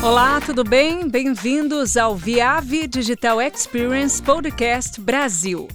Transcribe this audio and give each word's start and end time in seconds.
Olá, 0.00 0.40
tudo 0.40 0.62
bem? 0.62 1.08
Bem-vindos 1.08 1.96
ao 1.96 2.14
Viave 2.14 2.86
Digital 2.86 3.42
Experience 3.42 4.22
Podcast 4.22 5.00
Brasil. 5.00 5.66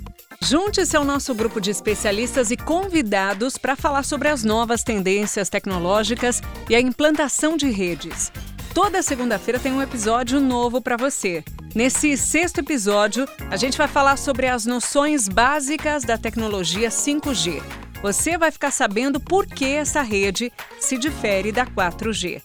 Junte-se 0.41 0.95
ao 0.95 1.03
nosso 1.03 1.35
grupo 1.35 1.59
de 1.59 1.69
especialistas 1.69 2.49
e 2.49 2.55
convidados 2.55 3.57
para 3.57 3.75
falar 3.75 4.03
sobre 4.03 4.29
as 4.29 4.41
novas 4.45 4.81
tendências 4.81 5.49
tecnológicas 5.49 6.41
e 6.69 6.75
a 6.75 6.79
implantação 6.79 7.57
de 7.57 7.69
redes. 7.69 8.31
Toda 8.73 9.03
segunda-feira 9.03 9.59
tem 9.59 9.73
um 9.73 9.81
episódio 9.81 10.39
novo 10.39 10.81
para 10.81 10.95
você. 10.95 11.43
Nesse 11.75 12.15
sexto 12.15 12.59
episódio, 12.59 13.27
a 13.51 13.57
gente 13.57 13.77
vai 13.77 13.89
falar 13.89 14.17
sobre 14.17 14.47
as 14.47 14.65
noções 14.65 15.27
básicas 15.27 16.05
da 16.05 16.17
tecnologia 16.17 16.87
5G. 16.87 17.61
Você 18.01 18.37
vai 18.37 18.51
ficar 18.51 18.71
sabendo 18.71 19.19
por 19.19 19.45
que 19.45 19.65
essa 19.65 20.01
rede 20.01 20.51
se 20.79 20.97
difere 20.97 21.51
da 21.51 21.65
4G. 21.65 22.41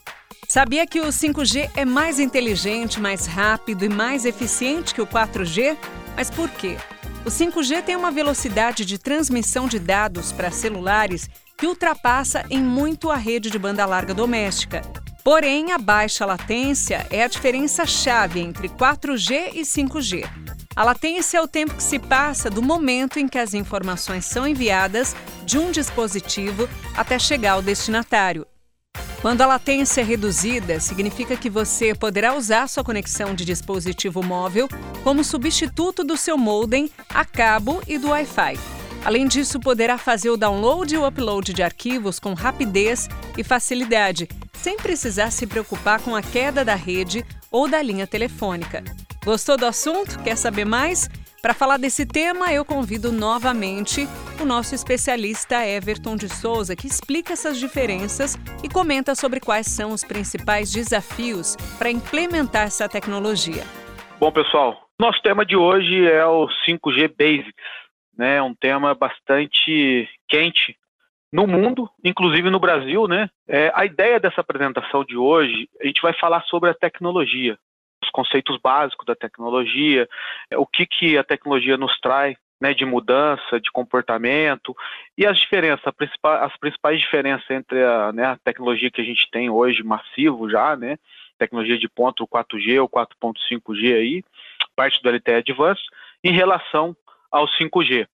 Sabia 0.49 0.87
que 0.87 0.99
o 0.99 1.09
5G 1.09 1.69
é 1.75 1.85
mais 1.85 2.19
inteligente, 2.19 2.99
mais 2.99 3.27
rápido 3.27 3.85
e 3.85 3.87
mais 3.87 4.25
eficiente 4.25 4.95
que 4.95 5.01
o 5.01 5.05
4G? 5.05 5.77
Mas 6.15 6.31
por 6.31 6.49
quê? 6.49 6.75
O 7.23 7.29
5G 7.29 7.83
tem 7.83 7.95
uma 7.95 8.09
velocidade 8.09 8.83
de 8.83 8.97
transmissão 8.97 9.67
de 9.67 9.77
dados 9.77 10.31
para 10.31 10.49
celulares 10.49 11.29
que 11.55 11.67
ultrapassa 11.67 12.43
em 12.49 12.63
muito 12.63 13.11
a 13.11 13.15
rede 13.15 13.51
de 13.51 13.59
banda 13.59 13.85
larga 13.85 14.11
doméstica. 14.11 14.81
Porém, 15.23 15.71
a 15.71 15.77
baixa 15.77 16.25
latência 16.25 17.05
é 17.11 17.23
a 17.23 17.27
diferença 17.27 17.85
chave 17.85 18.39
entre 18.39 18.69
4G 18.69 19.51
e 19.53 19.61
5G. 19.61 20.27
A 20.75 20.83
latência 20.83 21.37
é 21.37 21.41
o 21.41 21.47
tempo 21.47 21.75
que 21.75 21.83
se 21.83 21.99
passa 21.99 22.49
do 22.49 22.63
momento 22.63 23.19
em 23.19 23.27
que 23.27 23.37
as 23.37 23.53
informações 23.53 24.25
são 24.25 24.47
enviadas 24.47 25.15
de 25.45 25.59
um 25.59 25.69
dispositivo 25.69 26.67
até 26.97 27.19
chegar 27.19 27.51
ao 27.51 27.61
destinatário. 27.61 28.47
Quando 29.21 29.41
a 29.41 29.45
latência 29.45 29.99
é 29.99 30.03
reduzida, 30.03 30.79
significa 30.79 31.35
que 31.35 31.49
você 31.49 31.93
poderá 31.93 32.35
usar 32.35 32.69
sua 32.69 32.85
conexão 32.85 33.35
de 33.35 33.43
dispositivo 33.43 34.23
móvel 34.23 34.69
como 35.03 35.25
substituto 35.25 36.05
do 36.05 36.15
seu 36.15 36.37
modem 36.37 36.89
a 37.09 37.25
cabo 37.25 37.81
e 37.85 37.97
do 37.97 38.09
Wi-Fi. 38.09 38.57
Além 39.03 39.27
disso, 39.27 39.59
poderá 39.59 39.97
fazer 39.97 40.29
o 40.29 40.37
download 40.37 40.95
e 40.95 40.97
o 40.97 41.05
upload 41.05 41.53
de 41.53 41.61
arquivos 41.61 42.17
com 42.17 42.33
rapidez 42.33 43.09
e 43.37 43.43
facilidade, 43.43 44.27
sem 44.53 44.77
precisar 44.77 45.31
se 45.31 45.45
preocupar 45.45 45.99
com 45.99 46.15
a 46.15 46.21
queda 46.21 46.63
da 46.63 46.75
rede 46.75 47.25
ou 47.51 47.67
da 47.67 47.81
linha 47.81 48.07
telefônica. 48.07 48.83
Gostou 49.25 49.57
do 49.57 49.65
assunto? 49.65 50.17
Quer 50.19 50.37
saber 50.37 50.65
mais? 50.65 51.09
Para 51.41 51.53
falar 51.53 51.77
desse 51.77 52.05
tema, 52.05 52.51
eu 52.51 52.65
convido 52.65 53.13
novamente 53.13 54.01
o 54.41 54.45
nosso 54.45 54.75
especialista 54.75 55.65
Everton 55.65 56.17
de 56.17 56.27
Souza, 56.27 56.75
que 56.75 56.85
explica 56.85 57.31
essas 57.31 57.57
diferenças 57.57 58.35
e 58.61 58.67
comenta 58.67 59.15
sobre 59.15 59.39
quais 59.39 59.67
são 59.67 59.91
os 59.91 60.03
principais 60.03 60.69
desafios 60.69 61.55
para 61.77 61.89
implementar 61.89 62.63
essa 62.63 62.89
tecnologia. 62.89 63.63
Bom, 64.19 64.29
pessoal, 64.33 64.89
nosso 64.99 65.21
tema 65.21 65.45
de 65.45 65.55
hoje 65.55 66.05
é 66.05 66.25
o 66.25 66.49
5G 66.67 67.07
Basics, 67.17 67.53
né? 68.17 68.41
Um 68.41 68.53
tema 68.53 68.93
bastante 68.93 70.09
quente 70.27 70.75
no 71.31 71.47
mundo, 71.47 71.89
inclusive 72.03 72.49
no 72.49 72.59
Brasil, 72.59 73.07
né? 73.07 73.29
É, 73.47 73.71
a 73.73 73.85
ideia 73.85 74.19
dessa 74.19 74.41
apresentação 74.41 75.05
de 75.05 75.15
hoje, 75.15 75.69
a 75.81 75.87
gente 75.87 76.01
vai 76.01 76.11
falar 76.11 76.43
sobre 76.43 76.69
a 76.69 76.73
tecnologia, 76.73 77.57
os 78.03 78.09
conceitos 78.09 78.57
básicos 78.57 79.05
da 79.05 79.15
tecnologia, 79.15 80.07
o 80.55 80.65
que, 80.65 80.85
que 80.85 81.17
a 81.17 81.23
tecnologia 81.23 81.77
nos 81.77 81.99
traz 81.99 82.37
né, 82.61 82.73
de 82.73 82.85
mudança, 82.85 83.59
de 83.59 83.71
comportamento 83.71 84.75
e 85.17 85.25
as 85.25 85.37
diferenças, 85.37 85.93
as 86.23 86.57
principais 86.57 86.99
diferenças 86.99 87.49
entre 87.49 87.83
a, 87.83 88.11
né, 88.11 88.25
a, 88.25 88.37
tecnologia 88.37 88.91
que 88.91 89.01
a 89.01 89.05
gente 89.05 89.29
tem 89.31 89.49
hoje 89.49 89.81
massivo 89.81 90.49
já, 90.49 90.75
né, 90.75 90.97
tecnologia 91.37 91.77
de 91.77 91.87
ponto 91.87 92.27
4G 92.27 92.81
ou 92.81 92.89
4.5G 92.89 93.95
aí, 93.95 94.23
parte 94.75 95.01
do 95.01 95.09
LTE 95.09 95.35
Advanced, 95.35 95.85
em 96.23 96.33
relação 96.33 96.95
ao 97.31 97.47
5G. 97.47 98.07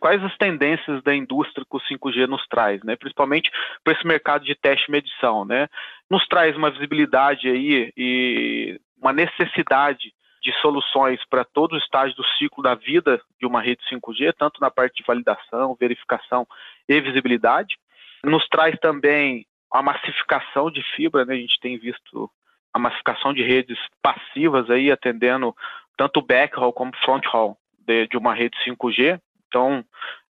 Quais 0.00 0.22
as 0.24 0.36
tendências 0.36 1.00
da 1.04 1.14
indústria 1.14 1.64
que 1.64 1.76
o 1.76 1.80
5G 1.80 2.26
nos 2.26 2.44
traz, 2.48 2.82
né? 2.82 2.96
Principalmente 2.96 3.52
para 3.84 3.92
esse 3.92 4.04
mercado 4.04 4.44
de 4.44 4.52
teste 4.56 4.86
e 4.88 4.90
medição, 4.90 5.44
né? 5.44 5.68
Nos 6.10 6.26
traz 6.26 6.56
uma 6.56 6.72
visibilidade 6.72 7.48
aí 7.48 7.92
e 7.96 8.80
uma 9.02 9.12
necessidade 9.12 10.14
de 10.40 10.52
soluções 10.60 11.20
para 11.28 11.44
todo 11.44 11.72
o 11.72 11.78
estágio 11.78 12.16
do 12.16 12.24
ciclo 12.38 12.62
da 12.62 12.74
vida 12.74 13.20
de 13.38 13.46
uma 13.46 13.60
rede 13.60 13.82
5G, 13.90 14.32
tanto 14.38 14.60
na 14.60 14.70
parte 14.70 14.96
de 14.96 15.04
validação, 15.06 15.76
verificação 15.78 16.46
e 16.88 17.00
visibilidade. 17.00 17.76
Nos 18.24 18.46
traz 18.48 18.78
também 18.78 19.44
a 19.70 19.82
massificação 19.82 20.70
de 20.70 20.82
fibra, 20.94 21.24
né? 21.24 21.34
a 21.34 21.38
gente 21.38 21.58
tem 21.60 21.76
visto 21.78 22.30
a 22.72 22.78
massificação 22.78 23.34
de 23.34 23.42
redes 23.42 23.78
passivas 24.00 24.70
aí 24.70 24.90
atendendo 24.90 25.54
tanto 25.96 26.20
o 26.20 26.22
backhaul 26.22 26.72
como 26.72 26.96
fronthaul 27.04 27.56
de, 27.86 28.06
de 28.06 28.16
uma 28.16 28.34
rede 28.34 28.56
5G. 28.64 29.20
Então, 29.48 29.84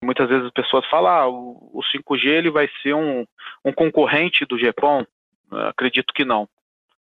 muitas 0.02 0.28
vezes 0.28 0.46
as 0.46 0.52
pessoas 0.52 0.86
falam, 0.86 1.10
ah, 1.10 1.28
o, 1.28 1.80
5G 1.94 2.26
ele 2.26 2.50
vai 2.50 2.68
ser 2.82 2.94
um, 2.94 3.26
um 3.64 3.72
concorrente 3.72 4.44
do 4.44 4.56
GPON. 4.56 5.04
Acredito 5.50 6.12
que 6.14 6.24
não. 6.24 6.48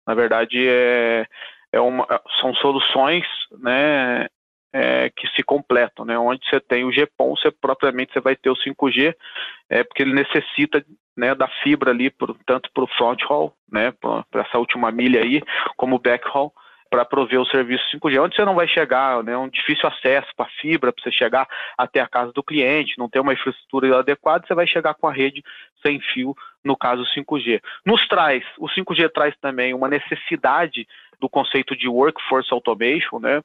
Na 0.10 0.16
verdade, 0.16 0.68
é, 0.68 1.28
é 1.72 1.80
uma, 1.80 2.04
são 2.42 2.52
soluções 2.56 3.28
né, 3.60 4.26
é, 4.74 5.12
que 5.12 5.28
se 5.36 5.44
completam, 5.44 6.04
né? 6.04 6.18
Onde 6.18 6.44
você 6.50 6.60
tem 6.60 6.84
o 6.84 6.90
GPON, 6.90 7.36
você 7.36 7.52
propriamente 7.52 8.12
você 8.12 8.20
vai 8.20 8.36
ter 8.36 8.50
o 8.50 8.56
5G, 8.56 9.14
é, 9.70 9.84
porque 9.84 10.02
ele 10.02 10.16
necessita 10.16 10.84
né, 11.16 11.36
da 11.36 11.48
fibra 11.62 11.92
ali, 11.92 12.12
tanto 12.44 12.72
para 12.74 12.84
o 12.84 12.90
front 12.98 13.22
haul, 13.30 13.54
né, 13.72 13.94
para 14.02 14.42
essa 14.42 14.58
última 14.58 14.92
milha 14.92 15.22
aí, 15.22 15.44
como 15.78 15.98
o 15.98 16.00
backhaul, 16.00 16.52
para 16.90 17.06
prover 17.06 17.40
o 17.40 17.46
serviço 17.46 17.84
5G, 17.94 18.22
onde 18.22 18.36
você 18.36 18.44
não 18.44 18.56
vai 18.56 18.68
chegar, 18.68 19.24
né, 19.24 19.38
um 19.38 19.48
difícil 19.48 19.88
acesso 19.88 20.28
para 20.36 20.48
a 20.48 20.50
fibra, 20.50 20.92
para 20.92 21.04
você 21.04 21.12
chegar 21.12 21.48
até 21.78 22.00
a 22.00 22.08
casa 22.08 22.32
do 22.32 22.44
cliente, 22.44 22.98
não 22.98 23.10
ter 23.10 23.20
uma 23.20 23.34
infraestrutura 23.34 24.00
adequada, 24.00 24.46
você 24.46 24.56
vai 24.56 24.66
chegar 24.66 24.96
com 24.96 25.08
a 25.08 25.14
rede 25.14 25.44
sem 25.86 26.00
fio, 26.00 26.36
no 26.64 26.76
caso 26.76 27.04
5G. 27.16 27.62
Nos 27.86 28.08
traz, 28.08 28.44
o 28.58 28.68
5G 28.68 29.10
traz 29.14 29.36
também 29.40 29.74
uma 29.74 29.88
necessidade 29.88 30.88
do 31.20 31.30
conceito 31.30 31.76
de 31.76 31.88
workforce 31.88 32.52
automation, 32.52 33.20
né, 33.20 33.42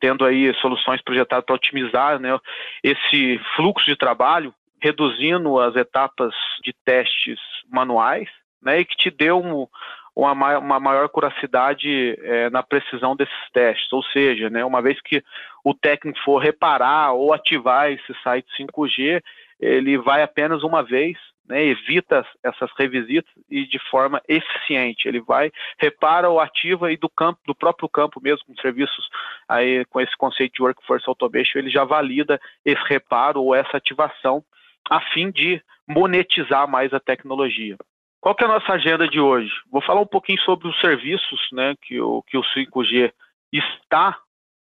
tendo 0.00 0.24
aí 0.24 0.52
soluções 0.60 1.02
projetadas 1.02 1.44
para 1.44 1.54
otimizar 1.54 2.18
né, 2.18 2.38
esse 2.82 3.40
fluxo 3.56 3.86
de 3.86 3.96
trabalho, 3.96 4.54
reduzindo 4.80 5.58
as 5.58 5.74
etapas 5.76 6.34
de 6.62 6.74
testes 6.84 7.38
manuais, 7.70 8.28
né, 8.62 8.80
e 8.80 8.84
que 8.84 8.96
te 8.96 9.10
dê 9.10 9.32
um, 9.32 9.66
uma, 10.14 10.58
uma 10.58 10.78
maior 10.78 11.08
curacidade 11.08 12.16
é, 12.22 12.48
na 12.50 12.62
precisão 12.62 13.16
desses 13.16 13.34
testes. 13.52 13.92
Ou 13.92 14.02
seja, 14.04 14.48
né, 14.48 14.64
uma 14.64 14.80
vez 14.80 15.00
que 15.00 15.22
o 15.64 15.74
técnico 15.74 16.18
for 16.24 16.38
reparar 16.38 17.12
ou 17.12 17.32
ativar 17.32 17.90
esse 17.90 18.14
site 18.22 18.46
5G, 18.58 19.22
ele 19.60 19.98
vai 19.98 20.22
apenas 20.22 20.62
uma 20.62 20.82
vez, 20.82 21.16
né, 21.48 21.64
evita 21.64 22.24
essas 22.42 22.70
revisitas 22.78 23.32
e 23.50 23.66
de 23.66 23.78
forma 23.90 24.22
eficiente. 24.28 25.08
Ele 25.08 25.20
vai, 25.20 25.50
repara 25.78 26.28
ou 26.28 26.38
ativa 26.38 26.92
e 26.92 26.96
do 26.96 27.08
campo, 27.08 27.40
do 27.46 27.54
próprio 27.54 27.88
campo 27.88 28.20
mesmo, 28.22 28.46
com 28.46 28.56
serviços 28.60 29.08
aí 29.48 29.84
com 29.86 30.00
esse 30.00 30.16
conceito 30.16 30.54
de 30.54 30.62
workforce 30.62 31.08
automation, 31.08 31.58
ele 31.58 31.70
já 31.70 31.84
valida 31.84 32.40
esse 32.64 32.82
reparo 32.84 33.42
ou 33.42 33.54
essa 33.54 33.76
ativação 33.76 34.44
a 34.88 35.00
fim 35.00 35.30
de 35.30 35.62
monetizar 35.88 36.68
mais 36.68 36.92
a 36.92 37.00
tecnologia. 37.00 37.76
Qual 38.24 38.34
que 38.34 38.42
é 38.42 38.46
a 38.46 38.52
nossa 38.52 38.72
agenda 38.72 39.06
de 39.06 39.20
hoje? 39.20 39.52
Vou 39.70 39.82
falar 39.82 40.00
um 40.00 40.06
pouquinho 40.06 40.40
sobre 40.40 40.66
os 40.66 40.80
serviços 40.80 41.46
né, 41.52 41.74
que, 41.82 42.00
o, 42.00 42.22
que 42.22 42.38
o 42.38 42.42
5G 42.42 43.12
está 43.52 44.18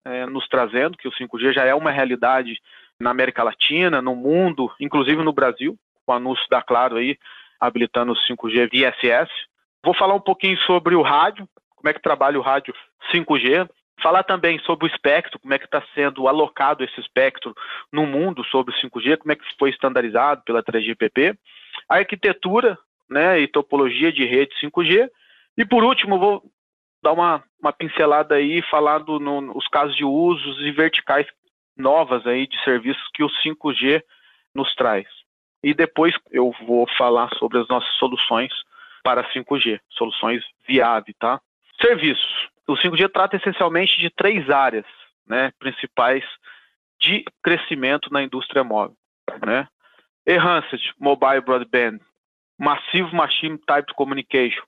é, 0.03 0.25
nos 0.25 0.45
trazendo, 0.49 0.97
que 0.97 1.07
o 1.07 1.11
5G 1.13 1.53
já 1.53 1.63
é 1.63 1.73
uma 1.73 1.89
realidade 1.89 2.59
na 2.99 3.11
América 3.11 3.43
Latina, 3.43 4.01
no 4.01 4.13
mundo, 4.13 4.69
inclusive 4.77 5.23
no 5.23 5.31
Brasil, 5.31 5.79
com 6.05 6.11
o 6.11 6.15
anúncio 6.15 6.45
da 6.49 6.61
Claro 6.61 6.97
aí, 6.97 7.17
habilitando 7.57 8.11
o 8.11 8.15
5G 8.29 8.69
via 8.69 8.93
SS. 8.99 9.31
Vou 9.81 9.95
falar 9.95 10.15
um 10.15 10.19
pouquinho 10.19 10.57
sobre 10.63 10.93
o 10.93 11.01
rádio, 11.01 11.47
como 11.77 11.87
é 11.87 11.93
que 11.93 12.01
trabalha 12.01 12.37
o 12.37 12.43
rádio 12.43 12.73
5G, 13.13 13.69
falar 14.03 14.23
também 14.23 14.59
sobre 14.65 14.85
o 14.85 14.91
espectro, 14.91 15.39
como 15.39 15.53
é 15.53 15.57
que 15.57 15.63
está 15.63 15.81
sendo 15.93 16.27
alocado 16.27 16.83
esse 16.83 16.99
espectro 16.99 17.55
no 17.89 18.05
mundo 18.05 18.43
sobre 18.51 18.75
o 18.75 18.77
5G, 18.77 19.15
como 19.15 19.31
é 19.31 19.35
que 19.37 19.45
foi 19.57 19.69
estandarizado 19.69 20.41
pela 20.43 20.61
3GPP, 20.61 21.37
a 21.87 21.95
arquitetura 21.95 22.77
né, 23.09 23.39
e 23.39 23.47
topologia 23.47 24.11
de 24.11 24.25
rede 24.25 24.53
5G. 24.61 25.09
E 25.57 25.65
por 25.65 25.83
último, 25.83 26.19
vou 26.19 26.43
dar 27.03 27.13
uma, 27.13 27.43
uma 27.61 27.71
pincelada 27.71 28.35
aí, 28.35 28.61
falando 28.63 29.19
nos 29.19 29.67
casos 29.67 29.95
de 29.95 30.03
usos 30.03 30.59
e 30.61 30.71
verticais 30.71 31.27
novas 31.77 32.25
aí 32.25 32.47
de 32.47 32.61
serviços 32.63 33.03
que 33.13 33.23
o 33.23 33.29
5G 33.29 34.01
nos 34.53 34.73
traz. 34.75 35.05
E 35.63 35.73
depois 35.73 36.13
eu 36.31 36.53
vou 36.65 36.87
falar 36.97 37.29
sobre 37.37 37.59
as 37.59 37.67
nossas 37.67 37.93
soluções 37.95 38.51
para 39.03 39.23
5G, 39.31 39.79
soluções 39.89 40.43
viáveis, 40.67 41.15
tá? 41.19 41.39
Serviços. 41.79 42.49
O 42.67 42.73
5G 42.73 43.11
trata 43.11 43.35
essencialmente 43.35 43.99
de 43.99 44.09
três 44.09 44.49
áreas 44.49 44.85
né, 45.27 45.51
principais 45.59 46.23
de 46.99 47.23
crescimento 47.43 48.11
na 48.11 48.23
indústria 48.23 48.63
móvel. 48.63 48.95
Né? 49.45 49.67
Enhanced 50.25 50.93
Mobile 50.99 51.41
Broadband 51.41 51.99
Massive 52.57 53.13
Machine 53.13 53.57
Type 53.57 53.93
Communication, 53.95 54.63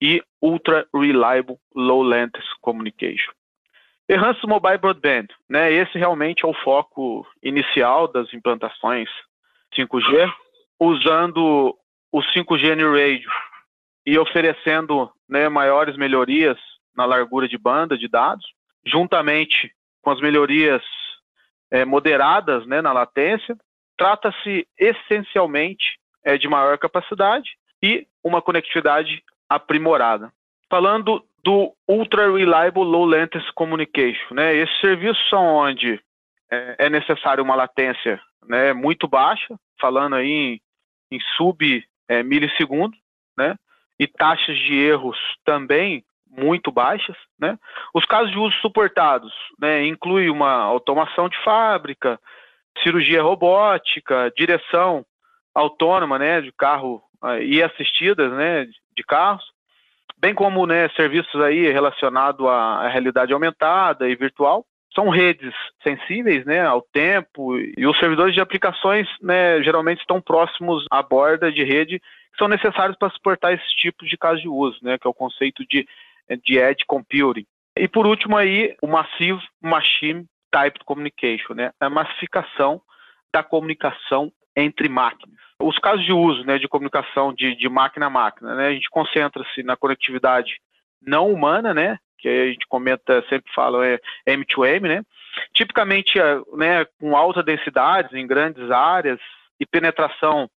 e 0.00 0.22
Ultra 0.40 0.86
Reliable 0.94 1.58
Low 1.74 2.02
Latency 2.02 2.48
Communication. 2.60 3.32
Enhanced 4.08 4.44
Mobile 4.46 4.78
Broadband, 4.78 5.26
né? 5.48 5.70
Esse 5.70 5.98
realmente 5.98 6.44
é 6.44 6.48
o 6.48 6.54
foco 6.54 7.26
inicial 7.42 8.08
das 8.08 8.32
implantações 8.32 9.08
5G, 9.74 10.32
usando 10.80 11.76
o 12.10 12.20
5G 12.20 12.74
New 12.74 12.92
Radio 12.92 13.30
e 14.06 14.18
oferecendo 14.18 15.10
né, 15.28 15.48
maiores 15.48 15.96
melhorias 15.96 16.56
na 16.96 17.04
largura 17.04 17.46
de 17.46 17.58
banda 17.58 17.98
de 17.98 18.08
dados, 18.08 18.46
juntamente 18.86 19.70
com 20.00 20.10
as 20.10 20.20
melhorias 20.20 20.82
é, 21.70 21.84
moderadas 21.84 22.66
né, 22.66 22.80
na 22.80 22.92
latência. 22.92 23.54
Trata-se 23.98 24.66
essencialmente 24.78 25.98
é, 26.24 26.36
de 26.36 26.48
maior 26.48 26.78
capacidade 26.78 27.50
e 27.82 28.06
uma 28.22 28.42
conectividade 28.42 29.22
aprimorada. 29.48 30.32
Falando 30.70 31.24
do 31.42 31.72
Ultra 31.88 32.30
Reliable 32.30 32.84
Low 32.84 33.04
Latency 33.04 33.52
Communication, 33.54 34.34
né, 34.34 34.54
esses 34.54 34.80
serviços 34.80 35.28
são 35.28 35.44
onde 35.44 36.00
é, 36.50 36.86
é 36.86 36.90
necessário 36.90 37.42
uma 37.42 37.54
latência 37.54 38.20
né, 38.46 38.72
muito 38.72 39.08
baixa, 39.08 39.58
falando 39.80 40.16
aí 40.16 40.30
em, 40.30 40.60
em 41.10 41.20
sub 41.36 41.84
é, 42.08 42.22
milissegundos, 42.22 42.98
né, 43.36 43.56
e 43.98 44.06
taxas 44.06 44.56
de 44.58 44.74
erros 44.74 45.18
também 45.44 46.04
muito 46.30 46.70
baixas, 46.70 47.16
né? 47.38 47.58
Os 47.94 48.04
casos 48.04 48.30
de 48.30 48.38
uso 48.38 48.54
suportados, 48.60 49.32
né, 49.58 49.84
inclui 49.86 50.28
uma 50.28 50.52
automação 50.52 51.28
de 51.28 51.42
fábrica, 51.42 52.20
cirurgia 52.82 53.22
robótica, 53.22 54.32
direção 54.36 55.04
autônoma, 55.54 56.18
né, 56.18 56.40
de 56.40 56.52
carro 56.52 57.02
uh, 57.22 57.38
e 57.40 57.62
assistidas, 57.62 58.32
né, 58.32 58.66
de 58.96 59.02
carros, 59.02 59.44
bem 60.18 60.34
como, 60.34 60.66
né, 60.66 60.88
serviços 60.90 61.40
aí 61.40 61.70
relacionados 61.70 62.46
à 62.46 62.88
realidade 62.88 63.32
aumentada 63.32 64.08
e 64.08 64.14
virtual. 64.14 64.64
São 64.94 65.08
redes 65.08 65.54
sensíveis, 65.82 66.44
né, 66.44 66.64
ao 66.64 66.82
tempo 66.82 67.58
e 67.58 67.86
os 67.86 67.98
servidores 67.98 68.34
de 68.34 68.40
aplicações, 68.40 69.06
né, 69.20 69.62
geralmente 69.62 70.00
estão 70.00 70.20
próximos 70.20 70.84
à 70.90 71.02
borda 71.02 71.52
de 71.52 71.62
rede 71.62 72.00
que 72.00 72.38
são 72.38 72.48
necessários 72.48 72.96
para 72.96 73.10
suportar 73.10 73.52
esses 73.52 73.72
tipos 73.72 74.08
de 74.08 74.16
casos 74.16 74.40
de 74.40 74.48
uso, 74.48 74.78
né, 74.82 74.98
que 74.98 75.06
é 75.06 75.10
o 75.10 75.14
conceito 75.14 75.64
de 75.68 75.86
de 76.44 76.58
Edge 76.58 76.84
Computing. 76.86 77.46
E 77.76 77.88
por 77.88 78.06
último 78.06 78.36
aí, 78.36 78.76
o 78.82 78.86
Massive 78.86 79.40
Machine 79.62 80.26
Typed 80.50 80.84
Communication, 80.84 81.54
né? 81.54 81.72
A 81.80 81.88
massificação 81.88 82.80
da 83.32 83.42
comunicação 83.42 84.32
entre 84.58 84.88
máquinas. 84.88 85.36
Os 85.60 85.78
casos 85.78 86.04
de 86.04 86.12
uso 86.12 86.44
né, 86.44 86.58
de 86.58 86.68
comunicação 86.68 87.32
de, 87.32 87.54
de 87.56 87.68
máquina 87.68 88.06
a 88.06 88.10
máquina, 88.10 88.54
né, 88.54 88.68
a 88.68 88.72
gente 88.72 88.88
concentra-se 88.90 89.62
na 89.62 89.76
conectividade 89.76 90.60
não 91.04 91.30
humana, 91.30 91.74
né, 91.74 91.98
que 92.18 92.28
a 92.28 92.46
gente 92.48 92.66
comenta, 92.68 93.24
sempre 93.28 93.52
fala, 93.52 93.86
é 93.86 94.00
M2M, 94.26 94.82
né, 94.82 95.02
tipicamente 95.52 96.18
é, 96.18 96.40
né, 96.56 96.84
com 97.00 97.16
alta 97.16 97.42
densidade 97.42 98.18
em 98.18 98.26
grandes 98.26 98.70
áreas 98.70 99.20
e 99.60 99.66
penetração 99.66 100.48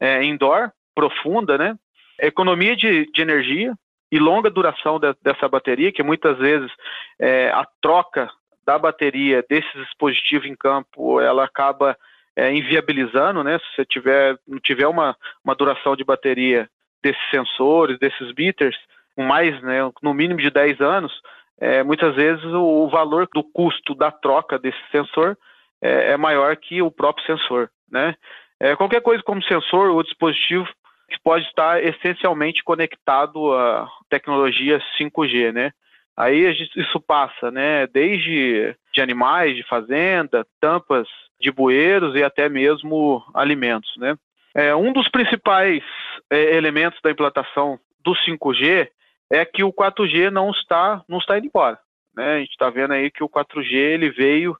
é, 0.00 0.22
indoor 0.24 0.70
profunda, 0.94 1.56
né, 1.58 1.76
economia 2.20 2.74
de, 2.74 3.10
de 3.12 3.22
energia, 3.22 3.74
e 4.10 4.18
longa 4.18 4.50
duração 4.50 4.98
de, 4.98 5.14
dessa 5.22 5.48
bateria, 5.48 5.92
que 5.92 6.02
muitas 6.02 6.38
vezes 6.38 6.70
é, 7.18 7.50
a 7.50 7.66
troca 7.80 8.30
da 8.66 8.78
bateria 8.78 9.44
desses 9.48 9.72
dispositivos 9.74 10.46
em 10.46 10.54
campo, 10.54 11.20
ela 11.20 11.44
acaba 11.44 11.96
é, 12.38 12.54
inviabilizando, 12.54 13.42
né? 13.42 13.58
Se 13.58 13.64
você 13.74 13.84
tiver, 13.84 14.38
não 14.46 14.60
tiver 14.60 14.86
uma, 14.86 15.16
uma 15.44 15.56
duração 15.56 15.96
de 15.96 16.04
bateria 16.04 16.70
desses 17.02 17.30
sensores, 17.30 17.98
desses 17.98 18.30
beaters, 18.30 18.76
mais, 19.16 19.60
né, 19.60 19.78
no 20.00 20.14
mínimo 20.14 20.38
de 20.38 20.48
10 20.48 20.80
anos, 20.80 21.12
é, 21.60 21.82
muitas 21.82 22.14
vezes 22.14 22.44
o, 22.44 22.84
o, 22.84 22.88
valor 22.88 23.28
do 23.34 23.42
custo 23.42 23.92
da 23.92 24.12
troca 24.12 24.56
desse 24.56 24.78
sensor 24.92 25.36
é, 25.82 26.12
é 26.12 26.16
maior 26.16 26.56
que 26.56 26.80
o 26.80 26.92
próprio 26.92 27.26
sensor, 27.26 27.68
né? 27.90 28.14
É, 28.60 28.76
qualquer 28.76 29.00
coisa 29.00 29.20
como 29.24 29.42
sensor 29.42 29.90
ou 29.90 30.02
dispositivo 30.04 30.68
que 31.10 31.18
pode 31.20 31.44
estar 31.46 31.82
essencialmente 31.82 32.62
conectado 32.62 33.52
à 33.52 33.88
tecnologia 34.08 34.80
5G, 34.96 35.52
né? 35.52 35.72
Aí 36.18 36.50
isso 36.74 37.00
passa, 37.00 37.48
né, 37.48 37.86
desde 37.86 38.76
de 38.92 39.00
animais, 39.00 39.54
de 39.54 39.62
fazenda, 39.62 40.44
tampas 40.60 41.06
de 41.40 41.52
bueiros 41.52 42.16
e 42.16 42.24
até 42.24 42.48
mesmo 42.48 43.22
alimentos, 43.32 43.88
né? 43.96 44.16
É, 44.52 44.74
um 44.74 44.92
dos 44.92 45.08
principais 45.08 45.80
é, 46.28 46.56
elementos 46.56 47.00
da 47.04 47.12
implantação 47.12 47.78
do 48.02 48.16
5G 48.16 48.88
é 49.30 49.44
que 49.44 49.62
o 49.62 49.72
4G 49.72 50.28
não 50.30 50.50
está 50.50 51.04
não 51.08 51.18
está 51.18 51.38
indo 51.38 51.46
embora, 51.46 51.78
né? 52.16 52.34
A 52.34 52.38
gente 52.40 52.50
está 52.50 52.68
vendo 52.68 52.94
aí 52.94 53.12
que 53.12 53.22
o 53.22 53.28
4G 53.28 53.72
ele 53.74 54.10
veio 54.10 54.56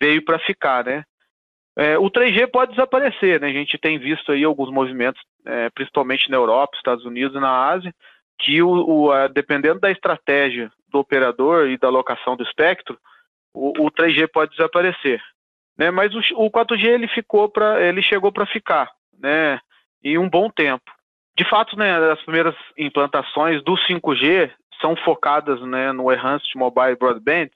veio 0.00 0.24
para 0.24 0.40
ficar, 0.40 0.84
né? 0.84 1.04
É, 1.78 1.96
o 1.96 2.10
3G 2.10 2.50
pode 2.50 2.72
desaparecer, 2.72 3.40
né? 3.40 3.46
A 3.46 3.52
gente 3.52 3.78
tem 3.78 3.96
visto 3.96 4.32
aí 4.32 4.42
alguns 4.42 4.72
movimentos, 4.72 5.22
é, 5.44 5.70
principalmente 5.70 6.28
na 6.28 6.36
Europa, 6.36 6.76
Estados 6.76 7.04
Unidos 7.04 7.36
e 7.36 7.40
na 7.40 7.68
Ásia, 7.68 7.94
que 8.38 8.62
o, 8.62 8.68
o 8.68 9.12
a, 9.12 9.28
dependendo 9.28 9.80
da 9.80 9.90
estratégia 9.90 10.70
do 10.88 10.98
operador 10.98 11.68
e 11.68 11.78
da 11.78 11.88
alocação 11.88 12.36
do 12.36 12.42
espectro, 12.42 12.98
o, 13.52 13.86
o 13.86 13.90
3G 13.90 14.28
pode 14.28 14.52
desaparecer, 14.52 15.22
né? 15.78 15.90
Mas 15.90 16.14
o, 16.14 16.18
o 16.44 16.50
4G 16.50 16.86
ele 16.86 17.08
ficou 17.08 17.48
para, 17.48 17.82
ele 17.82 18.02
chegou 18.02 18.30
para 18.30 18.46
ficar, 18.46 18.90
né? 19.18 19.58
E 20.02 20.18
um 20.18 20.28
bom 20.28 20.50
tempo. 20.50 20.84
De 21.36 21.44
fato, 21.44 21.76
né? 21.76 21.96
As 22.12 22.22
primeiras 22.22 22.54
implantações 22.78 23.62
do 23.62 23.74
5G 23.74 24.50
são 24.80 24.96
focadas, 24.96 25.60
né, 25.62 25.92
no 25.92 26.12
Enhanced 26.12 26.54
Mobile 26.54 26.96
Broadband, 26.96 27.48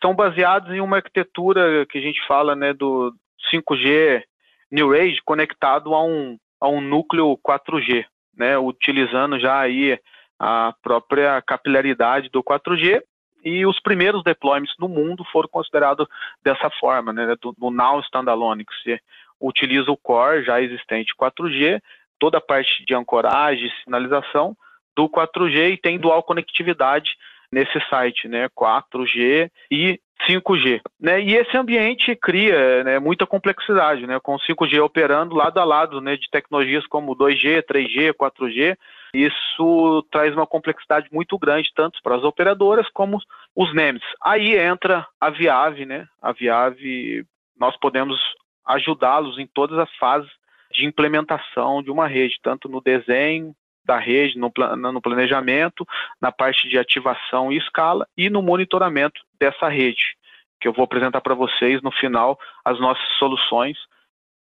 são 0.00 0.14
baseados 0.14 0.72
em 0.72 0.80
uma 0.80 0.96
arquitetura 0.96 1.84
que 1.86 1.98
a 1.98 2.00
gente 2.00 2.24
fala, 2.26 2.54
né, 2.56 2.72
do 2.72 3.12
5G 3.52 4.22
New 4.70 4.92
Age 4.92 5.20
conectado 5.24 5.94
a 5.94 6.02
um, 6.02 6.38
a 6.60 6.68
um 6.68 6.80
núcleo 6.80 7.38
4G, 7.46 8.04
né, 8.36 8.56
utilizando 8.56 9.38
já 9.38 9.60
aí 9.60 9.98
a 10.40 10.72
própria 10.82 11.42
capilaridade 11.42 12.30
do 12.30 12.42
4G 12.42 13.02
e 13.44 13.66
os 13.66 13.78
primeiros 13.78 14.24
deployments 14.24 14.74
no 14.78 14.88
mundo 14.88 15.22
foram 15.30 15.48
considerados 15.50 16.08
dessa 16.42 16.70
forma, 16.80 17.12
né, 17.12 17.36
do, 17.40 17.52
do 17.52 17.70
Now 17.70 18.00
Standalone, 18.00 18.64
que 18.64 18.72
você 18.82 19.00
utiliza 19.38 19.90
o 19.90 19.96
core 19.98 20.42
já 20.42 20.60
existente 20.60 21.14
4G, 21.14 21.78
toda 22.18 22.38
a 22.38 22.40
parte 22.40 22.84
de 22.86 22.94
ancoragem, 22.94 23.70
sinalização 23.84 24.56
do 24.96 25.08
4G 25.08 25.72
e 25.72 25.76
tem 25.76 25.98
dual 25.98 26.22
conectividade 26.22 27.10
nesse 27.52 27.78
site, 27.90 28.26
né, 28.26 28.48
4G 28.48 29.50
e 29.70 30.00
5G. 30.26 30.80
Né? 30.98 31.20
E 31.22 31.36
esse 31.36 31.56
ambiente 31.56 32.16
cria 32.16 32.84
né, 32.84 32.98
muita 32.98 33.26
complexidade, 33.26 34.06
né, 34.06 34.18
com 34.20 34.38
5G 34.38 34.82
operando 34.82 35.34
lado 35.34 35.58
a 35.60 35.64
lado 35.64 36.00
né, 36.00 36.16
de 36.16 36.30
tecnologias 36.30 36.86
como 36.86 37.14
2G, 37.14 37.62
3G, 37.62 38.14
4G. 38.14 38.76
Isso 39.12 40.06
traz 40.10 40.34
uma 40.34 40.46
complexidade 40.46 41.08
muito 41.12 41.38
grande, 41.38 41.70
tanto 41.74 42.00
para 42.02 42.16
as 42.16 42.22
operadoras 42.22 42.88
como 42.90 43.18
os 43.54 43.74
NEMs. 43.74 44.02
Aí 44.22 44.56
entra 44.56 45.06
a 45.20 45.30
Viave, 45.30 45.84
né? 45.84 46.06
A 46.22 46.32
Viave, 46.32 47.24
nós 47.58 47.76
podemos 47.78 48.20
ajudá-los 48.66 49.38
em 49.38 49.46
todas 49.46 49.78
as 49.78 49.92
fases 49.96 50.30
de 50.72 50.86
implementação 50.86 51.82
de 51.82 51.90
uma 51.90 52.06
rede, 52.06 52.38
tanto 52.42 52.68
no 52.68 52.80
desenho, 52.80 53.54
da 53.84 53.98
rede, 53.98 54.38
no, 54.38 54.52
no 54.92 55.02
planejamento, 55.02 55.84
na 56.20 56.30
parte 56.30 56.68
de 56.68 56.78
ativação 56.78 57.50
e 57.50 57.56
escala 57.56 58.06
e 58.16 58.30
no 58.30 58.42
monitoramento 58.42 59.20
dessa 59.38 59.68
rede, 59.68 60.16
que 60.60 60.68
eu 60.68 60.72
vou 60.72 60.84
apresentar 60.84 61.20
para 61.20 61.34
vocês 61.34 61.82
no 61.82 61.90
final 61.90 62.38
as 62.64 62.78
nossas 62.78 63.08
soluções. 63.18 63.76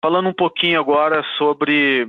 Falando 0.00 0.28
um 0.28 0.34
pouquinho 0.34 0.78
agora 0.78 1.24
sobre 1.38 2.08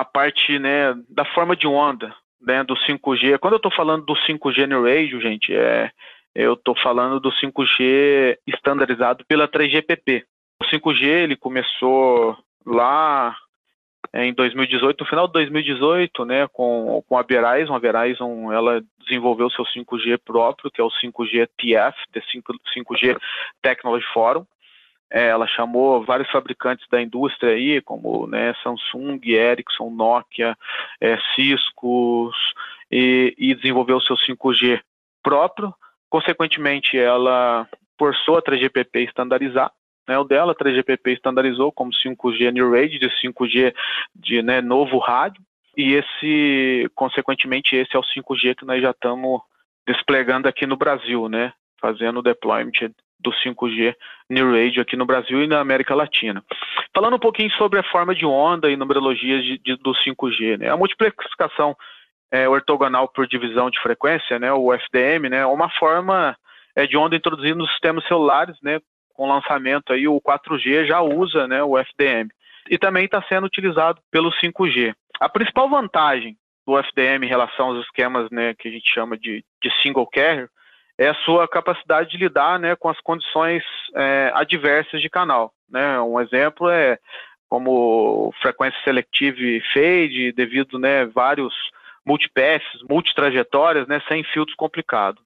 a 0.00 0.04
parte 0.04 0.58
né, 0.58 0.94
da 1.10 1.26
forma 1.26 1.54
de 1.54 1.66
onda 1.66 2.14
né, 2.40 2.64
do 2.64 2.74
5G. 2.74 3.38
Quando 3.38 3.54
eu 3.54 3.58
estou 3.58 3.70
falando 3.70 4.06
do 4.06 4.14
5G 4.14 4.66
New 4.66 4.84
Radio, 4.84 5.20
gente, 5.20 5.54
é, 5.54 5.90
eu 6.34 6.54
estou 6.54 6.74
falando 6.74 7.20
do 7.20 7.30
5G 7.30 8.38
estandarizado 8.46 9.24
pela 9.26 9.46
3GPP. 9.46 10.24
O 10.58 10.64
5G 10.64 11.04
ele 11.04 11.36
começou 11.36 12.34
lá 12.64 13.36
é, 14.10 14.24
em 14.24 14.32
2018, 14.32 15.00
no 15.00 15.06
final 15.06 15.26
de 15.26 15.34
2018, 15.34 16.24
né, 16.24 16.48
com, 16.48 17.04
com 17.06 17.18
a 17.18 17.22
Verizon, 17.22 17.74
a 17.74 17.78
Verizon 17.78 18.50
ela 18.50 18.82
desenvolveu 19.00 19.50
seu 19.50 19.66
5G 19.66 20.18
próprio, 20.24 20.70
que 20.70 20.80
é 20.80 20.84
o 20.84 20.90
5G 20.90 21.46
TF, 21.58 21.98
the 22.12 22.22
5G 22.74 23.18
Technology 23.62 24.06
Forum. 24.14 24.46
É, 25.10 25.26
ela 25.28 25.46
chamou 25.46 26.04
vários 26.04 26.30
fabricantes 26.30 26.86
da 26.88 27.02
indústria 27.02 27.52
aí, 27.52 27.80
como 27.80 28.26
né, 28.26 28.54
Samsung, 28.62 29.20
Ericsson, 29.24 29.90
Nokia, 29.90 30.56
é, 31.00 31.18
Cisco, 31.34 32.30
e, 32.90 33.34
e 33.36 33.54
desenvolveu 33.54 34.00
seu 34.00 34.16
5G 34.16 34.80
próprio. 35.22 35.74
Consequentemente, 36.08 36.96
ela 36.96 37.68
forçou 37.98 38.38
a 38.38 38.42
3GPP 38.42 39.08
estandarizar 39.08 39.72
né, 40.08 40.18
o 40.18 40.24
dela, 40.24 40.52
a 40.52 40.54
3GPP 40.54 41.12
estandarizou 41.12 41.70
como 41.70 41.92
5G 41.92 42.50
New 42.50 42.72
Radio, 42.72 42.98
de 42.98 43.08
5G 43.08 43.72
de 44.14 44.42
né, 44.42 44.60
novo 44.60 44.98
rádio, 44.98 45.40
e 45.76 45.94
esse, 45.94 46.90
consequentemente, 46.94 47.76
esse 47.76 47.94
é 47.94 47.98
o 47.98 48.02
5G 48.02 48.56
que 48.56 48.64
nós 48.64 48.82
já 48.82 48.90
estamos 48.90 49.40
desplegando 49.86 50.48
aqui 50.48 50.66
no 50.66 50.76
Brasil, 50.76 51.28
né? 51.28 51.52
Fazendo 51.80 52.18
o 52.18 52.22
deployment 52.22 52.92
do 53.22 53.30
5G 53.30 53.94
New 54.28 54.52
Radio 54.52 54.82
aqui 54.82 54.96
no 54.96 55.06
Brasil 55.06 55.42
e 55.42 55.46
na 55.46 55.60
América 55.60 55.94
Latina. 55.94 56.42
Falando 56.94 57.16
um 57.16 57.20
pouquinho 57.20 57.50
sobre 57.52 57.78
a 57.78 57.84
forma 57.84 58.14
de 58.14 58.24
onda 58.24 58.70
e 58.70 58.76
numerologias 58.76 59.44
do 59.82 59.92
5G, 59.92 60.58
né? 60.58 60.68
A 60.68 60.76
multiplicação 60.76 61.76
é, 62.30 62.48
ortogonal 62.48 63.08
por 63.08 63.26
divisão 63.26 63.70
de 63.70 63.80
frequência, 63.80 64.38
né? 64.38 64.52
O 64.52 64.72
FDM, 64.72 65.28
né? 65.28 65.38
É 65.38 65.46
uma 65.46 65.68
forma 65.70 66.36
é, 66.74 66.86
de 66.86 66.96
onda 66.96 67.16
introduzida 67.16 67.54
nos 67.54 67.70
sistemas 67.70 68.06
celulares, 68.06 68.56
né? 68.62 68.80
Com 69.14 69.28
lançamento 69.28 69.92
aí 69.92 70.08
o 70.08 70.20
4G 70.20 70.86
já 70.86 71.00
usa, 71.00 71.46
né? 71.46 71.62
O 71.62 71.78
FDM 71.78 72.30
e 72.70 72.78
também 72.78 73.04
está 73.04 73.22
sendo 73.28 73.46
utilizado 73.46 74.00
pelo 74.10 74.30
5G. 74.30 74.94
A 75.20 75.28
principal 75.28 75.68
vantagem 75.68 76.36
do 76.66 76.78
FDM 76.78 77.24
em 77.24 77.28
relação 77.28 77.68
aos 77.68 77.84
esquemas 77.84 78.30
né, 78.30 78.54
que 78.54 78.68
a 78.68 78.70
gente 78.70 78.88
chama 78.92 79.18
de, 79.18 79.44
de 79.62 79.82
single 79.82 80.06
carrier 80.06 80.48
é 81.00 81.08
a 81.08 81.14
sua 81.14 81.48
capacidade 81.48 82.10
de 82.10 82.18
lidar 82.18 82.58
né, 82.58 82.76
com 82.76 82.86
as 82.86 83.00
condições 83.00 83.64
é, 83.94 84.30
adversas 84.34 85.00
de 85.00 85.08
canal. 85.08 85.50
Né? 85.66 85.98
Um 85.98 86.20
exemplo 86.20 86.68
é 86.68 86.98
como 87.48 88.30
frequência 88.42 88.78
selective 88.84 89.62
fade, 89.72 90.30
devido 90.32 90.78
né, 90.78 91.06
vários 91.06 91.54
multipaths, 92.04 92.82
multitrajetórias, 92.88 93.88
né, 93.88 94.02
sem 94.08 94.22
filtros 94.24 94.54
complicados. 94.54 95.22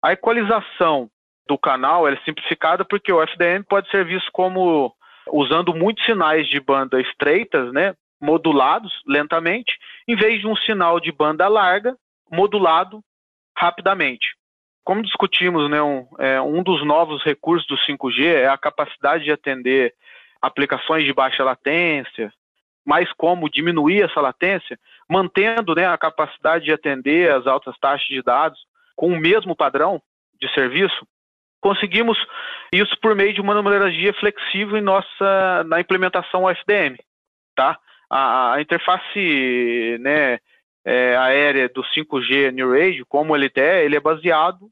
A 0.00 0.12
equalização 0.12 1.10
do 1.48 1.58
canal 1.58 2.06
é 2.06 2.16
simplificada 2.18 2.84
porque 2.84 3.12
o 3.12 3.20
FDM 3.20 3.64
pode 3.68 3.90
ser 3.90 4.04
visto 4.04 4.30
como 4.30 4.94
usando 5.32 5.74
muitos 5.74 6.04
sinais 6.04 6.48
de 6.48 6.60
banda 6.60 7.00
estreitas, 7.00 7.72
né, 7.72 7.94
modulados 8.20 8.92
lentamente, 9.04 9.76
em 10.06 10.14
vez 10.14 10.40
de 10.40 10.46
um 10.46 10.54
sinal 10.54 11.00
de 11.00 11.10
banda 11.10 11.48
larga 11.48 11.96
modulado 12.30 13.02
rapidamente. 13.58 14.38
Como 14.90 15.02
discutimos, 15.02 15.70
né, 15.70 15.80
um, 15.80 16.04
é, 16.18 16.40
um 16.40 16.64
dos 16.64 16.84
novos 16.84 17.22
recursos 17.22 17.64
do 17.68 17.76
5G 17.76 18.24
é 18.24 18.48
a 18.48 18.58
capacidade 18.58 19.22
de 19.22 19.30
atender 19.30 19.94
aplicações 20.42 21.04
de 21.04 21.12
baixa 21.12 21.44
latência, 21.44 22.32
mas 22.84 23.08
como 23.12 23.48
diminuir 23.48 24.02
essa 24.02 24.20
latência, 24.20 24.76
mantendo 25.08 25.76
né, 25.76 25.86
a 25.86 25.96
capacidade 25.96 26.64
de 26.64 26.72
atender 26.72 27.30
as 27.30 27.46
altas 27.46 27.78
taxas 27.78 28.08
de 28.08 28.20
dados 28.20 28.58
com 28.96 29.12
o 29.12 29.16
mesmo 29.16 29.54
padrão 29.54 30.02
de 30.42 30.52
serviço, 30.54 31.06
conseguimos 31.60 32.18
isso 32.74 32.98
por 33.00 33.14
meio 33.14 33.32
de 33.32 33.40
uma 33.40 33.54
numerologia 33.54 34.12
flexível 34.14 34.76
em 34.76 34.82
nossa 34.82 35.62
na 35.68 35.78
implementação 35.78 36.50
FDM, 36.50 36.96
tá? 37.54 37.78
A, 38.10 38.54
a 38.54 38.60
interface 38.60 39.98
né, 40.00 40.40
é, 40.84 41.16
aérea 41.16 41.68
do 41.68 41.84
5G 41.96 42.50
New 42.50 42.72
Radio, 42.72 43.06
como 43.06 43.36
ele 43.36 43.52
é, 43.54 43.84
ele 43.84 43.94
é 43.94 44.00
baseado 44.00 44.68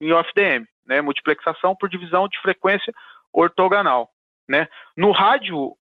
em 0.00 0.12
OFDM, 0.12 0.66
né, 0.86 1.00
multiplexação 1.00 1.76
por 1.76 1.88
divisão 1.88 2.28
de 2.28 2.40
frequência 2.40 2.92
ortogonal. 3.32 4.10
Né? 4.48 4.68
No 4.96 5.12
rádio 5.12 5.76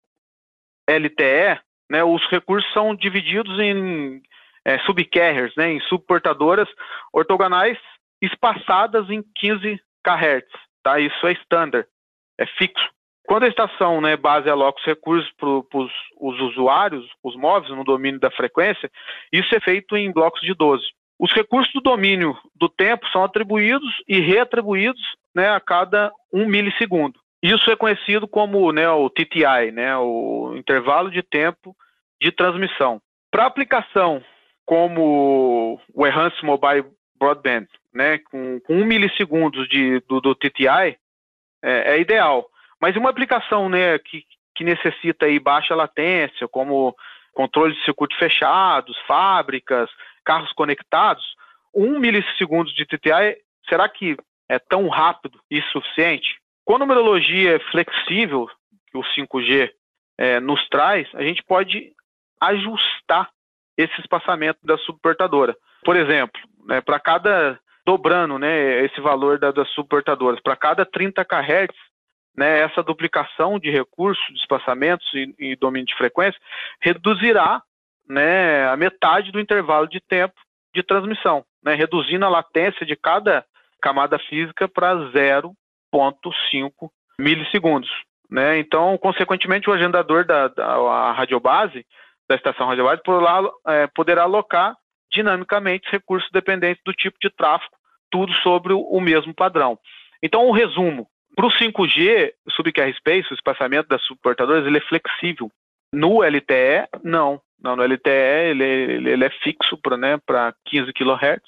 LTE, 0.87 1.59
né, 1.89 2.03
os 2.03 2.25
recursos 2.29 2.71
são 2.73 2.95
divididos 2.95 3.59
em 3.59 4.21
é, 4.65 4.77
subcarriers, 4.79 5.55
né, 5.55 5.71
em 5.71 5.79
subportadoras 5.81 6.67
ortogonais 7.13 7.77
espaçadas 8.21 9.09
em 9.09 9.23
15 9.35 9.79
kHz. 10.03 10.45
Tá? 10.83 10.99
Isso 10.99 11.27
é 11.27 11.31
standard, 11.33 11.87
é 12.37 12.45
fixo. 12.45 12.89
Quando 13.27 13.43
a 13.43 13.47
estação 13.47 14.01
né, 14.01 14.17
base 14.17 14.49
aloca 14.49 14.79
os 14.79 14.85
recursos 14.85 15.31
para 15.33 15.47
os 15.47 16.39
usuários, 16.41 17.07
os 17.23 17.35
móveis 17.35 17.71
no 17.75 17.83
domínio 17.83 18.19
da 18.19 18.31
frequência, 18.31 18.89
isso 19.31 19.53
é 19.55 19.59
feito 19.59 19.95
em 19.95 20.11
blocos 20.11 20.41
de 20.41 20.53
12. 20.55 20.83
Os 21.19 21.31
recursos 21.33 21.71
do 21.73 21.81
domínio 21.81 22.37
do 22.55 22.69
tempo 22.69 23.05
são 23.09 23.23
atribuídos 23.23 24.01
e 24.07 24.19
reatribuídos 24.21 25.01
né, 25.35 25.49
a 25.49 25.59
cada 25.59 26.11
um 26.31 26.47
milissegundo. 26.47 27.19
Isso 27.43 27.69
é 27.69 27.75
conhecido 27.75 28.27
como 28.27 28.71
né, 28.71 28.89
o 28.89 29.09
TTI, 29.09 29.71
né, 29.73 29.97
o 29.97 30.53
intervalo 30.55 31.11
de 31.11 31.21
tempo 31.21 31.75
de 32.21 32.31
transmissão. 32.31 33.01
Para 33.29 33.45
aplicação 33.45 34.23
como 34.65 35.81
o 35.93 36.07
Enhanced 36.07 36.43
Mobile 36.43 36.85
Broadband, 37.19 37.67
né, 37.93 38.19
com, 38.19 38.59
com 38.61 38.75
um 38.75 38.85
milissegundos 38.85 39.67
de, 39.67 39.99
do, 40.01 40.21
do 40.21 40.35
TTI, 40.35 40.97
é, 41.61 41.95
é, 41.95 41.99
ideal. 41.99 42.45
Mas 42.79 42.95
uma 42.95 43.09
aplicação 43.09 43.67
né, 43.67 43.99
que, 43.99 44.23
que 44.55 44.63
necessita 44.63 45.25
aí 45.25 45.39
baixa 45.39 45.75
latência, 45.75 46.47
como 46.47 46.95
controle 47.33 47.73
de 47.73 47.83
circuito 47.83 48.17
fechados, 48.17 48.97
fábricas, 49.07 49.89
carros 50.29 50.53
conectados, 50.53 51.25
um 51.73 51.97
milissegundo 51.97 52.71
de 52.71 52.85
TTI, 52.85 53.35
será 53.67 53.89
que 53.89 54.15
é 54.47 54.59
tão 54.59 54.87
rápido 54.87 55.39
e 55.49 55.59
suficiente? 55.71 56.37
Com 56.63 56.75
a 56.75 56.77
numerologia 56.77 57.59
flexível 57.71 58.47
que 58.91 58.95
o 58.95 59.01
5G 59.01 59.71
é, 60.19 60.39
nos 60.39 60.63
traz, 60.69 61.07
a 61.15 61.23
gente 61.23 61.41
pode 61.41 61.93
ajustar 62.39 63.31
esse 63.75 63.99
espaçamento 64.01 64.59
da 64.63 64.77
subportadora. 64.77 65.57
Por 65.83 65.95
exemplo, 65.95 66.39
né, 66.67 66.79
para 66.79 66.99
cada 66.99 67.59
dobrando 67.83 68.37
né, 68.37 68.85
esse 68.85 69.01
valor 69.01 69.39
da, 69.39 69.51
das 69.51 69.67
subportadoras, 69.71 70.39
para 70.41 70.55
cada 70.55 70.85
30 70.85 71.25
kHz, 71.25 71.75
né, 72.37 72.59
essa 72.59 72.83
duplicação 72.83 73.57
de 73.57 73.71
recursos, 73.71 74.23
de 74.27 74.39
espaçamentos 74.39 75.11
e, 75.11 75.33
e 75.39 75.55
domínio 75.55 75.87
de 75.87 75.95
frequência 75.95 76.39
reduzirá 76.81 77.63
né, 78.09 78.67
a 78.67 78.75
metade 78.75 79.31
do 79.31 79.39
intervalo 79.39 79.87
de 79.87 79.99
tempo 79.99 80.33
de 80.73 80.83
transmissão, 80.83 81.45
né, 81.63 81.75
reduzindo 81.75 82.25
a 82.25 82.29
latência 82.29 82.85
de 82.85 82.95
cada 82.95 83.45
camada 83.81 84.17
física 84.19 84.67
para 84.67 84.95
0,5 84.95 86.89
milissegundos. 87.19 87.89
Né? 88.29 88.59
Então, 88.59 88.97
consequentemente, 88.97 89.69
o 89.69 89.73
agendador 89.73 90.25
da, 90.25 90.47
da 90.47 91.11
radiobase, 91.11 91.85
da 92.27 92.35
estação 92.35 92.67
radiobase, 92.67 93.01
poderá, 93.03 93.51
é, 93.67 93.87
poderá 93.87 94.23
alocar 94.23 94.75
dinamicamente 95.11 95.89
recursos 95.91 96.29
dependentes 96.31 96.81
do 96.85 96.93
tipo 96.93 97.17
de 97.19 97.29
tráfego, 97.29 97.73
tudo 98.11 98.31
sobre 98.35 98.73
o 98.73 98.99
mesmo 99.01 99.33
padrão. 99.33 99.77
Então, 100.21 100.47
o 100.47 100.51
resumo, 100.51 101.07
para 101.35 101.45
o 101.45 101.51
5G, 101.51 102.31
o 102.45 102.51
subcarrier 102.51 102.95
space, 102.97 103.31
o 103.31 103.35
espaçamento 103.35 103.87
das 103.87 104.01
subportadoras, 104.03 104.65
ele 104.65 104.77
é 104.77 104.81
flexível. 104.81 105.51
No 105.93 106.23
LTE, 106.23 106.87
não. 107.03 107.41
Não, 107.61 107.75
no 107.75 107.83
LTE 107.83 108.09
ele, 108.09 108.63
ele, 108.63 109.25
é 109.25 109.29
fixo 109.29 109.77
para 109.77 109.97
né, 109.97 110.17
15 110.65 110.93
kHz 110.93 111.41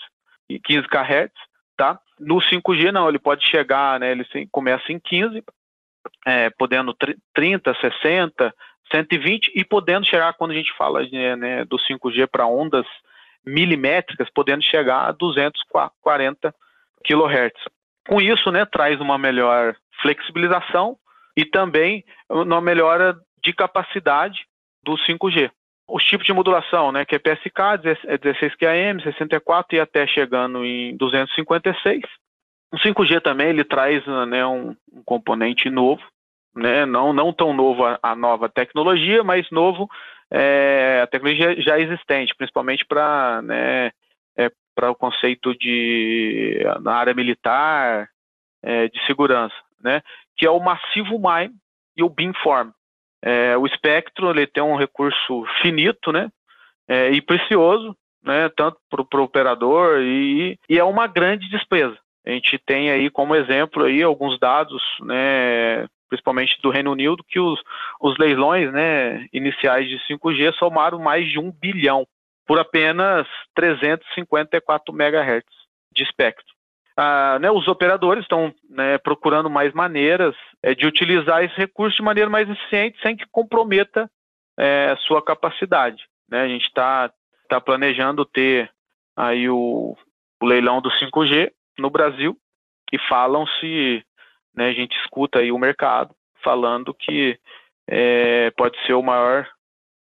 e 0.50 0.60
15 0.60 0.88
kHz, 0.88 1.32
tá? 1.78 2.00
No 2.20 2.36
5G 2.36 2.92
não, 2.92 3.08
ele 3.08 3.18
pode 3.18 3.48
chegar, 3.48 4.00
né, 4.00 4.12
ele 4.12 4.26
começa 4.52 4.92
em 4.92 5.00
15, 5.00 5.42
é, 6.28 6.50
podendo 6.52 6.96
30, 7.34 7.74
60, 7.80 8.54
120 8.92 9.52
e 9.56 9.64
podendo 9.64 10.06
chegar 10.06 10.34
quando 10.34 10.52
a 10.52 10.56
gente 10.56 10.76
fala 10.78 11.02
né, 11.38 11.64
do 11.66 11.78
5G 11.78 12.28
para 12.28 12.46
ondas 12.46 12.86
milimétricas, 13.46 14.30
podendo 14.30 14.64
chegar 14.64 15.08
a 15.08 15.12
240 15.14 16.54
kHz. 17.06 17.54
Com 18.08 18.20
isso, 18.20 18.52
né, 18.52 18.66
traz 18.66 19.00
uma 19.00 19.18
melhor 19.18 19.76
flexibilização 20.02 20.98
e 21.38 21.46
também 21.46 22.04
uma 22.30 22.60
melhora 22.60 23.18
de 23.44 23.54
capacidade 23.54 24.46
do 24.84 24.94
5G 24.94 25.52
os 25.92 26.04
tipos 26.06 26.26
de 26.26 26.34
modulação, 26.34 26.92
né, 26.92 27.04
que 27.04 27.16
é 27.16 27.20
PSK, 27.20 27.82
16 28.22 28.56
QAM, 28.56 29.00
64 29.04 29.76
e 29.76 29.80
até 29.80 30.08
chegando 30.08 30.64
em 30.64 30.96
256. 30.96 32.04
O 32.72 32.78
5G 32.78 33.22
também 33.22 33.50
ele 33.50 33.66
traz 33.66 34.06
né, 34.28 34.46
um, 34.46 34.76
um 34.92 35.04
componente 35.04 35.70
novo, 35.70 36.02
né, 36.56 36.86
não, 36.86 37.12
não 37.12 37.34
tão 37.34 37.54
novo 37.54 37.86
a, 37.86 38.00
a 38.02 38.16
nova 38.16 38.48
tecnologia, 38.48 39.24
mas 39.24 39.50
novo 39.52 39.90
é, 40.32 41.02
a 41.04 41.08
tecnologia 41.08 41.62
já 41.62 41.78
existente, 41.78 42.34
principalmente 42.36 42.86
para 42.86 43.42
né, 43.42 43.92
é, 44.38 44.50
o 44.90 44.96
conceito 44.96 45.54
de 45.58 46.64
na 46.82 46.96
área 46.96 47.14
militar, 47.14 48.08
é, 48.64 48.88
de 48.88 49.06
segurança, 49.06 49.56
né, 49.84 50.02
que 50.38 50.46
é 50.46 50.50
o 50.50 50.60
massivo 50.60 51.20
MIME 51.20 51.54
e 51.98 52.04
o 52.04 52.10
beamform. 52.10 52.72
É, 53.22 53.56
o 53.58 53.66
espectro 53.66 54.30
ele 54.30 54.48
tem 54.48 54.64
um 54.64 54.76
recurso 54.76 55.46
finito, 55.62 56.12
né, 56.12 56.30
é, 56.88 57.12
e 57.12 57.22
precioso, 57.22 57.96
né, 58.24 58.50
tanto 58.50 58.78
para 58.90 59.22
o 59.22 59.24
operador 59.24 60.02
e, 60.02 60.58
e 60.70 60.78
é 60.78 60.84
uma 60.84 61.08
grande 61.08 61.50
despesa. 61.50 61.98
A 62.26 62.30
gente 62.32 62.58
tem 62.60 62.92
aí 62.92 63.10
como 63.10 63.36
exemplo 63.36 63.84
aí 63.84 64.04
alguns 64.04 64.40
dados, 64.40 64.84
né, 65.02 65.88
principalmente 66.10 66.60
do 66.62 66.70
Reino 66.70 66.92
Unido, 66.92 67.24
que 67.28 67.40
os, 67.40 67.60
os 68.00 68.18
leilões 68.18 68.72
né, 68.72 69.28
iniciais 69.34 69.88
de 69.88 69.98
5G 70.08 70.54
somaram 70.56 71.00
mais 71.00 71.30
de 71.30 71.40
um 71.40 71.52
bilhão 71.52 72.06
por 72.46 72.60
apenas 72.60 73.28
354 73.56 74.94
MHz 74.94 75.44
de 75.94 76.04
espectro. 76.04 76.54
Ah, 76.98 77.40
né, 77.40 77.50
os 77.50 77.68
operadores 77.68 78.24
estão 78.24 78.54
né, 78.70 78.98
procurando 78.98 79.50
mais 79.50 79.74
maneiras 79.74 80.36
é, 80.62 80.76
de 80.76 80.86
utilizar 80.86 81.44
esse 81.44 81.56
recurso 81.56 81.96
de 81.98 82.04
maneira 82.04 82.30
mais 82.30 82.50
eficiente, 82.50 83.00
sem 83.02 83.16
que 83.16 83.26
comprometa 83.32 84.10
é, 84.58 84.96
sua 85.08 85.24
capacidade. 85.24 86.04
Né? 86.30 86.42
A 86.42 86.48
gente 86.48 86.66
está 86.66 87.12
está 87.52 87.60
planejando 87.60 88.24
ter 88.24 88.72
aí 89.16 89.50
o, 89.50 89.98
o 90.42 90.46
leilão 90.46 90.82
do 90.82 90.90
5G 90.90 91.52
no 91.78 91.90
Brasil 91.90 92.38
e 92.94 92.98
falam-se, 93.10 94.04
né, 94.56 94.70
a 94.70 94.74
gente 94.74 94.96
escuta 95.02 95.40
aí 95.40 95.52
o 95.52 95.60
mercado 95.60 96.16
falando 96.42 96.94
que 96.94 97.38
é, 97.88 98.52
pode 98.52 98.78
ser 98.86 98.94
o 98.94 99.04
maior 99.04 99.48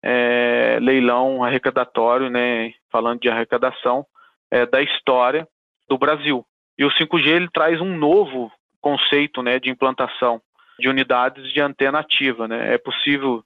é, 0.02 0.80
leilão 0.82 1.44
arrecadatório, 1.44 2.30
né, 2.30 2.74
falando 2.90 3.20
de 3.20 3.30
arrecadação 3.30 4.06
é, 4.50 4.66
da 4.66 4.82
história 4.82 5.46
do 5.90 5.98
Brasil. 5.98 6.46
E 6.78 6.86
o 6.86 6.92
5G 6.92 7.28
ele 7.28 7.50
traz 7.50 7.80
um 7.80 7.96
novo 7.96 8.52
conceito, 8.82 9.42
né, 9.42 9.60
de 9.60 9.70
implantação 9.70 10.42
de 10.80 10.90
unidades 10.90 11.52
de 11.54 11.62
antena 11.62 12.00
ativa, 12.00 12.48
né? 12.48 12.74
É 12.74 12.78
possível 12.78 13.44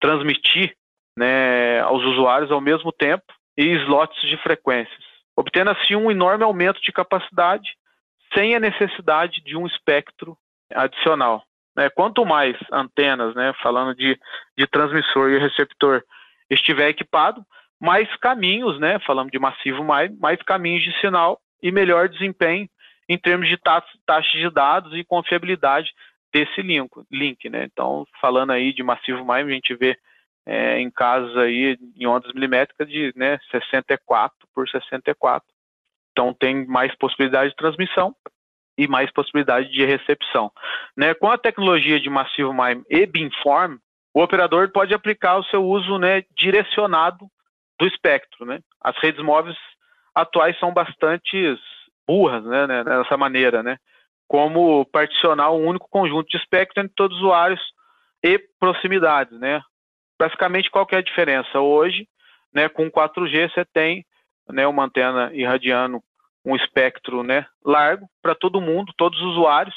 transmitir, 0.00 0.76
né, 1.16 1.80
aos 1.80 2.02
usuários 2.04 2.50
ao 2.50 2.60
mesmo 2.60 2.92
tempo 2.92 3.24
e 3.56 3.64
slots 3.84 4.20
de 4.28 4.36
frequências, 4.38 5.04
obtendo 5.36 5.70
assim 5.70 5.94
um 5.94 6.10
enorme 6.10 6.44
aumento 6.44 6.80
de 6.82 6.92
capacidade 6.92 7.70
sem 8.34 8.54
a 8.54 8.60
necessidade 8.60 9.40
de 9.44 9.56
um 9.56 9.66
espectro 9.66 10.36
adicional. 10.74 11.44
Né? 11.76 11.88
Quanto 11.88 12.26
mais 12.26 12.56
antenas, 12.72 13.34
né, 13.34 13.52
falando 13.62 13.94
de, 13.94 14.18
de 14.58 14.66
transmissor 14.66 15.30
e 15.30 15.38
receptor, 15.38 16.02
estiver 16.50 16.88
equipado, 16.88 17.44
mais 17.80 18.08
caminhos, 18.16 18.78
né, 18.80 18.98
falando 19.00 19.30
de 19.30 19.38
massivo 19.38 19.84
mais, 19.84 20.10
mais 20.18 20.40
caminhos 20.42 20.82
de 20.82 21.00
sinal 21.00 21.40
e 21.64 21.72
melhor 21.72 22.10
desempenho 22.10 22.68
em 23.08 23.16
termos 23.16 23.48
de 23.48 23.56
taxa 24.06 24.36
de 24.36 24.50
dados 24.50 24.92
e 24.92 25.02
confiabilidade 25.02 25.92
desse 26.30 26.60
link, 26.60 26.90
link 27.10 27.48
né? 27.48 27.64
Então, 27.64 28.06
falando 28.20 28.52
aí 28.52 28.72
de 28.72 28.82
massivo 28.82 29.24
MIME, 29.24 29.50
a 29.50 29.54
gente 29.54 29.74
vê 29.74 29.98
é, 30.46 30.78
em 30.78 30.90
casos 30.90 31.34
aí 31.38 31.78
em 31.96 32.06
ondas 32.06 32.32
milimétricas 32.34 32.86
de 32.86 33.14
né, 33.16 33.38
64 33.50 34.36
por 34.54 34.68
64. 34.68 35.48
Então, 36.12 36.34
tem 36.34 36.66
mais 36.66 36.94
possibilidade 36.96 37.50
de 37.50 37.56
transmissão 37.56 38.14
e 38.76 38.86
mais 38.86 39.10
possibilidade 39.10 39.70
de 39.70 39.84
recepção. 39.86 40.52
Né, 40.94 41.14
com 41.14 41.30
a 41.30 41.38
tecnologia 41.38 41.98
de 41.98 42.10
massivo 42.10 42.52
MIME 42.52 42.84
e 42.90 43.06
beamform, 43.06 43.78
o 44.12 44.22
operador 44.22 44.70
pode 44.70 44.92
aplicar 44.92 45.38
o 45.38 45.44
seu 45.44 45.64
uso 45.64 45.98
né, 45.98 46.24
direcionado 46.36 47.26
do 47.78 47.86
espectro. 47.86 48.44
Né? 48.44 48.60
As 48.82 48.96
redes 48.98 49.22
móveis 49.24 49.56
atuais 50.14 50.58
são 50.58 50.72
bastante 50.72 51.58
burras 52.06 52.44
né, 52.44 52.66
né, 52.66 52.84
dessa 52.84 53.16
maneira, 53.16 53.62
né? 53.62 53.78
como 54.28 54.84
particionar 54.86 55.52
um 55.52 55.66
único 55.66 55.88
conjunto 55.88 56.28
de 56.28 56.36
espectro 56.36 56.82
entre 56.82 56.94
todos 56.94 57.16
os 57.16 57.22
usuários 57.22 57.60
e 58.22 58.38
proximidades. 58.58 59.38
Né? 59.38 59.62
Basicamente, 60.18 60.70
qual 60.70 60.86
que 60.86 60.94
é 60.94 60.98
a 60.98 61.02
diferença? 61.02 61.60
Hoje, 61.60 62.08
né, 62.52 62.68
com 62.68 62.90
4G, 62.90 63.52
você 63.52 63.64
tem 63.64 64.04
né, 64.48 64.66
uma 64.66 64.84
antena 64.84 65.30
irradiando 65.32 66.02
um 66.44 66.54
espectro 66.56 67.22
né, 67.22 67.46
largo 67.64 68.08
para 68.22 68.34
todo 68.34 68.60
mundo, 68.60 68.92
todos 68.96 69.18
os 69.20 69.32
usuários, 69.32 69.74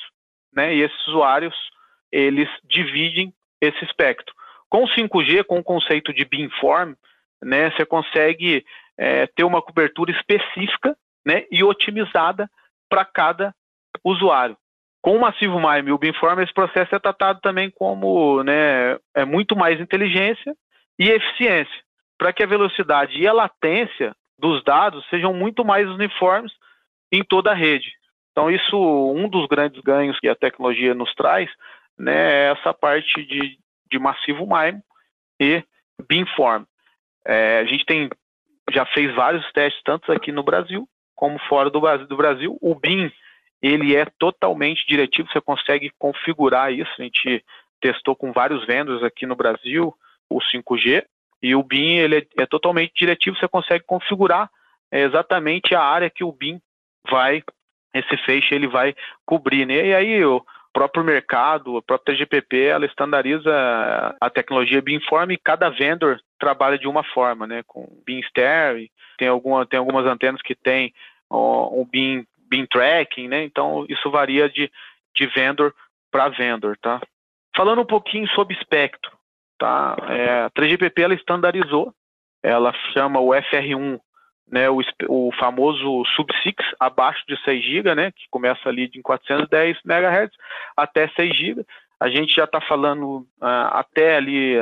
né, 0.54 0.74
e 0.76 0.82
esses 0.82 1.08
usuários 1.08 1.56
eles 2.12 2.50
dividem 2.64 3.34
esse 3.62 3.84
espectro. 3.86 4.34
Com 4.70 4.86
5G, 4.86 5.44
com 5.44 5.60
o 5.60 5.64
conceito 5.64 6.14
de 6.14 6.26
beamform, 6.26 6.94
né, 7.42 7.72
você 7.72 7.86
consegue 7.86 8.66
é, 8.98 9.28
ter 9.28 9.44
uma 9.44 9.62
cobertura 9.62 10.12
específica 10.12 10.96
né, 11.26 11.46
e 11.52 11.64
otimizada 11.64 12.50
para 12.90 13.06
cada 13.06 13.54
usuário. 14.04 14.58
Com 15.02 15.16
o 15.16 15.22
massivo 15.22 15.60
MIME 15.60 15.90
e 15.90 15.92
o 15.92 15.98
beamform, 15.98 16.42
esse 16.42 16.54
processo 16.54 16.96
é 16.96 17.00
tratado 17.00 17.40
também 17.42 17.70
como 17.70 18.44
né, 18.44 18.98
é 19.16 19.24
muito 19.26 19.56
mais 19.56 19.80
inteligência 19.80 20.56
e 21.00 21.10
eficiência, 21.10 21.84
para 22.18 22.34
que 22.34 22.44
a 22.44 22.48
velocidade 22.48 23.18
e 23.20 23.28
a 23.28 23.34
latência 23.34 24.16
dos 24.40 24.64
dados 24.64 25.08
sejam 25.10 25.34
muito 25.34 25.64
mais 25.64 25.88
uniformes 25.90 26.52
em 27.12 27.24
toda 27.24 27.52
a 27.52 27.56
rede. 27.56 27.92
Então, 28.32 28.52
isso, 28.52 28.78
um 28.78 29.28
dos 29.28 29.48
grandes 29.48 29.82
ganhos 29.82 30.20
que 30.20 30.28
a 30.28 30.36
tecnologia 30.36 30.94
nos 30.94 31.14
traz, 31.16 31.50
né, 31.98 32.32
é 32.32 32.52
essa 32.52 32.74
parte 32.74 33.26
de, 33.26 33.58
de 33.90 34.00
massivo 34.00 34.46
MIME 34.46 34.82
e 35.40 35.64
beamform. 36.08 36.64
É, 37.26 37.60
a 37.60 37.66
gente 37.66 37.86
tem, 37.86 38.10
já 38.72 38.86
fez 38.86 39.14
vários 39.16 39.50
testes, 39.52 39.82
tanto 39.84 40.12
aqui 40.12 40.32
no 40.32 40.44
Brasil 40.44 40.88
como 41.16 41.40
fora 41.50 41.70
do, 41.70 41.82
Brasil. 42.16 42.58
O 42.62 42.76
BIM, 42.76 43.12
ele 43.62 43.96
é 43.96 44.06
totalmente 44.20 44.86
diretivo, 44.88 45.28
você 45.32 45.42
consegue 45.42 45.92
configurar 45.98 46.72
isso. 46.72 46.92
A 47.00 47.02
gente 47.02 47.44
testou 47.82 48.16
com 48.16 48.32
vários 48.32 48.66
vendors 48.66 49.04
aqui 49.04 49.26
no 49.26 49.36
Brasil, 49.36 49.94
o 50.30 50.40
5G, 50.40 51.04
e 51.42 51.56
o 51.56 51.64
BIM 51.64 51.98
ele 51.98 52.18
é, 52.18 52.44
é 52.44 52.46
totalmente 52.46 52.94
diretivo, 52.96 53.38
você 53.38 53.48
consegue 53.48 53.84
configurar 53.86 54.50
é, 54.92 55.02
exatamente 55.02 55.76
a 55.76 55.82
área 55.82 56.10
que 56.10 56.24
o 56.24 56.32
BIM 56.32 56.62
vai, 57.10 57.44
esse 57.94 58.18
feixe 58.26 58.54
ele 58.54 58.68
vai 58.68 58.96
cobrir, 59.26 59.66
né? 59.66 59.88
E 59.88 59.96
aí 59.96 60.26
o 60.26 60.44
próprio 60.78 61.04
mercado, 61.04 61.76
a 61.76 61.82
própria 61.82 62.16
GPP, 62.16 62.66
ela 62.66 62.86
estandariza 62.86 63.52
a 64.22 64.30
tecnologia 64.30 64.80
BIMform 64.80 65.32
e 65.32 65.38
cada 65.38 65.70
vendor 65.70 66.22
trabalha 66.38 66.78
de 66.78 66.88
uma 66.88 67.04
forma, 67.04 67.48
né? 67.48 67.64
Com 67.66 67.88
BIMster, 68.06 68.88
tem, 69.18 69.28
alguma, 69.28 69.66
tem 69.66 69.80
algumas 69.80 70.06
antenas 70.06 70.40
que 70.40 70.54
tem 70.54 70.94
um 71.32 71.84
BIM, 71.84 72.28
BIM 72.48 72.68
tracking, 72.68 73.28
né? 73.28 73.44
Então 73.44 73.88
isso 73.90 74.12
varia 74.12 74.48
de, 74.48 74.72
de 75.16 75.26
vendor 75.26 75.74
para 76.12 76.30
vendor, 76.30 76.78
tá? 76.78 77.02
Falando 77.56 77.82
um 77.82 77.86
pouquinho 77.86 78.28
sobre 78.30 78.56
espectro, 78.56 79.12
tá? 79.58 79.98
É, 80.10 80.42
a 80.42 80.52
3GPP 80.52 81.02
ela 81.02 81.16
estandarizou, 81.16 81.92
ela 82.44 82.72
chama 82.94 83.20
o 83.20 83.30
FR1 83.30 84.00
né, 84.52 84.70
o, 84.70 84.80
o 85.10 85.32
famoso 85.38 86.04
sub-6 86.16 86.56
abaixo 86.80 87.24
de 87.28 87.38
6 87.44 87.64
GB, 87.64 87.96
né, 87.96 88.12
que 88.12 88.26
começa 88.30 88.70
ali 88.70 88.90
em 88.96 89.02
410 89.02 89.78
MHz 89.86 90.32
até 90.76 91.08
6 91.10 91.36
GB. 91.36 91.66
A 92.00 92.10
gente 92.10 92.36
já 92.36 92.46
está 92.46 92.62
falando 92.62 93.28
uh, 93.42 93.72
até 93.72 94.18
ali 94.18 94.56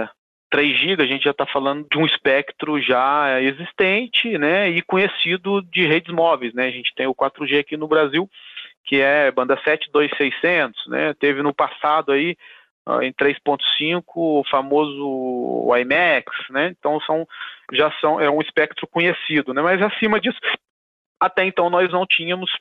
3 0.49 0.77
GB, 0.77 1.03
a 1.03 1.07
gente 1.07 1.23
já 1.23 1.31
está 1.31 1.45
falando 1.45 1.85
de 1.89 1.97
um 1.97 2.05
espectro 2.05 2.81
já 2.81 3.41
existente, 3.41 4.37
né, 4.37 4.69
e 4.69 4.81
conhecido 4.81 5.61
de 5.61 5.85
redes 5.85 6.13
móveis, 6.13 6.53
né. 6.53 6.67
A 6.67 6.71
gente 6.71 6.93
tem 6.95 7.07
o 7.07 7.15
4G 7.15 7.59
aqui 7.59 7.77
no 7.77 7.87
Brasil, 7.87 8.29
que 8.85 9.01
é 9.01 9.31
banda 9.31 9.59
72600, 9.63 10.87
né. 10.87 11.13
Teve 11.13 11.41
no 11.43 11.53
passado 11.53 12.11
aí 12.11 12.35
em 13.01 13.11
3.5 13.13 14.03
o 14.15 14.43
famoso 14.49 15.67
IMAX, 15.75 16.25
né? 16.49 16.67
Então 16.77 16.99
são 17.01 17.27
já 17.73 17.91
são 17.99 18.19
é 18.19 18.29
um 18.29 18.41
espectro 18.41 18.87
conhecido, 18.87 19.53
né? 19.53 19.61
Mas 19.61 19.81
acima 19.81 20.19
disso, 20.19 20.39
até 21.19 21.43
então 21.45 21.69
nós 21.69 21.91
não 21.91 22.05
tínhamos 22.05 22.51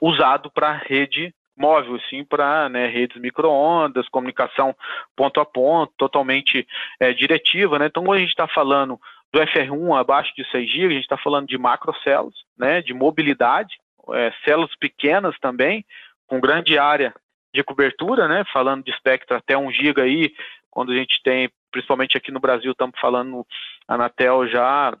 usado 0.00 0.50
para 0.50 0.72
rede 0.72 1.34
móvel, 1.56 2.00
sim, 2.08 2.24
para 2.24 2.68
né, 2.68 2.86
redes 2.86 3.20
microondas, 3.20 4.08
comunicação 4.08 4.74
ponto 5.14 5.38
a 5.38 5.44
ponto, 5.44 5.92
totalmente 5.98 6.66
é, 6.98 7.12
diretiva, 7.12 7.78
né? 7.78 7.86
Então 7.86 8.04
quando 8.04 8.18
a 8.18 8.20
gente 8.20 8.30
está 8.30 8.48
falando 8.48 8.98
do 9.32 9.40
FR1 9.40 9.98
abaixo 9.98 10.32
de 10.36 10.48
6 10.50 10.70
GB, 10.70 10.86
a 10.86 10.90
gente 10.90 11.02
está 11.02 11.18
falando 11.18 11.48
de 11.48 11.58
macrocélulas, 11.58 12.34
né? 12.56 12.80
De 12.80 12.94
mobilidade, 12.94 13.76
é, 14.12 14.32
células 14.44 14.74
pequenas 14.76 15.36
também, 15.40 15.84
com 16.26 16.40
grande 16.40 16.78
área 16.78 17.12
de 17.52 17.62
cobertura, 17.62 18.26
né? 18.26 18.44
Falando 18.52 18.84
de 18.84 18.90
espectro 18.90 19.36
até 19.36 19.56
1 19.56 19.70
GB 19.72 20.00
aí, 20.00 20.34
quando 20.70 20.92
a 20.92 20.94
gente 20.94 21.20
tem, 21.22 21.50
principalmente 21.70 22.16
aqui 22.16 22.30
no 22.30 22.40
Brasil, 22.40 22.72
estamos 22.72 22.98
falando, 22.98 23.46
a 23.86 23.94
Anatel 23.94 24.48
já 24.48 24.96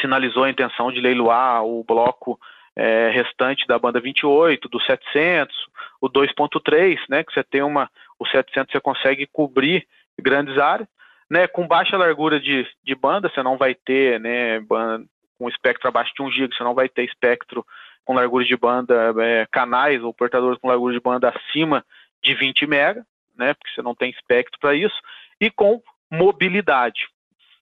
sinalizou 0.00 0.44
a 0.44 0.50
intenção 0.50 0.90
de 0.90 1.00
leiloar 1.00 1.64
o 1.64 1.84
bloco 1.84 2.38
é, 2.74 3.10
restante 3.10 3.66
da 3.66 3.78
banda 3.78 4.00
28, 4.00 4.68
do 4.68 4.80
700, 4.80 5.54
o 6.00 6.08
2.3, 6.08 6.98
né? 7.08 7.22
Que 7.22 7.32
você 7.32 7.44
tem 7.44 7.62
uma, 7.62 7.88
o 8.18 8.26
700 8.26 8.72
você 8.72 8.80
consegue 8.80 9.26
cobrir 9.26 9.86
grandes 10.20 10.58
áreas, 10.58 10.88
né? 11.30 11.46
Com 11.46 11.66
baixa 11.66 11.96
largura 11.96 12.40
de, 12.40 12.66
de 12.82 12.94
banda, 12.94 13.30
você 13.32 13.42
não 13.42 13.56
vai 13.56 13.74
ter, 13.74 14.18
né? 14.18 14.60
Banda, 14.60 15.04
com 15.38 15.48
espectro 15.48 15.88
abaixo 15.88 16.12
de 16.14 16.22
1 16.22 16.30
GB, 16.30 16.54
você 16.54 16.62
não 16.62 16.74
vai 16.74 16.88
ter 16.88 17.04
espectro 17.04 17.66
com 18.04 18.14
largura 18.14 18.44
de 18.44 18.56
banda, 18.56 19.14
é, 19.20 19.46
canais 19.50 20.02
ou 20.02 20.12
portadores 20.12 20.58
com 20.58 20.68
largura 20.68 20.94
de 20.94 21.00
banda 21.00 21.28
acima 21.30 21.84
de 22.22 22.34
20 22.34 22.66
MB, 22.66 23.02
né, 23.36 23.54
porque 23.54 23.74
você 23.74 23.82
não 23.82 23.94
tem 23.94 24.10
espectro 24.10 24.58
para 24.60 24.74
isso, 24.74 25.00
e 25.40 25.50
com 25.50 25.80
mobilidade. 26.10 27.06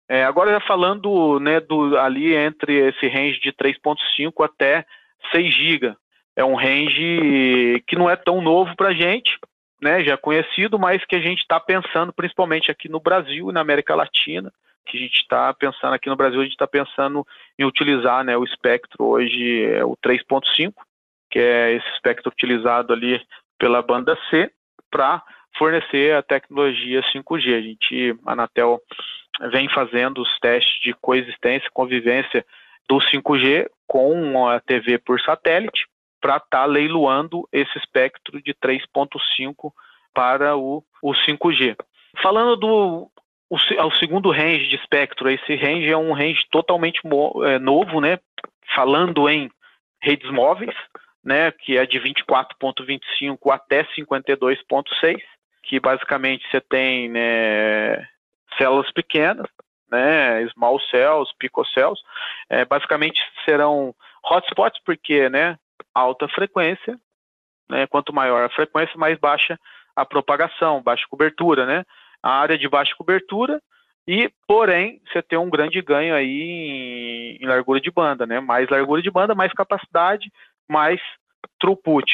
É, 0.09 0.25
agora 0.25 0.51
já 0.51 0.61
falando 0.61 1.39
né, 1.39 1.61
do, 1.61 1.97
ali 1.97 2.35
entre 2.35 2.89
esse 2.89 3.07
range 3.07 3.41
de 3.41 3.53
3.5 3.53 4.45
até 4.45 4.85
6 5.31 5.55
GB. 5.55 5.95
É 6.35 6.45
um 6.45 6.57
range 6.57 7.83
que 7.87 7.97
não 7.97 8.11
é 8.11 8.17
tão 8.17 8.41
novo 8.41 8.75
para 8.75 8.89
a 8.89 8.95
gente, 8.95 9.39
né, 9.81 10.03
já 10.03 10.17
conhecido, 10.17 10.79
mas 10.79 11.05
que 11.05 11.17
a 11.17 11.21
gente 11.21 11.41
está 11.41 11.61
pensando 11.61 12.13
principalmente 12.13 12.71
aqui 12.71 12.89
no 12.89 13.01
Brasil 13.01 13.51
e 13.51 13.53
na 13.53 13.61
América 13.61 13.95
Latina, 13.95 14.53
que 14.87 14.97
a 14.97 15.01
gente 15.01 15.21
está 15.21 15.53
pensando 15.55 15.95
aqui 15.95 16.09
no 16.09 16.17
Brasil, 16.17 16.41
a 16.41 16.45
gente 16.45 16.53
está 16.53 16.67
pensando 16.67 17.27
em 17.59 17.65
utilizar 17.65 18.25
né, 18.25 18.37
o 18.37 18.45
espectro 18.45 19.05
hoje, 19.05 19.65
é 19.65 19.85
o 19.85 19.97
3.5, 19.97 20.73
que 21.31 21.39
é 21.39 21.73
esse 21.73 21.89
espectro 21.91 22.31
utilizado 22.31 22.93
ali 22.93 23.21
pela 23.59 23.83
banda 23.83 24.19
C, 24.29 24.51
para 24.91 25.23
fornecer 25.57 26.15
a 26.15 26.23
tecnologia 26.23 27.03
5G. 27.15 27.57
A 27.57 27.61
gente, 27.61 28.19
a 28.27 28.33
Anatel 28.33 28.81
vem 29.53 29.69
fazendo 29.69 30.21
os 30.21 30.39
testes 30.41 30.81
de 30.81 30.93
coexistência, 30.95 31.71
convivência 31.73 32.45
do 32.89 32.97
5G 32.97 33.69
com 33.87 34.49
a 34.49 34.61
TV 34.61 34.99
por 34.99 35.21
satélite 35.21 35.87
para 36.21 36.37
estar 36.37 36.49
tá 36.49 36.67
leiloando 36.67 37.49
esse 37.53 37.77
espectro 37.79 38.43
de 38.43 38.53
3.5 38.55 39.73
para 40.13 40.57
o, 40.57 40.85
o 41.03 41.13
5G. 41.13 41.77
Falando 42.21 42.57
do 42.57 43.11
o, 43.51 43.57
o, 43.57 43.91
segundo 43.97 44.31
range 44.31 44.69
de 44.69 44.77
espectro, 44.77 45.29
esse 45.29 45.57
range 45.57 45.91
é 45.91 45.97
um 45.97 46.13
range 46.13 46.47
totalmente 46.53 47.01
é, 47.45 47.59
novo, 47.59 48.01
né? 48.01 48.21
Falando 48.75 49.29
em 49.29 49.51
redes 50.01 50.31
móveis, 50.31 50.75
né? 51.23 51.51
Que 51.51 51.77
é 51.77 51.85
de 51.85 51.99
24.25 51.99 53.53
até 53.53 53.83
52.6, 53.85 55.21
que 55.65 55.81
basicamente 55.81 56.49
você 56.49 56.61
tem 56.61 57.09
né, 57.09 58.07
células 58.57 58.91
pequenas, 58.93 59.49
né? 59.91 60.47
Small 60.51 60.79
cells, 60.83 61.31
picocells, 61.37 62.01
é, 62.49 62.65
basicamente 62.65 63.21
serão 63.45 63.93
hotspots 64.23 64.81
porque, 64.85 65.29
né? 65.29 65.59
Alta 65.93 66.29
frequência, 66.29 66.97
né? 67.69 67.89
Quanto 67.89 68.13
maior 68.13 68.45
a 68.45 68.51
frequência, 68.51 68.97
mais 68.97 69.19
baixa 69.19 69.59
a 69.97 70.05
propagação, 70.05 70.81
baixa 70.81 71.05
cobertura, 71.11 71.67
né? 71.67 71.85
A 72.23 72.33
área 72.33 72.59
de 72.59 72.69
baixa 72.69 72.95
cobertura 72.97 73.61
e, 74.07 74.31
porém, 74.47 75.01
você 75.07 75.23
tem 75.23 75.39
um 75.39 75.51
grande 75.51 75.81
ganho 75.81 76.15
aí 76.15 76.43
em, 76.43 77.37
em 77.41 77.47
largura 77.47 77.81
de 77.81 77.91
banda, 77.91 78.27
né? 78.27 78.41
Mais 78.41 78.69
largura 78.69 79.01
de 79.01 79.11
banda, 79.11 79.35
mais 79.35 79.53
capacidade, 79.53 80.31
mais 80.69 81.01
throughput, 81.61 82.11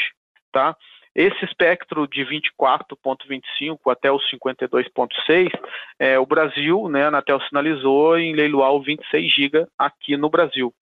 tá? 0.53 0.77
Esse 1.15 1.43
espectro 1.47 2.07
de 2.07 2.23
24.25 2.27 3.91
até 3.91 4.11
o 4.11 4.19
52.6, 4.19 5.51
é, 5.99 6.19
o 6.19 6.27
Brasil, 6.27 6.91
né, 6.91 7.05
a 7.05 7.09
Anatel 7.09 7.41
sinalizou 7.49 8.19
em 8.19 8.35
leiloar 8.35 8.73
o 8.73 8.83
26 8.83 9.33
GB 9.35 9.67
aqui 9.79 10.19
no 10.19 10.29
Brasil, 10.29 10.75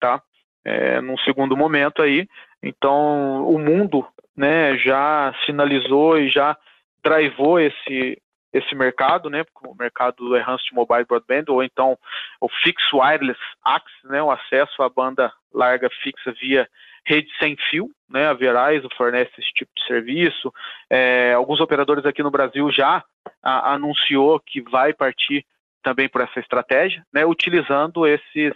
tá? 0.00 0.20
É, 0.64 1.00
num 1.00 1.16
segundo 1.18 1.56
momento 1.56 2.02
aí, 2.02 2.26
então 2.60 3.48
o 3.48 3.56
mundo, 3.56 4.04
né, 4.36 4.76
já 4.78 5.32
sinalizou 5.46 6.18
e 6.18 6.28
já 6.28 6.56
drivou 7.00 7.60
esse 7.60 8.20
esse 8.52 8.74
mercado, 8.74 9.28
né, 9.28 9.44
o 9.62 9.74
mercado 9.74 10.16
do 10.16 10.36
Enhanced 10.36 10.72
Mobile 10.72 11.04
Broadband, 11.04 11.44
ou 11.48 11.62
então 11.62 11.98
o 12.40 12.48
Fixed 12.48 12.94
Wireless 12.94 13.40
Access, 13.64 14.06
né, 14.06 14.22
o 14.22 14.30
acesso 14.30 14.82
à 14.82 14.88
banda 14.88 15.32
larga 15.52 15.88
fixa 16.02 16.32
via 16.32 16.68
rede 17.04 17.30
sem 17.38 17.56
fio, 17.70 17.90
né, 18.08 18.26
a 18.26 18.34
Verizon 18.34 18.88
fornece 18.96 19.30
esse 19.38 19.52
tipo 19.52 19.70
de 19.76 19.86
serviço, 19.86 20.52
é, 20.90 21.32
alguns 21.32 21.60
operadores 21.60 22.04
aqui 22.04 22.22
no 22.22 22.30
Brasil 22.30 22.70
já 22.70 23.02
a, 23.42 23.72
anunciou 23.74 24.40
que 24.40 24.60
vai 24.60 24.92
partir 24.92 25.44
também 25.82 26.08
por 26.08 26.20
essa 26.20 26.40
estratégia, 26.40 27.04
né, 27.12 27.24
utilizando 27.24 28.06
esses, 28.06 28.52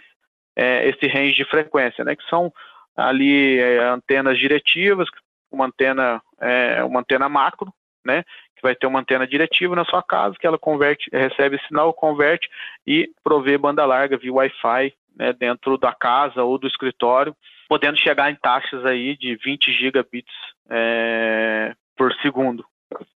é, 0.57 0.89
esse 0.89 1.07
range 1.07 1.35
de 1.35 1.45
frequência, 1.45 2.05
né, 2.05 2.17
que 2.17 2.29
são 2.29 2.53
ali 2.97 3.59
é, 3.59 3.79
antenas 3.85 4.39
diretivas, 4.39 5.09
uma 5.51 5.67
antena, 5.67 6.21
é, 6.41 6.83
uma 6.85 7.01
antena 7.01 7.29
macro, 7.29 7.73
né, 8.05 8.25
vai 8.63 8.75
ter 8.75 8.87
uma 8.87 9.01
antena 9.01 9.27
diretiva 9.27 9.75
na 9.75 9.85
sua 9.85 10.03
casa, 10.03 10.37
que 10.39 10.47
ela 10.47 10.59
converte, 10.59 11.11
recebe 11.13 11.61
sinal, 11.67 11.93
converte 11.93 12.49
e 12.87 13.11
provê 13.23 13.59
banda 13.59 13.85
larga 13.85 14.17
via 14.17 14.33
Wi-Fi 14.33 14.95
né, 15.17 15.33
dentro 15.33 15.77
da 15.77 15.93
casa 15.93 16.43
ou 16.43 16.59
do 16.59 16.67
escritório, 16.67 17.37
podendo 17.69 17.99
chegar 17.99 18.31
em 18.31 18.37
taxas 18.37 18.85
aí 18.85 19.17
de 19.17 19.37
20 19.37 19.73
gigabits 19.73 20.35
é, 20.71 21.75
por 21.97 22.13
segundo. 22.23 22.65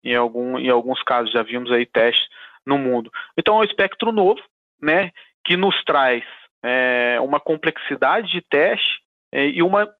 Em, 0.04 0.14
algum, 0.14 0.59
em 0.59 0.68
alguns 0.68 1.02
casos 1.02 1.33
já 1.33 1.42
vimos 1.42 1.70
aí 1.72 1.85
testes 1.85 2.28
no 2.64 2.78
mundo. 2.78 3.11
Então 3.37 3.57
é 3.57 3.61
um 3.61 3.64
espectro 3.64 4.12
novo, 4.12 4.40
né, 4.80 5.11
que 5.44 5.57
nos 5.57 5.83
traz 5.85 6.22
é, 6.62 7.18
uma 7.20 7.40
complexidade 7.40 8.30
de 8.30 8.40
teste 8.40 9.02
é, 9.33 9.48
e 9.48 9.62
uma 9.62 9.92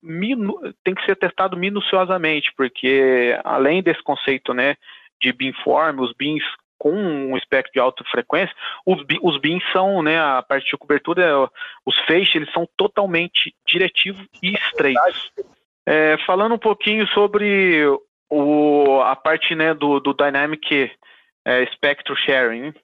tem 0.85 0.94
que 0.94 1.04
ser 1.04 1.16
testado 1.16 1.57
minuciosamente, 1.57 2.52
porque 2.57 3.37
além 3.42 3.83
desse 3.83 4.02
conceito, 4.02 4.54
né, 4.54 4.76
de 5.20 5.33
beamform, 5.33 6.00
os 6.00 6.12
beams 6.12 6.44
com 6.79 6.92
um 6.92 7.37
espectro 7.37 7.72
de 7.72 7.81
alta 7.81 8.05
frequência, 8.05 8.55
os, 8.85 9.38
BIMs 9.38 9.64
são, 9.72 10.03
né, 10.03 10.20
a 10.20 10.42
parte 10.42 10.70
de 10.70 10.77
cobertura, 10.77 11.50
os 11.87 11.98
feixes, 12.00 12.35
eles 12.35 12.53
são 12.53 12.68
totalmente 12.77 13.55
diretivos 13.66 14.27
e 14.42 14.53
estreitos. 14.53 15.33
É, 15.87 16.18
falando 16.27 16.57
um 16.57 16.59
pouquinho 16.59 17.07
sobre 17.09 17.87
o, 18.29 19.00
a 19.03 19.16
parte 19.16 19.55
né, 19.55 19.72
do, 19.72 19.98
do 19.98 20.12
Dynamic 20.12 20.92
é, 21.44 21.66
Spectrum 21.72 22.16
Sharing, 22.16 22.74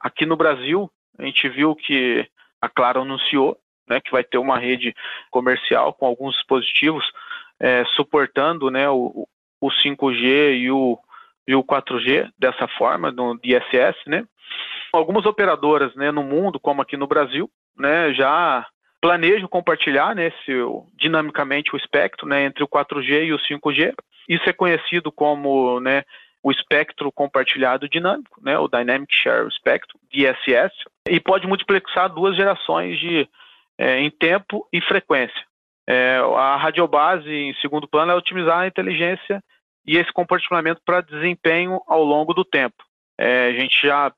aqui 0.00 0.24
no 0.24 0.36
Brasil, 0.36 0.90
a 1.18 1.24
gente 1.24 1.46
viu 1.48 1.74
que 1.74 2.26
a 2.60 2.68
Claro 2.68 3.02
anunciou 3.02 3.58
né, 3.88 4.00
que 4.00 4.10
vai 4.10 4.24
ter 4.24 4.38
uma 4.38 4.58
rede 4.58 4.94
comercial 5.30 5.92
com 5.92 6.06
alguns 6.06 6.34
dispositivos 6.36 7.04
é, 7.60 7.84
suportando 7.96 8.70
né, 8.70 8.88
o, 8.88 9.28
o 9.60 9.68
5G 9.68 10.58
e 10.58 10.70
o 10.70 10.98
e 11.46 11.54
o 11.54 11.64
4G 11.64 12.28
dessa 12.38 12.68
forma, 12.68 13.10
no 13.10 13.38
DSS, 13.38 13.98
né? 14.06 14.24
Algumas 14.92 15.24
operadoras, 15.26 15.94
né, 15.94 16.10
no 16.10 16.22
mundo, 16.22 16.60
como 16.60 16.82
aqui 16.82 16.96
no 16.96 17.06
Brasil, 17.06 17.50
né, 17.76 18.12
já 18.12 18.66
planejam 19.00 19.48
compartilhar, 19.48 20.14
né, 20.14 20.32
dinamicamente 20.94 21.74
o 21.74 21.76
espectro, 21.76 22.28
né, 22.28 22.44
entre 22.44 22.62
o 22.62 22.68
4G 22.68 23.24
e 23.24 23.32
o 23.32 23.38
5G. 23.38 23.94
Isso 24.28 24.48
é 24.48 24.52
conhecido 24.52 25.10
como, 25.10 25.80
né, 25.80 26.04
o 26.42 26.50
espectro 26.50 27.10
compartilhado 27.10 27.88
dinâmico, 27.88 28.40
né, 28.42 28.58
o 28.58 28.68
Dynamic 28.68 29.12
Share 29.14 29.50
Spectrum, 29.50 29.98
DSS, 30.12 30.72
e 31.08 31.18
pode 31.18 31.46
multiplexar 31.46 32.08
duas 32.08 32.36
gerações 32.36 32.98
de, 32.98 33.28
é, 33.78 33.98
em 33.98 34.10
tempo 34.10 34.68
e 34.72 34.80
frequência. 34.80 35.42
É, 35.88 36.18
a 36.36 36.56
radiobase, 36.56 37.28
em 37.28 37.54
segundo 37.54 37.88
plano, 37.88 38.12
é 38.12 38.14
otimizar 38.14 38.60
a 38.60 38.66
inteligência 38.66 39.42
e 39.86 39.96
esse 39.96 40.12
comportamento 40.12 40.80
para 40.84 41.00
desempenho 41.00 41.80
ao 41.86 42.04
longo 42.04 42.32
do 42.32 42.44
tempo. 42.44 42.82
É, 43.18 43.48
a 43.48 43.52
gente 43.52 43.86
já 43.86 44.12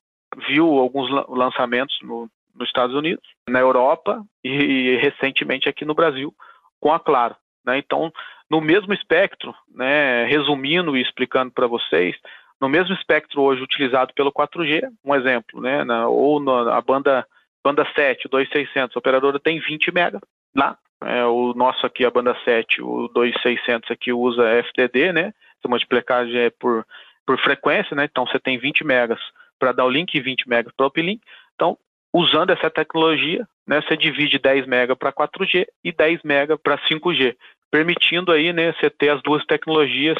viu 0.48 0.79
alguns 0.79 1.11
lançamentos 1.29 1.96
no, 2.03 2.29
nos 2.55 2.68
Estados 2.68 2.94
Unidos, 2.94 3.24
na 3.48 3.61
Europa 3.61 4.22
e, 4.42 4.48
e, 4.48 4.96
recentemente 4.96 5.68
aqui 5.68 5.85
no 5.85 5.94
Brasil 5.94 6.35
com 6.81 6.92
a 6.92 7.00
Claro. 7.00 7.37
Né? 7.64 7.79
Então, 7.79 8.12
no 8.50 8.61
mesmo 8.61 8.92
espectro, 8.92 9.55
né, 9.74 10.24
resumindo 10.27 10.96
e 10.96 11.03
explicando 11.03 11.50
para 11.50 11.66
vocês, 11.66 12.16
no 12.61 12.68
mesmo 12.68 12.94
espectro 12.94 13.42
hoje 13.42 13.62
utilizado 13.62 14.12
pelo 14.14 14.33
4G, 14.33 14.83
um 15.05 15.14
exemplo, 15.14 15.61
né, 15.61 15.83
na, 15.85 16.09
ou 16.09 16.40
na 16.40 16.81
banda 16.81 17.27
banda 17.64 17.87
7, 17.94 18.29
2600, 18.29 18.94
a 18.94 18.98
operadora 18.98 19.40
tem 19.40 19.59
20 19.59 19.90
mega 19.92 20.20
lá. 20.55 20.77
É, 21.03 21.24
o 21.24 21.55
nosso 21.55 21.85
aqui, 21.87 22.05
a 22.05 22.11
banda 22.11 22.37
7, 22.44 22.83
o 22.83 23.09
2600 23.09 23.90
aqui 23.90 24.12
usa 24.12 24.48
FDD, 24.48 25.12
né? 25.12 25.33
A 25.66 25.70
multiplicagem 25.70 26.37
é 26.38 26.50
por, 26.50 26.87
por 27.27 27.38
frequência, 27.38 27.94
né? 27.96 28.05
Então 28.05 28.27
você 28.27 28.38
tem 28.38 28.59
20 28.59 28.85
megas 28.85 29.20
para 29.59 29.72
dar 29.72 29.85
o 29.85 29.90
link 29.90 30.14
e 30.14 30.20
20 30.20 30.48
megas 30.48 30.72
para 30.77 30.85
o 30.85 30.88
uplink. 30.88 31.20
Então, 31.55 31.79
usando 32.12 32.50
essa 32.50 32.70
tecnologia, 32.70 33.46
né, 33.66 33.81
você 33.81 33.96
divide 33.96 34.38
10 34.38 34.66
mega 34.66 34.94
para 34.94 35.12
4G 35.12 35.66
e 35.83 35.92
10 35.92 36.22
mega 36.22 36.59
para 36.59 36.79
5G, 36.79 37.37
permitindo 37.70 38.31
aí, 38.33 38.53
né, 38.53 38.72
você 38.72 38.90
ter 38.90 39.11
as 39.11 39.22
duas 39.22 39.44
tecnologias 39.46 40.18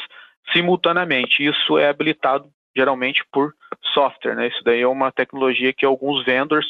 simultaneamente. 0.53 1.45
Isso 1.45 1.79
é 1.79 1.89
habilitado 1.89 2.49
geralmente 2.77 3.25
por 3.33 3.55
software, 3.93 4.35
né? 4.35 4.49
Isso 4.49 4.63
daí 4.65 4.81
é 4.81 4.89
uma 4.89 5.13
tecnologia 5.13 5.73
que 5.73 5.87
alguns 5.87 6.25
vendors 6.25 6.67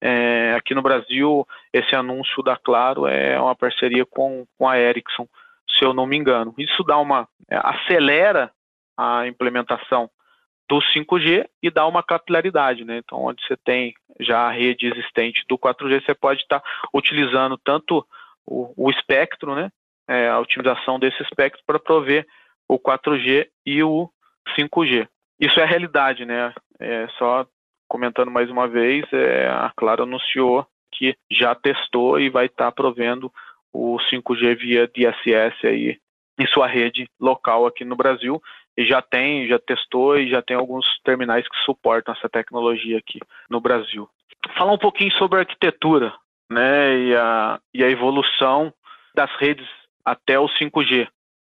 é, 0.00 0.54
aqui 0.54 0.74
no 0.74 0.82
Brasil, 0.82 1.46
esse 1.72 1.94
anúncio 1.94 2.42
da 2.42 2.56
Claro 2.56 3.06
é 3.06 3.40
uma 3.40 3.56
parceria 3.56 4.04
com, 4.04 4.46
com 4.58 4.68
a 4.68 4.78
Ericsson 4.78 5.26
se 5.70 5.84
eu 5.84 5.92
não 5.92 6.06
me 6.06 6.16
engano. 6.16 6.54
Isso 6.58 6.82
dá 6.82 6.98
uma 6.98 7.28
é, 7.50 7.56
acelera 7.56 8.50
a 8.96 9.26
implementação 9.26 10.10
do 10.68 10.78
5G 10.78 11.46
e 11.62 11.70
dá 11.70 11.86
uma 11.86 12.02
capilaridade, 12.02 12.84
né? 12.84 12.98
Então, 12.98 13.24
onde 13.24 13.44
você 13.46 13.56
tem 13.56 13.94
já 14.18 14.40
a 14.40 14.50
rede 14.50 14.86
existente 14.86 15.44
do 15.48 15.58
4G, 15.58 16.04
você 16.04 16.14
pode 16.14 16.42
estar 16.42 16.62
utilizando 16.92 17.56
tanto 17.58 18.04
o, 18.44 18.72
o 18.76 18.90
espectro, 18.90 19.54
né? 19.54 19.70
É, 20.08 20.28
a 20.28 20.38
otimização 20.38 20.98
desse 20.98 21.20
espectro 21.22 21.62
para 21.66 21.78
prover 21.78 22.26
o 22.68 22.78
4G 22.78 23.48
e 23.64 23.82
o 23.82 24.08
5G. 24.56 25.08
Isso 25.38 25.60
é 25.60 25.62
a 25.62 25.66
realidade, 25.66 26.24
né? 26.24 26.52
É, 26.80 27.08
só 27.18 27.46
comentando 27.88 28.30
mais 28.30 28.50
uma 28.50 28.66
vez, 28.66 29.04
é, 29.12 29.48
a 29.48 29.72
Claro 29.76 30.02
anunciou 30.02 30.66
que 30.92 31.16
já 31.30 31.54
testou 31.54 32.18
e 32.18 32.28
vai 32.28 32.46
estar 32.46 32.72
provendo 32.72 33.32
o 33.76 33.98
5G 34.10 34.56
via 34.56 34.88
DSS 34.88 35.66
aí 35.66 35.98
em 36.38 36.46
sua 36.46 36.66
rede 36.66 37.08
local 37.20 37.66
aqui 37.66 37.84
no 37.84 37.96
Brasil 37.96 38.42
e 38.76 38.84
já 38.84 39.00
tem, 39.00 39.46
já 39.48 39.58
testou 39.58 40.18
e 40.18 40.28
já 40.28 40.42
tem 40.42 40.56
alguns 40.56 40.86
terminais 41.02 41.48
que 41.48 41.56
suportam 41.64 42.14
essa 42.14 42.28
tecnologia 42.28 42.98
aqui 42.98 43.18
no 43.48 43.60
Brasil. 43.60 44.08
Falar 44.56 44.72
um 44.72 44.78
pouquinho 44.78 45.12
sobre 45.12 45.38
a 45.38 45.40
arquitetura, 45.40 46.14
né, 46.50 46.98
e 46.98 47.16
a, 47.16 47.60
e 47.74 47.82
a 47.82 47.90
evolução 47.90 48.72
das 49.14 49.30
redes 49.36 49.66
até 50.04 50.38
o 50.38 50.46
5G. 50.46 51.08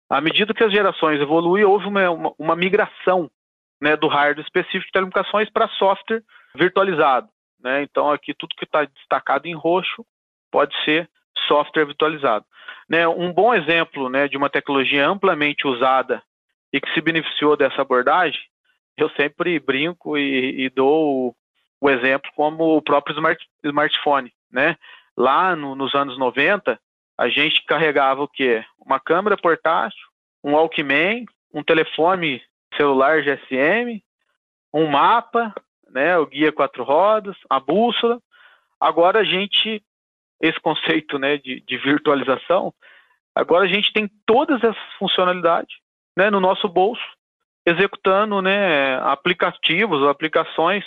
À 0.10 0.22
medida 0.22 0.54
que 0.54 0.63
as 0.63 0.72
gerações 0.72 1.20
evoluem, 1.20 1.66
houve 1.66 1.86
uma, 1.86 2.10
uma, 2.10 2.34
uma 2.40 2.56
migração 2.56 3.30
né, 3.82 3.96
do 3.96 4.08
hardware 4.08 4.46
específico 4.46 4.86
de 4.86 4.92
telecomunicações 4.92 5.50
para 5.50 5.68
software 5.70 6.24
virtualizado. 6.56 7.28
Né? 7.62 7.84
Então, 7.84 8.10
aqui 8.10 8.34
tudo 8.34 8.56
que 8.56 8.63
está 8.63 8.86
destacado 8.86 9.48
em 9.48 9.54
roxo 9.54 10.06
pode 10.50 10.74
ser 10.86 11.10
software 11.47 11.86
virtualizado. 11.86 12.45
Né? 12.89 13.07
Um 13.07 13.33
bom 13.33 13.53
exemplo 13.53 14.10
né, 14.10 14.27
de 14.27 14.38
uma 14.38 14.49
tecnologia 14.49 15.07
amplamente 15.07 15.67
usada 15.67 16.21
e 16.71 16.79
que 16.79 16.93
se 16.93 17.01
beneficiou 17.01 17.55
dessa 17.55 17.81
abordagem, 17.81 18.39
eu 18.97 19.10
sempre 19.12 19.60
brinco 19.60 20.17
e, 20.17 20.65
e 20.65 20.69
dou 20.69 21.27
o, 21.29 21.36
o, 21.81 21.89
exemplo 21.89 22.29
como 22.36 22.75
o 22.75 22.81
próprio 22.81 23.15
smart, 23.15 23.43
smartphone. 23.63 24.31
Né? 24.51 24.75
Lá 25.15 25.55
no, 25.55 25.75
nos 25.75 25.93
anos 25.93 26.17
90, 26.17 26.79
a 27.17 27.29
gente 27.29 27.63
carregava 27.65 28.23
o 28.23 28.27
quê? 28.27 28.63
Uma 28.79 28.99
câmera 28.99 29.38
portátil, 29.38 30.05
um 30.43 30.53
Walkman, 30.53 31.25
um 31.53 31.63
telefone 31.63 32.41
celular 32.75 33.23
GSM, 33.23 34.03
um 34.73 34.88
mapa, 34.88 35.53
né, 35.89 36.17
o 36.17 36.25
guia 36.25 36.51
quatro 36.51 36.83
rodas, 36.83 37.36
a 37.49 37.60
bússola. 37.60 38.21
Agora 38.79 39.19
a 39.19 39.23
gente, 39.23 39.83
esse 40.41 40.60
conceito 40.60 41.17
né, 41.17 41.38
de, 41.38 41.62
de 41.62 41.78
virtualização, 41.78 42.73
agora 43.36 43.65
a 43.65 43.67
gente 43.67 43.91
tem 43.91 44.10
todas 44.26 44.63
essas 44.63 44.93
funcionalidades 44.97 45.76
né, 46.15 46.30
no 46.30 46.39
nosso 46.39 46.67
bolso, 46.67 47.04
executando 47.65 48.41
né, 48.41 48.97
aplicativos, 49.02 50.08
aplicações 50.08 50.84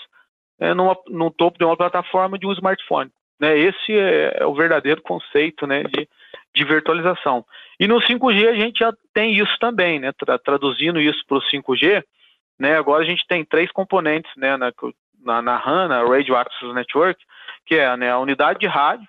é, 0.59 0.73
numa, 0.75 0.97
no 1.09 1.31
topo 1.31 1.59
de 1.59 1.65
uma 1.65 1.77
plataforma 1.77 2.39
de 2.39 2.47
um 2.47 2.53
smartphone. 2.53 3.11
Né? 3.41 3.59
Esse 3.59 3.93
é, 3.93 4.39
é 4.41 4.47
o 4.47 4.55
verdadeiro 4.55 5.01
conceito 5.03 5.67
né, 5.67 5.83
de, 5.85 6.09
de 6.55 6.65
virtualização. 6.65 7.45
E 7.79 7.87
no 7.89 7.97
5G 7.97 8.49
a 8.49 8.55
gente 8.55 8.81
já 8.81 8.93
tem 9.15 9.33
isso 9.33 9.57
também, 9.59 9.99
né? 9.99 10.13
Tra 10.13 10.39
traduzindo 10.39 11.01
isso 11.01 11.25
para 11.27 11.39
o 11.39 11.43
5G, 11.43 12.05
né? 12.59 12.77
Agora 12.77 13.03
a 13.03 13.07
gente 13.07 13.27
tem 13.27 13.43
três 13.43 13.73
componentes, 13.73 14.31
né? 14.37 14.57
Na, 14.59 14.71
na, 15.25 15.41
na 15.41 15.57
RAN, 15.57 15.89
na 15.89 16.03
Radio 16.03 16.37
Access 16.37 16.75
Network, 16.75 17.25
que 17.65 17.77
é 17.77 17.97
né, 17.97 18.11
a 18.11 18.19
unidade 18.19 18.59
de 18.59 18.67
rádio, 18.67 19.07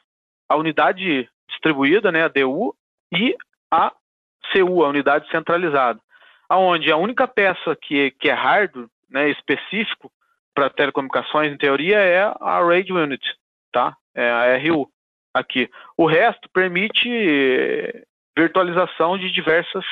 a 0.51 0.55
unidade 0.55 1.29
distribuída, 1.49 2.11
né? 2.11 2.23
A 2.23 2.27
DU 2.27 2.75
e 3.11 3.35
a 3.71 3.91
CU, 4.51 4.83
a 4.83 4.89
unidade 4.89 5.29
centralizada, 5.29 5.99
aonde 6.49 6.91
a 6.91 6.97
única 6.97 7.27
peça 7.27 7.75
que, 7.81 8.11
que 8.11 8.29
é 8.29 8.33
hardware, 8.33 8.87
né? 9.09 9.29
Específico 9.29 10.11
para 10.53 10.69
telecomunicações, 10.69 11.53
em 11.53 11.57
teoria, 11.57 11.99
é 11.99 12.23
a 12.23 12.59
Radio 12.59 12.97
Unit, 12.97 13.23
tá? 13.71 13.95
É 14.13 14.29
a 14.29 14.57
RU 14.57 14.89
aqui. 15.33 15.69
O 15.95 16.05
resto 16.05 16.49
permite 16.53 17.09
virtualização 18.37 19.17
de 19.17 19.31
diversas 19.31 19.85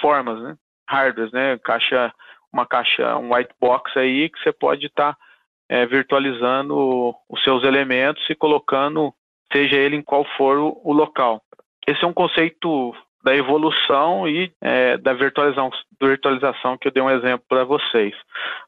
formas, 0.00 0.40
né? 0.40 0.56
Hardwares, 0.88 1.32
né? 1.32 1.58
Caixa, 1.58 2.12
uma 2.52 2.64
caixa, 2.64 3.16
um 3.16 3.34
white 3.34 3.52
box 3.60 3.90
aí 3.98 4.28
que 4.28 4.38
você 4.38 4.52
pode 4.52 4.86
estar 4.86 5.14
tá, 5.14 5.18
é, 5.68 5.84
virtualizando 5.84 7.12
os 7.28 7.42
seus 7.42 7.64
elementos 7.64 8.22
e 8.30 8.36
colocando, 8.36 9.12
seja 9.52 9.76
ele 9.76 9.96
em 9.96 10.02
qual 10.02 10.24
for 10.36 10.58
o, 10.58 10.80
o 10.84 10.92
local. 10.92 11.42
Esse 11.86 12.04
é 12.04 12.06
um 12.06 12.12
conceito 12.12 12.94
da 13.22 13.34
evolução 13.34 14.28
e 14.28 14.52
é, 14.60 14.96
da 14.98 15.12
virtualização, 15.12 15.70
virtualização 16.00 16.78
que 16.78 16.86
eu 16.86 16.92
dei 16.92 17.02
um 17.02 17.10
exemplo 17.10 17.44
para 17.48 17.64
vocês. 17.64 18.14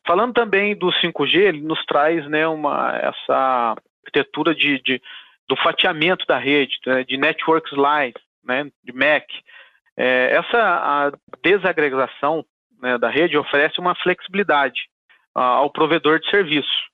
Falando 0.06 0.34
também 0.34 0.76
do 0.76 0.88
5G, 0.88 1.36
ele 1.36 1.60
nos 1.60 1.84
traz 1.84 2.26
né, 2.28 2.46
uma, 2.48 2.96
essa 2.96 3.76
arquitetura 4.04 4.54
de, 4.54 4.80
de 4.82 5.02
do 5.48 5.56
fatiamento 5.56 6.26
da 6.26 6.36
rede, 6.38 6.76
né, 6.86 7.04
de 7.04 7.16
network 7.16 7.68
slice, 7.70 8.18
né, 8.44 8.70
de 8.84 8.92
MAC. 8.92 9.26
É, 9.96 10.36
essa 10.36 11.12
desagregação 11.42 12.44
né, 12.80 12.98
da 12.98 13.08
rede 13.08 13.38
oferece 13.38 13.78
uma 13.78 13.94
flexibilidade 13.94 14.88
ao 15.34 15.70
provedor 15.70 16.18
de 16.18 16.28
serviço 16.30 16.88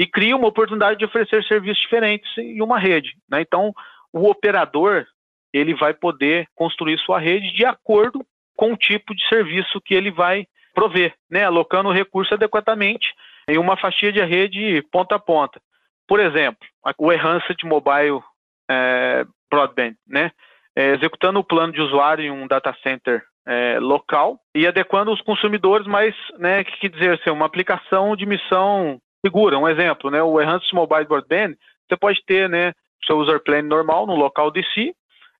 e 0.00 0.06
cria 0.06 0.34
uma 0.34 0.48
oportunidade 0.48 0.98
de 0.98 1.04
oferecer 1.04 1.44
serviços 1.44 1.82
diferentes 1.82 2.26
em 2.38 2.62
uma 2.62 2.78
rede. 2.78 3.14
Né? 3.28 3.42
Então, 3.42 3.70
o 4.10 4.30
operador 4.30 5.06
ele 5.52 5.74
vai 5.74 5.92
poder 5.92 6.48
construir 6.54 6.98
sua 7.00 7.20
rede 7.20 7.52
de 7.52 7.66
acordo 7.66 8.24
com 8.56 8.72
o 8.72 8.78
tipo 8.78 9.14
de 9.14 9.28
serviço 9.28 9.78
que 9.78 9.92
ele 9.92 10.10
vai 10.10 10.46
prover, 10.74 11.12
né? 11.30 11.44
alocando 11.44 11.90
o 11.90 11.92
recurso 11.92 12.32
adequadamente 12.32 13.12
em 13.46 13.58
uma 13.58 13.76
fatia 13.76 14.10
de 14.10 14.24
rede 14.24 14.80
ponta 14.90 15.16
a 15.16 15.18
ponta. 15.18 15.60
Por 16.08 16.18
exemplo, 16.18 16.66
o 16.96 17.12
Enhanced 17.12 17.62
Mobile 17.64 18.22
é, 18.70 19.26
Broadband, 19.50 19.96
né? 20.08 20.32
É, 20.74 20.94
executando 20.94 21.40
o 21.40 21.44
plano 21.44 21.74
de 21.74 21.82
usuário 21.82 22.24
em 22.24 22.30
um 22.30 22.46
data 22.46 22.74
center 22.82 23.22
é, 23.46 23.78
local 23.78 24.40
e 24.54 24.66
adequando 24.66 25.12
os 25.12 25.20
consumidores, 25.20 25.86
mas, 25.86 26.14
né, 26.38 26.64
que 26.64 26.88
dizer, 26.88 27.18
assim, 27.20 27.28
uma 27.28 27.44
aplicação 27.44 28.16
de 28.16 28.24
missão 28.24 28.98
segura. 29.24 29.58
Um 29.58 29.68
exemplo, 29.68 30.10
né, 30.10 30.22
o 30.22 30.40
Enhanced 30.40 30.72
Mobile 30.72 31.04
Broadband, 31.04 31.54
você 31.88 31.96
pode 31.96 32.22
ter, 32.24 32.48
né, 32.48 32.72
seu 33.06 33.18
user 33.18 33.40
plane 33.40 33.68
normal 33.68 34.06
no 34.06 34.14
local 34.14 34.52
si, 34.74 34.94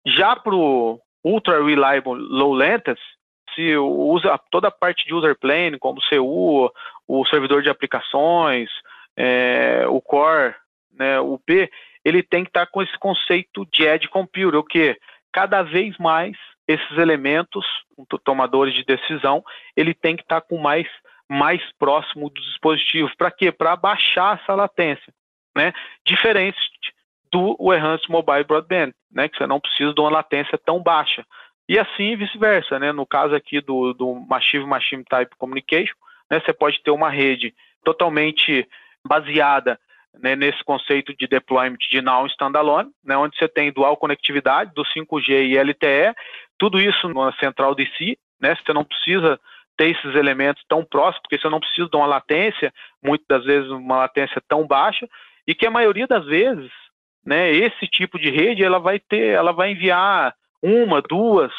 já 0.06 0.34
para 0.34 0.54
o 0.54 1.00
Ultra 1.24 1.62
Reliable 1.62 2.14
Low 2.14 2.54
Latency, 2.54 3.00
se 3.54 3.76
usa 3.76 4.38
toda 4.50 4.68
a 4.68 4.72
parte 4.72 5.06
de 5.06 5.14
user 5.14 5.36
plane, 5.38 5.78
como 5.78 6.00
CU, 6.08 6.72
o 7.06 7.26
servidor 7.26 7.62
de 7.62 7.68
aplicações, 7.68 8.70
é, 9.16 9.84
o 9.88 10.00
core, 10.00 10.54
né, 10.92 11.18
o 11.20 11.38
P, 11.38 11.70
ele 12.04 12.22
tem 12.22 12.44
que 12.44 12.50
estar 12.50 12.66
tá 12.66 12.72
com 12.72 12.82
esse 12.82 12.96
conceito 12.98 13.66
de 13.72 13.84
edge 13.84 14.08
computer, 14.08 14.58
o 14.58 14.64
que 14.64 14.96
cada 15.32 15.62
vez 15.62 15.96
mais 15.98 16.36
esses 16.66 16.98
elementos, 16.98 17.66
tomadores 18.24 18.72
de 18.74 18.84
decisão, 18.84 19.44
ele 19.76 19.92
tem 19.92 20.16
que 20.16 20.22
estar 20.22 20.40
tá 20.40 20.46
com 20.46 20.56
mais 20.56 20.86
mais 21.30 21.62
próximo 21.78 22.28
do 22.28 22.40
dispositivo. 22.40 23.08
Para 23.16 23.30
quê? 23.30 23.52
Para 23.52 23.76
baixar 23.76 24.40
essa 24.42 24.52
latência, 24.52 25.14
né? 25.56 25.72
Diferente 26.04 26.58
do 27.30 27.56
Enhanced 27.72 28.10
Mobile 28.10 28.42
Broadband, 28.42 28.92
né? 29.12 29.28
Que 29.28 29.38
você 29.38 29.46
não 29.46 29.60
precisa 29.60 29.94
de 29.94 30.00
uma 30.00 30.10
latência 30.10 30.58
tão 30.58 30.82
baixa. 30.82 31.24
E 31.68 31.78
assim 31.78 32.16
vice-versa, 32.16 32.80
né? 32.80 32.90
No 32.90 33.06
caso 33.06 33.32
aqui 33.36 33.60
do, 33.60 33.92
do 33.94 34.14
Massive 34.28 34.66
Machine 34.66 35.04
Type 35.04 35.36
Communication, 35.38 35.94
né? 36.28 36.40
Você 36.40 36.52
pode 36.52 36.82
ter 36.82 36.90
uma 36.90 37.08
rede 37.08 37.54
totalmente 37.84 38.68
baseada 39.06 39.78
né, 40.18 40.34
nesse 40.34 40.62
conceito 40.64 41.14
de 41.16 41.28
deployment 41.28 41.78
de 41.78 42.02
now 42.02 42.26
standalone, 42.26 42.90
né, 43.04 43.16
onde 43.16 43.38
você 43.38 43.46
tem 43.46 43.72
dual 43.72 43.96
conectividade 43.96 44.72
do 44.74 44.82
5G 44.82 45.46
e 45.46 45.56
LTE, 45.56 46.14
tudo 46.58 46.80
isso 46.80 47.08
na 47.08 47.32
central 47.34 47.74
si, 47.96 48.18
né, 48.40 48.56
você 48.56 48.72
não 48.72 48.84
precisa 48.84 49.38
ter 49.80 49.92
esses 49.96 50.14
elementos 50.14 50.62
tão 50.68 50.84
próximos, 50.84 51.22
porque 51.22 51.38
você 51.38 51.48
não 51.48 51.58
precisa 51.58 51.88
de 51.88 51.96
uma 51.96 52.04
latência, 52.04 52.70
muitas 53.02 53.26
das 53.26 53.44
vezes 53.46 53.70
uma 53.70 53.96
latência 53.96 54.38
tão 54.46 54.66
baixa, 54.66 55.08
e 55.46 55.54
que 55.54 55.66
a 55.66 55.70
maioria 55.70 56.06
das 56.06 56.26
vezes, 56.26 56.70
né, 57.24 57.50
esse 57.50 57.86
tipo 57.86 58.18
de 58.18 58.28
rede, 58.28 58.62
ela 58.62 58.78
vai 58.78 58.98
ter, 58.98 59.28
ela 59.28 59.52
vai 59.52 59.72
enviar 59.72 60.34
uma, 60.62 61.00
duas, 61.00 61.50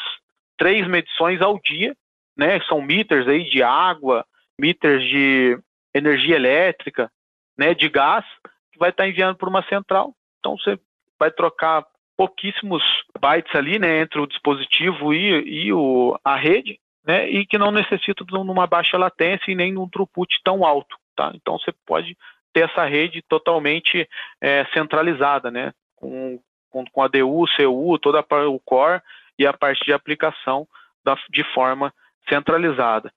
três 0.56 0.86
medições 0.86 1.42
ao 1.42 1.58
dia, 1.58 1.96
né, 2.36 2.60
são 2.68 2.80
meters 2.80 3.26
aí 3.26 3.42
de 3.50 3.60
água, 3.60 4.24
meters 4.56 5.02
de 5.02 5.58
energia 5.92 6.36
elétrica, 6.36 7.10
né, 7.58 7.74
de 7.74 7.88
gás, 7.88 8.24
que 8.70 8.78
vai 8.78 8.90
estar 8.90 9.08
enviando 9.08 9.36
por 9.36 9.48
uma 9.48 9.64
central. 9.64 10.14
Então 10.38 10.56
você 10.56 10.78
vai 11.18 11.32
trocar 11.32 11.84
pouquíssimos 12.16 12.84
bytes 13.20 13.52
ali, 13.56 13.80
né, 13.80 13.98
entre 13.98 14.20
o 14.20 14.28
dispositivo 14.28 15.12
e, 15.12 15.64
e 15.64 15.72
o, 15.72 16.16
a 16.22 16.36
rede, 16.36 16.78
né, 17.06 17.28
e 17.28 17.44
que 17.46 17.58
não 17.58 17.70
necessita 17.70 18.24
de 18.24 18.36
uma 18.36 18.66
baixa 18.66 18.96
latência 18.96 19.50
e 19.50 19.54
nem 19.54 19.72
de 19.72 19.78
um 19.78 19.88
throughput 19.88 20.40
tão 20.44 20.64
alto, 20.64 20.96
tá? 21.16 21.32
Então 21.34 21.58
você 21.58 21.72
pode 21.86 22.16
ter 22.52 22.68
essa 22.70 22.84
rede 22.84 23.22
totalmente 23.22 24.08
é, 24.40 24.64
centralizada, 24.72 25.50
né, 25.50 25.72
com, 25.96 26.38
com, 26.70 26.84
com 26.84 27.02
a 27.02 27.08
DU, 27.08 27.44
CU, 27.56 27.98
toda 27.98 28.24
o 28.48 28.60
core 28.60 29.00
e 29.38 29.46
a 29.46 29.52
parte 29.52 29.84
de 29.84 29.92
aplicação 29.92 30.66
da, 31.04 31.16
de 31.30 31.42
forma 31.52 31.92
centralizada. 32.28 33.12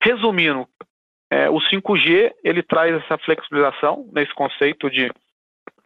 Resumindo, 0.00 0.68
é, 1.30 1.50
o 1.50 1.56
5G 1.56 2.32
ele 2.44 2.62
traz 2.62 2.94
essa 3.02 3.18
flexibilização 3.18 4.08
nesse 4.12 4.32
conceito 4.34 4.88
de 4.90 5.10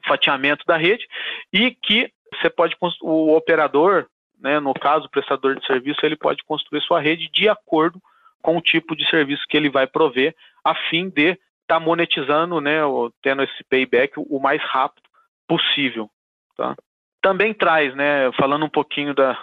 fatiamento 0.07 0.64
da 0.66 0.76
rede 0.76 1.07
e 1.53 1.70
que 1.70 2.12
você 2.35 2.50
pode 2.50 2.76
o 3.03 3.35
operador, 3.35 4.07
né, 4.40 4.59
no 4.59 4.74
caso 4.74 5.07
o 5.07 5.11
prestador 5.11 5.55
de 5.57 5.66
serviço, 5.66 6.00
ele 6.03 6.16
pode 6.16 6.42
construir 6.44 6.81
sua 6.83 7.00
rede 7.00 7.29
de 7.33 7.48
acordo 7.48 8.00
com 8.42 8.57
o 8.57 8.62
tipo 8.62 8.96
de 8.96 9.09
serviço 9.09 9.44
que 9.48 9.57
ele 9.57 9.68
vai 9.68 9.87
prover, 9.87 10.35
a 10.64 10.74
fim 10.74 11.09
de 11.09 11.31
estar 11.31 11.40
tá 11.66 11.81
monetizando, 11.81 12.61
né, 12.61 12.81
tendo 13.22 13.42
esse 13.42 13.62
payback 13.64 14.14
o 14.16 14.40
mais 14.40 14.62
rápido 14.62 15.09
possível, 15.46 16.11
tá? 16.57 16.74
Também 17.22 17.53
traz, 17.53 17.94
né, 17.94 18.33
falando 18.33 18.64
um 18.64 18.68
pouquinho 18.68 19.14
da, 19.14 19.38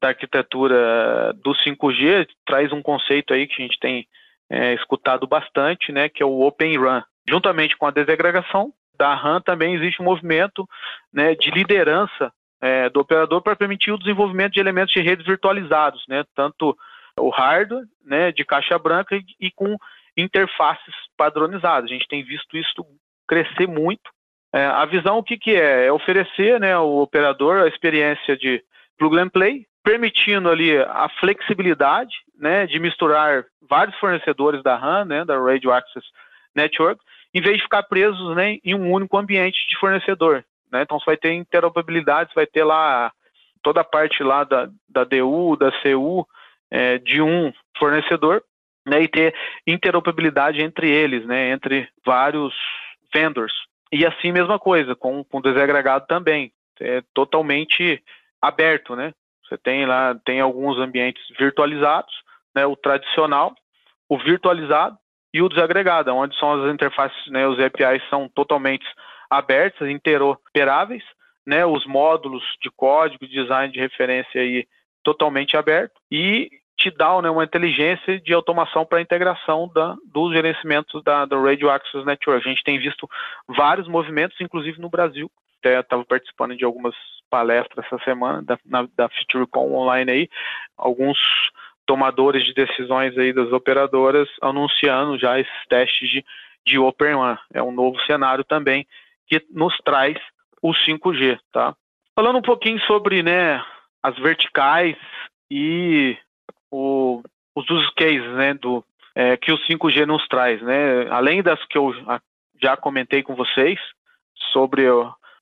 da 0.00 0.08
arquitetura 0.08 1.32
do 1.34 1.52
5G, 1.52 2.26
traz 2.44 2.72
um 2.72 2.82
conceito 2.82 3.32
aí 3.32 3.46
que 3.46 3.62
a 3.62 3.66
gente 3.66 3.78
tem 3.78 4.06
é, 4.50 4.74
escutado 4.74 5.26
bastante, 5.26 5.92
né, 5.92 6.08
que 6.08 6.22
é 6.22 6.26
o 6.26 6.40
Open 6.40 6.76
Run. 6.76 7.02
Juntamente 7.28 7.76
com 7.76 7.86
a 7.86 7.90
desagregação 7.90 8.72
da 8.98 9.14
RAM, 9.14 9.40
também 9.40 9.74
existe 9.74 10.02
um 10.02 10.04
movimento 10.04 10.68
né, 11.12 11.34
de 11.34 11.50
liderança 11.50 12.32
é, 12.60 12.88
do 12.90 13.00
operador 13.00 13.42
para 13.42 13.56
permitir 13.56 13.92
o 13.92 13.98
desenvolvimento 13.98 14.52
de 14.52 14.60
elementos 14.60 14.92
de 14.92 15.00
redes 15.00 15.26
virtualizados, 15.26 16.04
né, 16.08 16.24
tanto 16.34 16.76
o 17.18 17.30
hardware 17.30 17.84
né, 18.04 18.32
de 18.32 18.44
caixa 18.44 18.78
branca 18.78 19.16
e, 19.16 19.24
e 19.40 19.50
com 19.50 19.76
interfaces 20.16 20.94
padronizadas. 21.16 21.90
A 21.90 21.92
gente 21.92 22.08
tem 22.08 22.22
visto 22.24 22.56
isso 22.56 22.84
crescer 23.26 23.66
muito 23.68 24.10
É, 24.52 24.64
a 24.64 24.86
visão 24.86 25.18
o 25.18 25.22
que, 25.22 25.36
que 25.36 25.54
é? 25.54 25.86
É 25.86 25.92
oferecer 25.92 26.58
né, 26.58 26.72
ao 26.72 26.98
operador 26.98 27.62
a 27.62 27.68
experiência 27.68 28.34
de 28.36 28.62
plug 28.98 29.18
and 29.18 29.28
play, 29.28 29.66
permitindo 29.84 30.48
ali 30.48 30.76
a 30.78 31.08
flexibilidade 31.20 32.14
né, 32.38 32.66
de 32.66 32.78
misturar 32.78 33.44
vários 33.68 33.96
fornecedores 33.98 34.62
da 34.62 34.76
RAM, 34.76 35.04
né, 35.04 35.24
da 35.24 35.38
Radio 35.38 35.70
Access 35.70 36.06
Network, 36.54 37.00
em 37.34 37.40
vez 37.42 37.58
de 37.58 37.62
ficar 37.62 37.82
presos 37.82 38.34
né, 38.34 38.58
em 38.64 38.74
um 38.74 38.90
único 38.90 39.16
ambiente 39.18 39.68
de 39.68 39.78
fornecedor. 39.78 40.44
Né? 40.72 40.82
Então 40.82 40.98
você 40.98 41.06
vai 41.06 41.16
ter 41.16 41.32
interoperabilidade, 41.32 42.30
você 42.30 42.34
vai 42.34 42.46
ter 42.46 42.64
lá 42.64 43.12
toda 43.62 43.80
a 43.80 43.84
parte 43.84 44.22
lá 44.22 44.44
da, 44.44 44.68
da 44.88 45.04
DU, 45.04 45.56
da 45.56 45.70
CU, 45.82 46.26
é, 46.70 46.98
de 46.98 47.20
um 47.20 47.52
fornecedor, 47.78 48.42
né, 48.86 49.02
e 49.02 49.08
ter 49.08 49.34
interoperabilidade 49.66 50.62
entre 50.62 50.90
eles, 50.90 51.26
né, 51.26 51.50
entre 51.50 51.88
vários 52.04 52.54
vendors. 53.12 53.52
E 53.92 54.04
assim, 54.06 54.32
mesma 54.32 54.58
coisa, 54.58 54.94
com, 54.94 55.24
com 55.24 55.40
desagregado 55.40 56.06
também, 56.06 56.52
é 56.80 57.02
totalmente 57.12 58.02
aberto, 58.40 58.94
né? 58.94 59.12
Você 59.44 59.58
tem 59.58 59.86
lá, 59.86 60.14
tem 60.24 60.40
alguns 60.40 60.78
ambientes 60.78 61.22
virtualizados, 61.38 62.12
né, 62.54 62.66
o 62.66 62.76
tradicional, 62.76 63.54
o 64.08 64.18
virtualizado 64.18 64.96
e 65.32 65.42
o 65.42 65.48
desagregado, 65.48 66.14
onde 66.14 66.38
são 66.38 66.64
as 66.64 66.72
interfaces, 66.72 67.26
né, 67.28 67.46
os 67.46 67.58
APIs 67.58 68.02
são 68.08 68.28
totalmente 68.28 68.86
abertas, 69.30 69.88
interoperáveis, 69.88 71.02
né, 71.46 71.64
os 71.64 71.86
módulos 71.86 72.42
de 72.60 72.70
código, 72.70 73.26
design 73.26 73.72
de 73.72 73.80
referência 73.80 74.40
aí 74.40 74.66
totalmente 75.02 75.56
aberto 75.56 75.94
e 76.10 76.50
te 76.76 76.90
dá 76.90 77.20
né, 77.20 77.28
uma 77.28 77.44
inteligência 77.44 78.20
de 78.20 78.32
automação 78.32 78.84
para 78.84 78.98
a 78.98 79.02
integração 79.02 79.70
da, 79.74 79.96
dos 80.04 80.32
gerenciamentos 80.32 81.02
da, 81.02 81.24
da 81.24 81.36
Radio 81.36 81.70
Access 81.70 82.04
Network. 82.04 82.46
A 82.46 82.50
gente 82.50 82.62
tem 82.62 82.78
visto 82.78 83.08
vários 83.48 83.88
movimentos, 83.88 84.40
inclusive 84.40 84.80
no 84.80 84.88
Brasil. 84.88 85.30
Até 85.58 85.80
estava 85.80 86.04
participando 86.04 86.56
de 86.56 86.64
algumas 86.64 86.94
palestras 87.28 87.84
essa 87.84 87.98
semana 88.04 88.42
da, 88.42 88.58
na, 88.64 88.86
da 88.96 89.08
FutureCon 89.08 89.74
online 89.74 90.10
aí, 90.10 90.30
alguns 90.76 91.18
tomadores 91.84 92.44
de 92.44 92.54
decisões 92.54 93.16
aí 93.18 93.32
das 93.32 93.50
operadoras 93.50 94.28
anunciando 94.40 95.18
já 95.18 95.40
esses 95.40 95.66
testes 95.68 96.08
de, 96.08 96.24
de 96.64 96.78
Open 96.78 97.14
One. 97.14 97.38
É 97.52 97.62
um 97.62 97.72
novo 97.72 97.98
cenário 98.02 98.44
também 98.44 98.86
que 99.28 99.44
nos 99.50 99.76
traz 99.84 100.16
o 100.62 100.72
5G, 100.72 101.38
tá? 101.52 101.74
Falando 102.14 102.38
um 102.38 102.42
pouquinho 102.42 102.80
sobre, 102.80 103.22
né, 103.22 103.62
as 104.02 104.16
verticais 104.18 104.96
e 105.50 106.16
o, 106.70 107.22
os 107.54 107.68
use 107.70 107.94
cases, 107.94 108.28
né, 108.34 108.54
do, 108.54 108.84
é, 109.14 109.36
que 109.36 109.52
o 109.52 109.58
5G 109.58 110.06
nos 110.06 110.26
traz, 110.28 110.60
né? 110.62 111.08
Além 111.10 111.42
das 111.42 111.62
que 111.66 111.78
eu 111.78 111.94
já 112.60 112.76
comentei 112.76 113.22
com 113.22 113.34
vocês 113.34 113.78
sobre 114.52 114.84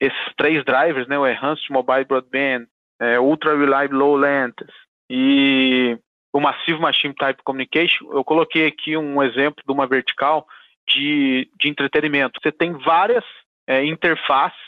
esses 0.01 0.35
três 0.37 0.64
drivers, 0.64 1.09
né, 1.09 1.18
o 1.18 1.27
Enhanced 1.27 1.70
Mobile 1.70 2.05
Broadband, 2.05 2.66
é, 3.01 3.18
Ultra 3.20 3.57
Reliable 3.57 3.96
Low 3.96 4.16
Length 4.16 4.66
e 5.09 5.99
o 6.33 6.40
Massive 6.40 6.79
Machine 6.79 7.14
Type 7.14 7.42
Communication, 7.42 8.12
eu 8.12 8.22
coloquei 8.22 8.66
aqui 8.66 8.96
um 8.96 9.22
exemplo 9.22 9.62
de 9.66 9.72
uma 9.72 9.87
vertical 9.87 10.46
de, 10.87 11.51
de 11.59 11.68
entretenimento. 11.68 12.38
Você 12.42 12.53
tem 12.53 12.72
várias 12.72 13.25
é, 13.66 13.85
interfaces, 13.85 14.59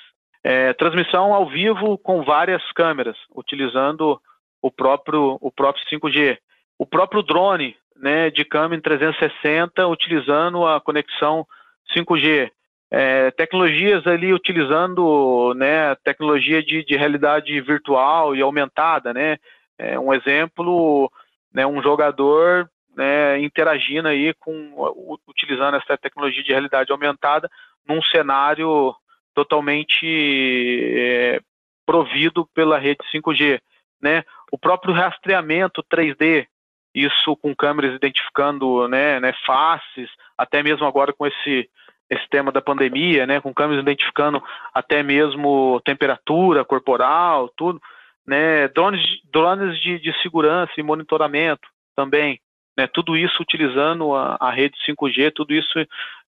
é, 0.43 0.73
transmissão 0.73 1.33
ao 1.33 1.49
vivo 1.49 1.99
com 1.99 2.23
várias 2.23 2.63
câmeras, 2.73 3.17
utilizando 3.35 4.21
o 4.63 4.71
próprio, 4.71 5.39
o 5.41 5.51
próprio 5.51 5.85
5G. 5.87 6.39
O 6.79 6.87
próprio 6.87 7.23
drone 7.23 7.77
né, 7.97 8.31
de 8.31 8.45
câmera 8.45 8.77
em 8.77 8.81
360, 8.81 9.87
utilizando 9.87 10.67
a 10.67 10.81
conexão 10.81 11.47
5G. 11.97 12.51
É, 12.91 13.31
tecnologias 13.33 14.07
ali 14.07 14.33
utilizando 14.33 15.53
né, 15.55 15.95
tecnologia 15.97 16.63
de, 16.63 16.85
de 16.85 16.97
realidade 16.97 17.61
virtual 17.61 18.35
e 18.35 18.41
aumentada, 18.41 19.13
né? 19.13 19.37
É, 19.79 19.99
um 19.99 20.13
exemplo, 20.13 21.13
né, 21.53 21.67
um 21.67 21.83
jogador 21.83 22.69
né, 22.97 23.39
interagindo 23.41 24.09
aí 24.09 24.35
com 24.41 24.73
utilizando 25.27 25.77
essa 25.77 25.97
tecnologia 25.99 26.43
de 26.43 26.51
realidade 26.51 26.91
aumentada 26.91 27.49
num 27.87 28.03
cenário 28.03 28.95
totalmente 29.35 30.05
é, 30.05 31.41
provido 31.87 32.47
pela 32.55 32.79
rede 32.79 33.01
5G, 33.15 33.61
né? 34.01 34.25
O 34.53 34.59
próprio 34.59 34.93
rastreamento 34.93 35.83
3D, 35.83 36.47
isso 36.95 37.37
com 37.37 37.55
câmeras 37.55 37.95
identificando, 37.95 38.89
né, 38.89 39.21
né, 39.21 39.33
faces, 39.47 40.11
até 40.37 40.63
mesmo 40.63 40.87
agora 40.87 41.13
com 41.13 41.27
esse 41.27 41.69
esse 42.11 42.27
tema 42.31 42.51
da 42.51 42.63
pandemia, 42.63 43.27
né, 43.27 43.39
com 43.39 43.53
câmeras 43.53 43.83
identificando 43.83 44.43
até 44.73 45.03
mesmo 45.03 45.79
temperatura 45.85 46.65
corporal, 46.65 47.51
tudo, 47.55 47.79
né, 48.27 48.67
drones, 48.69 49.03
drones 49.31 49.79
de, 49.81 49.99
de 49.99 50.13
segurança 50.23 50.73
e 50.79 50.83
monitoramento 50.83 51.69
também, 51.95 52.41
né, 52.77 52.87
tudo 52.87 53.15
isso 53.15 53.43
utilizando 53.43 54.15
a, 54.15 54.39
a 54.41 54.51
rede 54.51 54.75
5G, 54.89 55.33
tudo 55.35 55.53
isso 55.53 55.79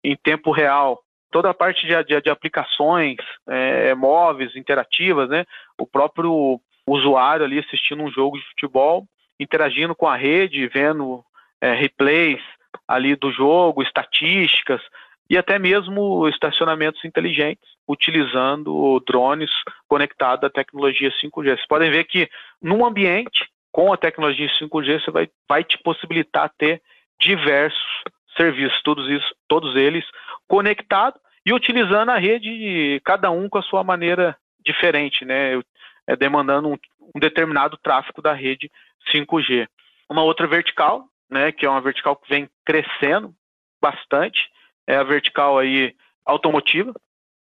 em 0.05 0.15
tempo 0.17 0.51
real, 0.51 1.01
toda 1.31 1.51
a 1.51 1.55
parte 1.55 1.87
de, 1.87 2.05
de, 2.05 2.21
de 2.21 2.31
aplicações 2.31 3.17
é, 3.49 3.95
móveis, 3.95 4.57
interativas, 4.57 5.29
né? 5.29 5.45
O 5.79 5.87
próprio 5.87 6.61
usuário 6.87 7.45
ali 7.45 7.59
assistindo 7.59 8.03
um 8.03 8.11
jogo 8.11 8.39
de 8.39 8.45
futebol, 8.49 9.07
interagindo 9.39 9.95
com 9.95 10.07
a 10.07 10.17
rede, 10.17 10.67
vendo 10.67 11.25
é, 11.61 11.73
replays 11.73 12.43
ali 12.87 13.15
do 13.17 13.31
jogo, 13.31 13.83
estatísticas 13.83 14.81
e 15.29 15.39
até 15.39 15.59
mesmo 15.59 16.29
estacionamentos 16.29 17.05
inteligentes, 17.05 17.69
utilizando 17.87 19.01
drones 19.07 19.51
conectados 19.87 20.45
à 20.45 20.51
tecnologia 20.51 21.11
5G. 21.23 21.45
Vocês 21.45 21.67
podem 21.69 21.91
ver 21.91 22.05
que 22.05 22.29
num 22.61 22.85
ambiente 22.85 23.49
com 23.73 23.93
a 23.93 23.97
tecnologia 23.97 24.49
5G 24.61 25.01
você 25.01 25.11
vai, 25.11 25.29
vai 25.49 25.63
te 25.63 25.79
possibilitar 25.79 26.51
ter 26.59 26.83
diversos 27.21 28.03
serviços, 28.37 28.83
todos, 28.83 29.09
isso, 29.09 29.35
todos 29.47 29.77
eles 29.77 30.05
conectados 30.51 31.21
e 31.47 31.53
utilizando 31.53 32.11
a 32.11 32.19
rede, 32.19 33.01
cada 33.05 33.31
um 33.31 33.49
com 33.49 33.59
a 33.59 33.63
sua 33.63 33.85
maneira 33.85 34.37
diferente, 34.67 35.25
né? 35.25 35.63
É, 36.09 36.17
demandando 36.17 36.69
um, 36.69 36.77
um 37.15 37.21
determinado 37.21 37.79
tráfego 37.81 38.21
da 38.21 38.33
rede 38.33 38.69
5G. 39.15 39.69
Uma 40.09 40.25
outra 40.25 40.49
vertical, 40.49 41.07
né, 41.31 41.53
que 41.53 41.65
é 41.65 41.71
uma 41.71 41.81
vertical 41.81 42.17
que 42.17 42.29
vem 42.29 42.51
crescendo 42.65 43.33
bastante, 43.81 44.51
é 44.89 44.97
a 44.97 45.05
vertical 45.05 45.57
aí 45.57 45.95
automotiva, 46.27 46.93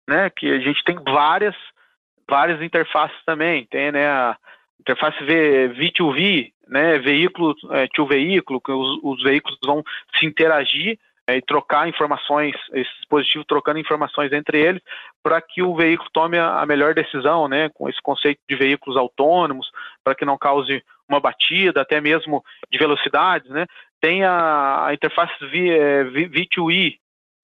né, 0.08 0.30
que 0.30 0.48
a 0.52 0.60
gente 0.60 0.84
tem 0.84 0.96
várias 1.04 1.56
várias 2.30 2.62
interfaces 2.62 3.18
também, 3.26 3.66
tem 3.66 3.92
né, 3.92 4.08
a 4.08 4.38
interface 4.80 5.24
v, 5.24 5.70
V2V, 5.70 6.54
né, 6.68 7.00
veículo 7.00 7.56
é, 7.72 7.88
to 7.88 8.06
veículo, 8.06 8.62
que 8.62 8.72
os, 8.72 9.00
os 9.02 9.24
veículos 9.24 9.58
vão 9.66 9.84
se 10.20 10.28
interagir 10.28 11.00
e 11.38 11.42
trocar 11.42 11.88
informações, 11.88 12.56
esse 12.74 12.90
dispositivo 12.98 13.44
trocando 13.46 13.80
informações 13.80 14.32
entre 14.32 14.60
eles, 14.60 14.82
para 15.22 15.42
que 15.42 15.62
o 15.62 15.76
veículo 15.76 16.10
tome 16.12 16.38
a, 16.38 16.66
melhor 16.66 16.94
decisão, 16.94 17.48
né, 17.48 17.70
com 17.74 17.90
esse 17.90 18.02
conceito 18.02 18.40
de 18.50 18.56
veículos 18.56 18.98
autônomos, 18.98 19.70
para 20.04 20.16
que 20.16 20.26
não 20.26 20.38
cause 20.38 20.84
uma 21.08 21.20
batida, 21.20 21.82
até 21.82 22.00
mesmo 22.00 22.44
de 22.72 22.78
velocidades, 22.78 23.50
né. 23.50 23.66
Tem 24.02 24.24
a, 24.24 24.86
a 24.86 24.94
interface 24.94 25.34
v, 25.46 25.70
é, 25.70 26.04
V2I, 26.06 26.98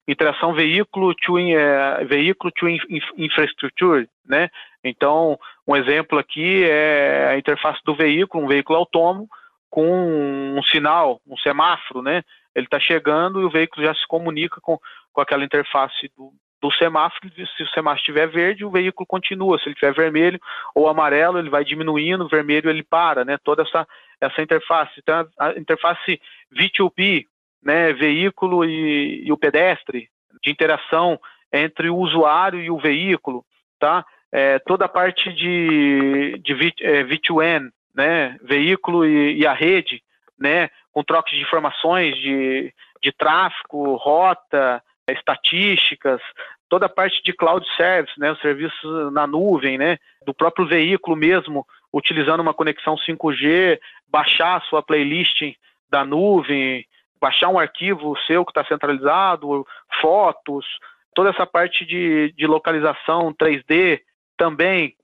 interação 0.08 0.54
veículo 0.54 1.14
to, 1.14 1.38
é, 1.38 2.04
veículo 2.04 2.52
to 2.52 2.68
in, 2.68 2.78
infrastructure, 3.16 4.08
né. 4.24 4.48
Então, 4.82 5.38
um 5.66 5.74
exemplo 5.74 6.18
aqui 6.18 6.64
é 6.64 7.28
a 7.30 7.38
interface 7.38 7.80
do 7.84 7.94
veículo, 7.94 8.44
um 8.44 8.48
veículo 8.48 8.78
autônomo, 8.78 9.28
com 9.68 10.56
um 10.56 10.62
sinal, 10.62 11.20
um 11.26 11.36
semáforo, 11.36 12.00
né, 12.00 12.22
ele 12.56 12.64
está 12.64 12.80
chegando 12.80 13.42
e 13.42 13.44
o 13.44 13.50
veículo 13.50 13.84
já 13.84 13.94
se 13.94 14.06
comunica 14.08 14.58
com, 14.62 14.78
com 15.12 15.20
aquela 15.20 15.44
interface 15.44 16.10
do, 16.16 16.32
do 16.58 16.72
semáforo. 16.72 17.30
Se 17.54 17.62
o 17.62 17.68
semáforo 17.68 18.00
estiver 18.00 18.26
verde, 18.26 18.64
o 18.64 18.70
veículo 18.70 19.06
continua. 19.06 19.58
Se 19.58 19.66
ele 19.66 19.74
estiver 19.74 19.92
vermelho 19.92 20.40
ou 20.74 20.88
amarelo, 20.88 21.38
ele 21.38 21.50
vai 21.50 21.62
diminuindo, 21.64 22.26
vermelho 22.26 22.70
ele 22.70 22.82
para, 22.82 23.26
né? 23.26 23.36
Toda 23.44 23.62
essa, 23.62 23.86
essa 24.18 24.40
interface. 24.40 24.92
Então, 24.96 25.28
a 25.38 25.50
interface 25.50 26.18
V2P, 26.50 27.26
né? 27.62 27.92
Veículo 27.92 28.64
e, 28.64 29.26
e 29.26 29.30
o 29.30 29.36
pedestre, 29.36 30.08
de 30.42 30.50
interação 30.50 31.20
entre 31.52 31.90
o 31.90 31.96
usuário 31.96 32.60
e 32.60 32.70
o 32.70 32.78
veículo, 32.78 33.44
tá? 33.78 34.02
É, 34.32 34.58
toda 34.60 34.86
a 34.86 34.88
parte 34.88 35.30
de, 35.30 36.40
de 36.42 36.54
v, 36.54 36.72
é, 36.80 37.04
V2N, 37.04 37.68
né? 37.94 38.38
Veículo 38.42 39.04
e, 39.04 39.40
e 39.40 39.46
a 39.46 39.52
rede, 39.52 40.02
né? 40.38 40.70
com 40.92 41.04
troca 41.04 41.30
de 41.30 41.40
informações 41.40 42.16
de, 42.16 42.72
de 43.02 43.12
tráfego, 43.12 43.96
rota, 43.96 44.82
estatísticas, 45.08 46.20
toda 46.68 46.86
a 46.86 46.88
parte 46.88 47.22
de 47.22 47.32
cloud 47.32 47.66
service, 47.76 48.18
né, 48.18 48.32
os 48.32 48.40
serviços 48.40 49.12
na 49.12 49.26
nuvem, 49.26 49.78
né, 49.78 49.98
do 50.24 50.34
próprio 50.34 50.66
veículo 50.66 51.16
mesmo, 51.16 51.66
utilizando 51.92 52.40
uma 52.40 52.54
conexão 52.54 52.96
5G, 52.96 53.78
baixar 54.08 54.56
a 54.56 54.60
sua 54.62 54.82
playlist 54.82 55.54
da 55.88 56.04
nuvem, 56.04 56.84
baixar 57.20 57.48
um 57.48 57.58
arquivo 57.58 58.16
seu 58.26 58.44
que 58.44 58.50
está 58.50 58.64
centralizado, 58.64 59.66
fotos, 60.00 60.66
toda 61.14 61.30
essa 61.30 61.46
parte 61.46 61.84
de, 61.84 62.32
de 62.32 62.46
localização 62.46 63.32
3D 63.32 64.00
também 64.36 64.94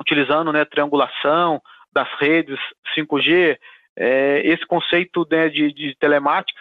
utilizando 0.00 0.52
né, 0.52 0.64
triangulação 0.64 1.60
das 1.92 2.08
redes 2.18 2.58
5G, 2.96 3.58
é, 4.00 4.40
esse 4.44 4.64
conceito 4.64 5.26
né, 5.28 5.48
de, 5.48 5.72
de 5.72 5.96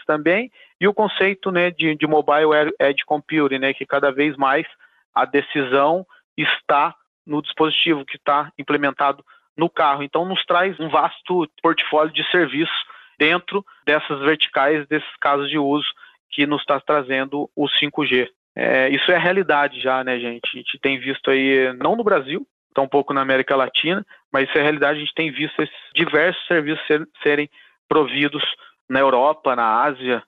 também 0.08 0.52
e 0.82 0.88
o 0.88 0.94
conceito 0.94 1.52
né, 1.52 1.70
de, 1.70 1.96
de 1.96 2.08
mobile 2.08 2.74
edge 2.80 3.06
computing, 3.06 3.60
né, 3.60 3.74
que 3.74 3.86
cada 3.86 4.12
vez 4.12 4.36
mais 4.36 4.66
a 5.14 5.24
decisão 5.24 6.06
está 6.36 6.96
no 7.26 7.42
dispositivo 7.42 8.06
que 8.06 8.18
está 8.18 8.52
implementado 8.58 9.24
no 9.56 9.70
carro. 9.70 10.02
Então, 10.02 10.26
nos 10.26 10.44
traz 10.46 10.80
um 10.80 10.90
vasto 10.90 11.48
portfólio 11.62 12.12
de 12.12 12.28
serviços 12.32 12.76
dentro 13.20 13.64
dessas 13.86 14.20
verticais, 14.22 14.88
desses 14.88 15.16
casos 15.20 15.50
de 15.50 15.60
uso 15.60 15.88
que 16.32 16.48
nos 16.48 16.62
está 16.62 16.80
trazendo 16.80 17.50
o 17.56 17.66
5G. 17.66 18.30
É, 18.56 18.90
isso 18.90 19.12
é 19.12 19.18
realidade 19.18 19.80
já, 19.80 20.04
né, 20.04 20.20
gente? 20.20 20.50
A 20.52 20.58
gente 20.58 20.80
tem 20.80 21.00
visto 21.00 21.30
aí, 21.30 21.72
não 21.74 21.96
no 21.96 22.04
Brasil, 22.04 22.48
tampouco 22.78 23.12
na 23.12 23.22
América 23.22 23.56
Latina, 23.56 24.06
mas 24.32 24.48
isso 24.48 24.56
é 24.56 24.62
realidade. 24.62 24.98
A 24.98 25.00
gente 25.00 25.16
tem 25.16 25.32
visto 25.32 25.60
esses 25.60 25.76
diversos 25.96 26.46
serviços 26.46 26.86
ser, 26.86 27.08
serem 27.24 27.50
providos 27.90 28.44
na 28.88 29.00
Europa, 29.00 29.56
na 29.56 29.82
Ásia 29.82 30.22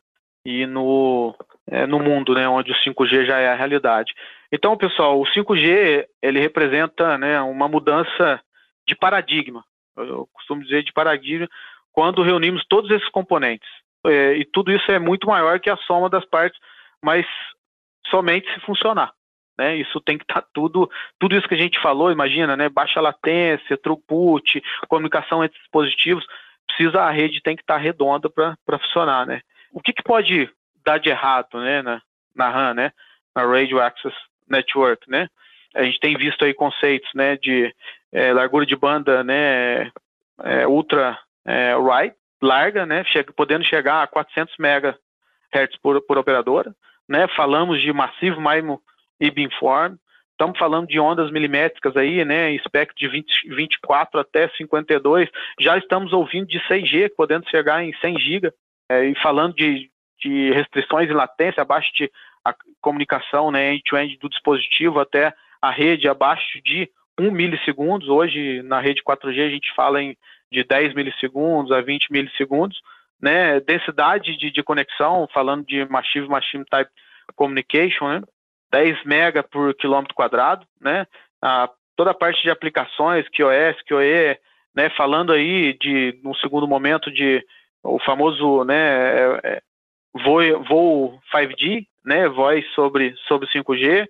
e 0.43 0.65
no, 0.65 1.35
é, 1.69 1.85
no 1.85 1.99
mundo, 1.99 2.33
né, 2.33 2.49
onde 2.49 2.71
o 2.71 2.75
5G 2.75 3.27
já 3.27 3.37
é 3.37 3.49
a 3.49 3.55
realidade. 3.55 4.15
Então, 4.51 4.75
pessoal, 4.75 5.21
o 5.21 5.25
5G 5.25 6.07
ele 6.23 6.39
representa 6.39 7.19
né, 7.19 7.39
uma 7.41 7.67
mudança 7.67 8.41
de 8.87 8.95
paradigma. 8.95 9.63
Eu 9.95 10.27
costumo 10.33 10.63
dizer 10.63 10.83
de 10.83 10.91
paradigma 10.91 11.47
quando 11.93 12.23
reunimos 12.23 12.65
todos 12.67 12.89
esses 12.89 13.09
componentes. 13.09 13.69
É, 14.07 14.33
e 14.37 14.45
tudo 14.45 14.71
isso 14.71 14.91
é 14.91 14.97
muito 14.97 15.27
maior 15.27 15.59
que 15.59 15.69
a 15.69 15.77
soma 15.77 16.09
das 16.09 16.25
partes, 16.25 16.59
mas 17.03 17.27
somente 18.07 18.51
se 18.53 18.59
funcionar. 18.61 19.13
Né? 19.59 19.75
Isso 19.75 19.99
tem 19.99 20.17
que 20.17 20.23
estar 20.23 20.41
tá 20.41 20.47
tudo, 20.53 20.89
tudo 21.19 21.35
isso 21.35 21.45
que 21.45 21.53
a 21.53 21.57
gente 21.57 21.77
falou, 21.81 22.13
imagina, 22.13 22.55
né? 22.55 22.69
Baixa 22.69 23.01
latência, 23.01 23.75
throughput, 23.75 24.63
comunicação 24.87 25.43
entre 25.43 25.59
dispositivos, 25.59 26.25
precisa 26.65 27.01
a 27.01 27.11
rede 27.11 27.41
tem 27.41 27.57
que 27.57 27.61
estar 27.61 27.73
tá 27.73 27.79
redonda 27.79 28.29
para 28.29 28.79
funcionar, 28.79 29.27
né? 29.27 29.41
O 29.73 29.81
que, 29.81 29.91
que 29.91 30.01
pode 30.01 30.49
dar 30.85 30.97
de 30.97 31.09
errado, 31.09 31.59
né, 31.59 31.81
na, 31.81 32.01
na 32.33 32.49
RAM, 32.49 32.73
né? 32.73 32.93
Na 33.35 33.43
Radio 33.43 33.81
Access 33.81 34.15
Network, 34.47 35.09
né? 35.11 35.27
A 35.75 35.83
gente 35.83 35.99
tem 35.99 36.15
visto 36.15 36.45
aí 36.45 36.53
conceitos, 36.53 37.09
né, 37.13 37.35
de 37.35 37.75
é, 38.13 38.31
largura 38.31 38.65
de 38.65 38.77
banda, 38.77 39.25
né, 39.25 39.91
é, 40.41 40.65
ultra 40.65 41.19
é, 41.45 41.75
wide, 41.75 42.15
larga, 42.41 42.85
né, 42.85 43.03
chega, 43.03 43.33
podendo 43.33 43.65
chegar 43.65 44.03
a 44.03 44.07
400 44.07 44.55
MHz 44.57 45.75
por, 45.81 46.01
por 46.03 46.17
operadora, 46.17 46.73
né? 47.09 47.27
Falamos 47.35 47.81
de 47.81 47.91
massivo 47.91 48.39
MIMO 48.39 48.81
e 49.19 49.29
beamform, 49.29 49.95
estamos 50.31 50.57
falando 50.57 50.87
de 50.87 50.99
ondas 50.99 51.29
milimétricas 51.31 51.97
aí, 51.97 52.23
né, 52.23 52.51
espectro 52.51 52.95
de 52.97 53.07
20, 53.07 53.49
24 53.49 54.19
até 54.19 54.47
52, 54.49 55.29
já 55.59 55.77
estamos 55.77 56.13
ouvindo 56.13 56.47
de 56.47 56.59
6G, 56.61 57.11
podendo 57.15 57.49
chegar 57.49 57.83
em 57.83 57.93
100 57.99 58.19
GB, 58.19 58.53
é, 58.89 59.05
e 59.05 59.15
falando 59.21 59.53
de, 59.53 59.89
de 60.19 60.51
restrições 60.51 61.09
e 61.09 61.13
latência 61.13 61.61
abaixo 61.61 61.91
de 61.93 62.09
a 62.43 62.55
comunicação 62.81 63.51
né, 63.51 63.73
end-to-end 63.73 64.17
do 64.17 64.29
dispositivo 64.29 64.99
até 64.99 65.33
a 65.61 65.69
rede 65.69 66.07
abaixo 66.07 66.61
de 66.63 66.89
1 67.19 67.31
milissegundos. 67.31 68.07
Hoje, 68.07 68.61
na 68.63 68.79
rede 68.79 69.03
4G, 69.03 69.45
a 69.45 69.49
gente 69.49 69.73
fala 69.75 70.01
em 70.01 70.15
de 70.51 70.63
10 70.63 70.95
milissegundos 70.95 71.71
a 71.71 71.81
20 71.81 72.11
milissegundos. 72.11 72.81
Né, 73.21 73.59
densidade 73.59 74.37
de, 74.37 74.49
de 74.49 74.63
conexão, 74.63 75.27
falando 75.33 75.65
de 75.65 75.83
Machine-Machine 75.89 76.63
Type 76.63 76.89
Communication, 77.35 78.07
né, 78.07 78.21
10 78.71 79.03
mega 79.03 79.43
por 79.43 79.73
quilômetro 79.75 80.15
quadrado, 80.15 80.65
né, 80.79 81.05
a, 81.41 81.69
toda 81.95 82.11
a 82.11 82.15
parte 82.15 82.41
de 82.41 82.49
aplicações, 82.49 83.25
QoS, 83.29 83.81
QoE, 83.87 84.37
né, 84.75 84.89
falando 84.91 85.33
aí 85.33 85.73
de, 85.73 86.17
num 86.23 86.33
segundo 86.35 86.67
momento, 86.67 87.11
de 87.11 87.43
o 87.83 87.99
famoso, 87.99 88.63
né, 88.63 88.75
é, 88.75 89.39
é, 89.43 89.61
voo, 90.13 90.63
voo 90.63 91.19
5G, 91.33 91.85
né, 92.05 92.27
voz 92.27 92.65
sobre, 92.73 93.15
sobre 93.27 93.47
5G, 93.49 94.07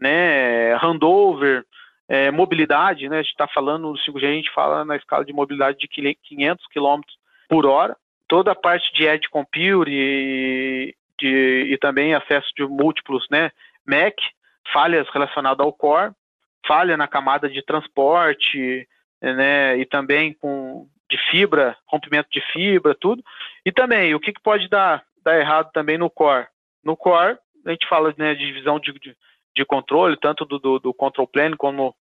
né, 0.00 0.74
handover, 0.76 1.64
é, 2.08 2.30
mobilidade, 2.30 3.08
né, 3.08 3.18
a 3.18 3.22
gente 3.22 3.32
está 3.32 3.46
falando 3.48 3.92
do 3.92 3.98
5G, 3.98 4.24
a 4.24 4.32
gente 4.32 4.50
fala 4.52 4.84
na 4.84 4.96
escala 4.96 5.24
de 5.24 5.32
mobilidade 5.32 5.78
de 5.78 5.88
500 5.88 6.66
km 6.68 7.00
por 7.48 7.66
hora, 7.66 7.96
toda 8.26 8.52
a 8.52 8.56
parte 8.56 8.92
de 8.92 9.04
edge 9.04 9.28
compute 9.28 9.90
e, 9.90 10.94
de, 11.18 11.68
e 11.72 11.78
também 11.78 12.14
acesso 12.14 12.48
de 12.56 12.64
múltiplos, 12.64 13.26
né, 13.30 13.50
MAC, 13.88 14.14
falhas 14.72 15.08
relacionadas 15.10 15.64
ao 15.64 15.72
core, 15.72 16.12
falha 16.66 16.96
na 16.96 17.08
camada 17.08 17.48
de 17.48 17.62
transporte, 17.62 18.86
né, 19.20 19.76
e 19.78 19.86
também 19.86 20.32
com 20.34 20.86
de 21.10 21.16
fibra, 21.30 21.76
rompimento 21.86 22.28
de 22.30 22.40
fibra, 22.52 22.94
tudo. 22.94 23.22
E 23.64 23.72
também, 23.72 24.14
o 24.14 24.20
que, 24.20 24.32
que 24.32 24.42
pode 24.42 24.68
dar, 24.68 25.02
dar 25.24 25.38
errado 25.38 25.70
também 25.72 25.96
no 25.96 26.10
core? 26.10 26.46
No 26.84 26.96
core, 26.96 27.38
a 27.66 27.70
gente 27.70 27.88
fala 27.88 28.14
né, 28.18 28.34
de 28.34 28.46
divisão 28.46 28.78
de, 28.78 28.92
de, 28.92 29.16
de 29.56 29.64
controle, 29.64 30.16
tanto 30.16 30.44
do, 30.44 30.58
do, 30.58 30.78
do, 30.78 30.94
control 30.94 31.26
plane 31.26 31.56
como 31.56 31.94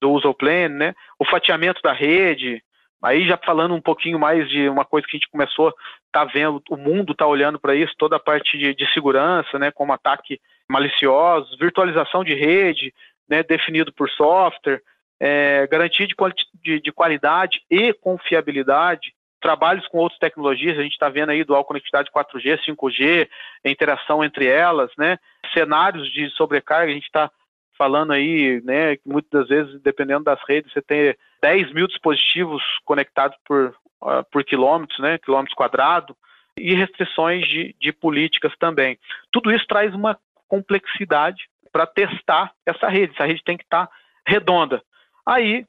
do 0.00 0.10
user 0.12 0.34
plane, 0.34 0.74
né? 0.74 0.94
O 1.18 1.24
fatiamento 1.24 1.80
da 1.82 1.92
rede, 1.92 2.62
aí 3.02 3.26
já 3.26 3.36
falando 3.36 3.74
um 3.74 3.80
pouquinho 3.80 4.18
mais 4.18 4.48
de 4.48 4.68
uma 4.68 4.84
coisa 4.84 5.06
que 5.06 5.16
a 5.16 5.18
gente 5.18 5.30
começou, 5.30 5.72
tá 6.12 6.24
vendo, 6.24 6.62
o 6.70 6.76
mundo 6.76 7.14
tá 7.14 7.26
olhando 7.26 7.58
para 7.58 7.74
isso, 7.74 7.94
toda 7.96 8.16
a 8.16 8.20
parte 8.20 8.58
de, 8.58 8.74
de 8.74 8.92
segurança, 8.92 9.58
né, 9.58 9.70
como 9.70 9.92
ataque 9.92 10.40
malicioso, 10.68 11.56
virtualização 11.58 12.24
de 12.24 12.34
rede, 12.34 12.92
né, 13.28 13.42
definido 13.42 13.92
por 13.92 14.08
software, 14.10 14.82
é, 15.20 15.66
garantia 15.66 16.06
de, 16.06 16.14
de, 16.62 16.80
de, 16.80 16.92
qualidade 16.92 17.60
e 17.70 17.92
confiabilidade, 17.92 19.12
trabalhos 19.40 19.86
com 19.88 19.98
outras 19.98 20.18
tecnologias, 20.18 20.78
a 20.78 20.82
gente 20.82 20.92
está 20.92 21.08
vendo 21.08 21.30
aí 21.30 21.44
dual 21.44 21.64
conectividade 21.64 22.10
4G, 22.10 22.58
5G, 22.66 23.28
a 23.64 23.68
interação 23.68 24.24
entre 24.24 24.46
elas, 24.46 24.90
né, 24.98 25.18
cenários 25.54 26.10
de 26.12 26.28
sobrecarga, 26.30 26.90
a 26.90 26.94
gente 26.94 27.06
está 27.06 27.30
falando 27.76 28.12
aí, 28.12 28.60
né, 28.64 28.96
que 28.96 29.08
muitas 29.08 29.30
das 29.30 29.48
vezes, 29.48 29.80
dependendo 29.82 30.24
das 30.24 30.40
redes, 30.48 30.72
você 30.72 30.82
tem 30.82 31.14
10 31.42 31.72
mil 31.72 31.86
dispositivos 31.86 32.62
conectados 32.84 33.36
por, 33.46 33.74
uh, 34.02 34.24
por 34.30 34.44
quilômetros, 34.44 34.98
né, 34.98 35.18
quilômetros 35.18 35.54
quadrados, 35.54 36.14
e 36.56 36.74
restrições 36.74 37.46
de, 37.46 37.74
de 37.80 37.92
políticas 37.92 38.52
também. 38.58 38.98
Tudo 39.30 39.52
isso 39.52 39.66
traz 39.66 39.94
uma 39.94 40.18
complexidade 40.48 41.48
para 41.72 41.86
testar 41.86 42.52
essa 42.66 42.88
rede. 42.88 43.12
Essa 43.14 43.26
rede 43.26 43.44
tem 43.44 43.56
que 43.56 43.64
estar 43.64 43.86
tá 43.86 43.92
redonda. 44.26 44.82
Aí, 45.24 45.64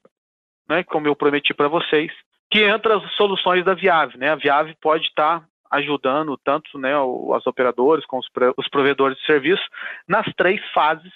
né, 0.68 0.82
como 0.82 1.06
eu 1.06 1.14
prometi 1.14 1.54
para 1.54 1.68
vocês, 1.68 2.10
que 2.50 2.64
entra 2.64 2.96
as 2.96 3.12
soluções 3.12 3.64
da 3.64 3.74
Viave. 3.74 4.18
Né? 4.18 4.30
A 4.30 4.36
Viave 4.36 4.74
pode 4.80 5.06
estar 5.06 5.40
tá 5.40 5.46
ajudando 5.70 6.36
tanto 6.38 6.76
né, 6.78 6.92
as 7.36 7.46
operadoras 7.46 8.04
como 8.06 8.22
os 8.56 8.68
provedores 8.68 9.16
de 9.18 9.24
serviço 9.24 9.62
nas 10.08 10.26
três 10.34 10.60
fases 10.72 11.12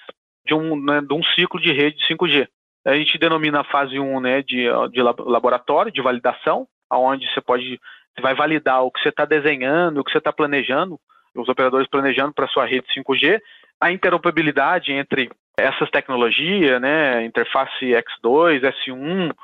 de 0.46 0.54
um, 0.54 0.80
né, 0.80 1.00
de 1.00 1.12
um 1.12 1.22
ciclo 1.34 1.60
de 1.60 1.72
rede 1.72 1.98
5G. 2.08 2.46
A 2.84 2.94
gente 2.94 3.18
denomina 3.18 3.60
a 3.60 3.64
fase 3.64 3.98
1 3.98 4.20
né, 4.20 4.42
de, 4.42 4.66
de 4.92 5.02
laboratório, 5.02 5.90
de 5.92 6.02
validação, 6.02 6.66
onde 6.90 7.26
você 7.32 7.40
pode 7.40 7.80
você 8.14 8.22
vai 8.22 8.34
validar 8.34 8.84
o 8.84 8.92
que 8.92 9.00
você 9.00 9.08
está 9.08 9.24
desenhando, 9.24 9.98
o 9.98 10.04
que 10.04 10.12
você 10.12 10.18
está 10.18 10.32
planejando, 10.32 11.00
os 11.34 11.48
operadores 11.48 11.88
planejando 11.88 12.32
para 12.32 12.46
sua 12.46 12.64
rede 12.64 12.86
5G, 12.96 13.40
a 13.80 13.90
interoperabilidade 13.90 14.92
entre 14.92 15.30
essas 15.58 15.90
tecnologias, 15.90 16.80
né, 16.80 17.24
interface 17.24 17.86
X2, 17.86 18.60
S1. 18.60 19.34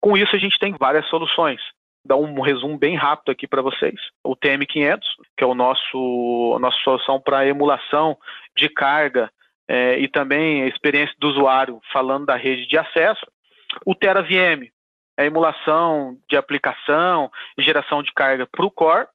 Com 0.00 0.16
isso 0.16 0.34
a 0.34 0.38
gente 0.38 0.58
tem 0.58 0.74
várias 0.78 1.06
soluções. 1.08 1.60
Dá 2.06 2.16
um 2.16 2.40
resumo 2.40 2.78
bem 2.78 2.96
rápido 2.96 3.30
aqui 3.30 3.46
para 3.46 3.62
vocês. 3.62 3.94
O 4.22 4.36
TM500, 4.36 5.00
que 5.36 5.44
é 5.44 5.46
o 5.46 5.54
nosso 5.54 6.54
a 6.56 6.58
nossa 6.58 6.78
solução 6.78 7.20
para 7.20 7.46
emulação 7.46 8.16
de 8.56 8.68
carga 8.68 9.30
é, 9.68 9.98
e 9.98 10.08
também 10.08 10.62
a 10.62 10.66
experiência 10.66 11.14
do 11.18 11.28
usuário 11.28 11.80
falando 11.92 12.26
da 12.26 12.36
rede 12.36 12.66
de 12.66 12.78
acesso. 12.78 13.26
O 13.84 13.94
TeraVM, 13.94 14.70
a 15.16 15.24
emulação 15.24 16.16
de 16.28 16.36
aplicação 16.36 17.30
e 17.56 17.62
geração 17.62 18.02
de 18.02 18.12
carga 18.12 18.46
para 18.46 18.64
o 18.64 18.70
core. 18.70 19.06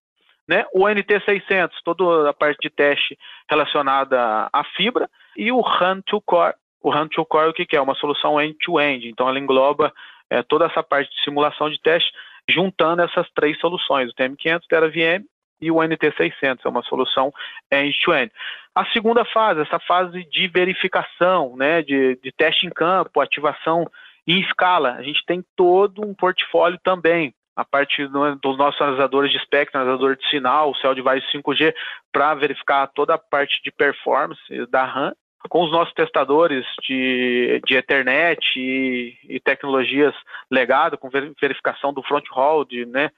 Né? 0.47 0.66
O 0.74 0.86
NT600, 0.86 1.72
toda 1.84 2.30
a 2.30 2.34
parte 2.34 2.58
de 2.62 2.70
teste 2.70 3.18
relacionada 3.50 4.50
à 4.52 4.64
fibra. 4.76 5.10
E 5.38 5.52
o 5.52 5.62
RAN2Core. 5.62 6.56
O 6.82 6.91
RAN2Core, 6.91 7.50
o 7.50 7.54
que, 7.54 7.66
que 7.66 7.78
é? 7.78 7.82
Uma 7.82 7.95
solução 7.95 8.41
end-to-end. 8.41 9.06
-end. 9.06 9.12
Então, 9.12 9.30
ela 9.30 9.39
engloba 9.39 9.93
é, 10.30 10.41
toda 10.41 10.66
essa 10.66 10.82
parte 10.82 11.14
de 11.14 11.24
simulação 11.24 11.70
de 11.70 11.80
teste, 11.80 12.12
juntando 12.50 13.04
essas 13.04 13.30
três 13.36 13.60
soluções, 13.60 14.10
o 14.10 14.16
TM500, 14.16 14.62
TeraVM 14.68 15.26
e 15.62 15.70
o 15.70 15.76
NT600, 15.76 16.60
é 16.64 16.70
uma 16.70 16.82
solução 16.84 17.34
end-to-end. 17.72 18.32
-end. 18.32 18.32
A 18.80 18.86
segunda 18.93 19.25
fase, 19.25 19.59
essa 19.59 19.77
fase 19.77 20.23
de 20.30 20.47
verificação, 20.47 21.53
né, 21.57 21.82
de, 21.82 22.17
de 22.23 22.32
teste 22.32 22.65
em 22.65 22.69
campo, 22.69 23.19
ativação 23.19 23.86
em 24.25 24.39
escala, 24.39 24.93
a 24.93 25.01
gente 25.01 25.21
tem 25.25 25.43
todo 25.53 26.01
um 26.01 26.13
portfólio 26.13 26.80
também, 26.82 27.34
a 27.57 27.65
parte 27.65 28.07
do, 28.07 28.36
dos 28.38 28.57
nossos 28.57 28.80
analisadores 28.80 29.32
de 29.32 29.38
espectro, 29.38 29.82
analisador 29.82 30.15
de 30.15 30.25
sinal, 30.30 30.71
o 30.71 30.75
Cell 30.75 30.95
Device 30.95 31.27
5G, 31.36 31.75
para 32.09 32.34
verificar 32.36 32.88
toda 32.88 33.15
a 33.15 33.17
parte 33.17 33.61
de 33.65 33.69
performance 33.69 34.39
da 34.69 34.86
RAM 34.86 35.13
com 35.49 35.65
os 35.65 35.71
nossos 35.73 35.93
testadores 35.93 36.65
de, 36.82 37.61
de 37.65 37.75
Ethernet 37.75 38.39
e, 38.55 39.17
e 39.27 39.41
tecnologias 39.41 40.15
legado, 40.49 40.97
com 40.97 41.09
verificação 41.09 41.91
do 41.91 42.01
front 42.03 42.23
hall, 42.32 42.63
de 42.63 42.86
né, 42.86 43.09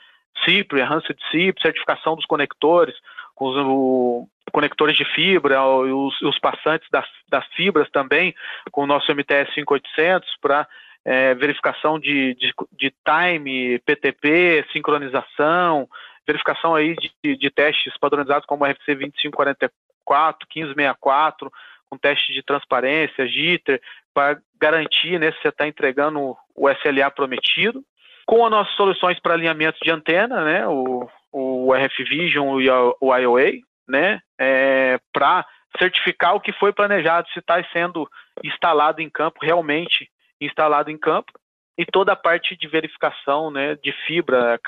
CIP, 0.44 0.76
Enhanced 0.76 1.20
CIP, 1.30 1.62
certificação 1.62 2.16
dos 2.16 2.26
conectores, 2.26 2.96
com 3.36 3.46
os 3.46 3.58
o, 3.58 4.28
conectores 4.52 4.96
de 4.96 5.06
fibra 5.14 5.64
os, 5.66 6.22
os, 6.22 6.40
passantes 6.40 6.88
das, 6.92 7.06
das 7.30 7.46
fibras 7.54 7.90
também, 7.92 8.34
com 8.72 8.84
o 8.84 8.88
nosso 8.88 9.12
MTS 9.12 9.54
5800 9.54 10.38
para 10.42 10.68
é, 11.06 11.34
verificação 11.36 12.00
de, 12.00 12.36
de, 12.36 12.54
de, 12.72 12.94
time, 13.06 13.80
PTP, 13.80 14.66
sincronização, 14.72 15.88
verificação 16.26 16.76
aí 16.76 16.96
de, 17.24 17.36
de 17.36 17.50
testes 17.50 17.98
padronizados 17.98 18.46
como 18.46 18.66
RFC 18.66 18.96
2544, 18.96 20.48
1564, 20.54 21.52
com 21.90 21.98
teste 21.98 22.34
de 22.34 22.44
transparência, 22.44 23.28
jitter, 23.28 23.82
para 24.14 24.40
garantir 24.60 25.20
né, 25.20 25.32
se 25.32 25.42
você 25.42 25.50
está 25.50 25.68
entregando 25.68 26.36
o 26.56 26.70
SLA 26.70 27.10
prometido. 27.12 27.84
Com 28.26 28.46
as 28.46 28.52
nossas 28.52 28.74
soluções 28.76 29.20
para 29.20 29.34
alinhamento 29.34 29.78
de 29.82 29.92
antena, 29.92 30.46
né, 30.46 30.68
o, 30.68 31.10
o 31.32 31.74
RF 31.74 32.04
Vision 32.04 32.62
e 32.62 32.70
o 32.70 33.18
IOA, 33.18 33.52
né, 33.92 34.22
é, 34.40 35.00
para 35.14 35.46
certificar 35.78 36.36
o 36.36 36.42
que 36.42 36.52
foi 36.54 36.74
planejado, 36.74 37.30
se 37.30 37.40
está 37.40 37.64
sendo 37.72 38.10
instalado 38.44 39.02
em 39.02 39.10
campo, 39.10 39.40
realmente 39.42 40.10
instalado 40.40 40.90
em 40.90 40.98
campo, 40.98 41.32
e 41.78 41.86
toda 41.86 42.14
a 42.14 42.16
parte 42.16 42.56
de 42.56 42.68
verificação 42.68 43.52
né, 43.52 43.76
de 43.76 43.92
fibra, 44.06 44.60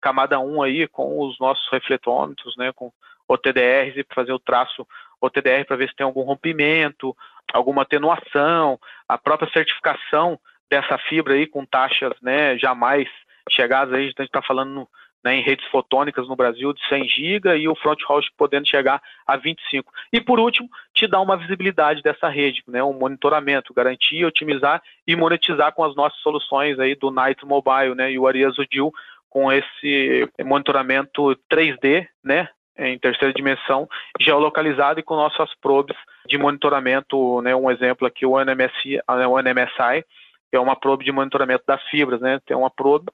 camada 0.00 0.38
1 0.38 0.62
aí, 0.62 0.88
com 0.88 1.20
os 1.20 1.38
nossos 1.38 1.68
refletômetros, 1.70 2.56
né, 2.56 2.72
com 2.74 2.92
OTDRs, 3.28 3.96
e 3.96 4.06
fazer 4.14 4.32
o 4.32 4.38
traço 4.38 4.86
OTDR 5.20 5.64
para 5.66 5.76
ver 5.76 5.88
se 5.88 5.96
tem 5.96 6.04
algum 6.04 6.22
rompimento, 6.22 7.16
alguma 7.52 7.82
atenuação, 7.82 8.78
a 9.08 9.18
própria 9.18 9.50
certificação 9.52 10.38
dessa 10.70 10.98
fibra 10.98 11.34
aí 11.34 11.46
com 11.46 11.64
taxas 11.64 12.12
né, 12.20 12.58
jamais 12.58 13.08
chegadas 13.50 13.94
aí, 13.94 14.04
a 14.04 14.06
gente 14.06 14.20
está 14.22 14.42
falando 14.42 14.88
né, 15.24 15.36
em 15.36 15.42
redes 15.42 15.66
fotônicas 15.66 16.28
no 16.28 16.36
Brasil 16.36 16.72
de 16.72 16.80
100 16.88 17.08
GB 17.08 17.56
e 17.58 17.68
o 17.68 17.74
front 17.74 17.98
haul 18.08 18.22
podendo 18.36 18.68
chegar 18.68 19.02
a 19.26 19.36
25. 19.36 19.92
E 20.12 20.20
por 20.20 20.38
último, 20.38 20.68
te 20.94 21.06
dá 21.06 21.20
uma 21.20 21.36
visibilidade 21.36 22.02
dessa 22.02 22.28
rede, 22.28 22.62
né, 22.68 22.82
um 22.82 22.92
monitoramento, 22.92 23.74
garantir, 23.74 24.24
otimizar 24.24 24.82
e 25.06 25.16
monetizar 25.16 25.72
com 25.72 25.84
as 25.84 25.94
nossas 25.96 26.18
soluções 26.20 26.78
aí 26.78 26.94
do 26.94 27.10
Night 27.10 27.44
Mobile, 27.44 27.94
né, 27.94 28.12
e 28.12 28.18
o 28.18 28.26
Ariazo 28.26 28.64
Deal 28.70 28.92
com 29.28 29.52
esse 29.52 30.28
monitoramento 30.44 31.36
3D, 31.50 32.06
né, 32.24 32.48
em 32.78 32.98
terceira 32.98 33.32
dimensão, 33.32 33.88
geolocalizado 34.20 35.00
e 35.00 35.02
com 35.02 35.16
nossas 35.16 35.52
probes 35.60 35.96
de 36.26 36.38
monitoramento, 36.38 37.40
né, 37.42 37.54
um 37.54 37.70
exemplo 37.70 38.06
aqui, 38.06 38.26
o 38.26 38.38
NMSI, 38.38 39.00
o 39.08 39.40
NMSI, 39.40 40.04
é 40.52 40.60
uma 40.60 40.76
probe 40.76 41.04
de 41.04 41.12
monitoramento 41.12 41.64
das 41.66 41.82
fibras, 41.84 42.20
né, 42.20 42.40
tem 42.46 42.56
uma 42.56 42.70
probe, 42.70 43.10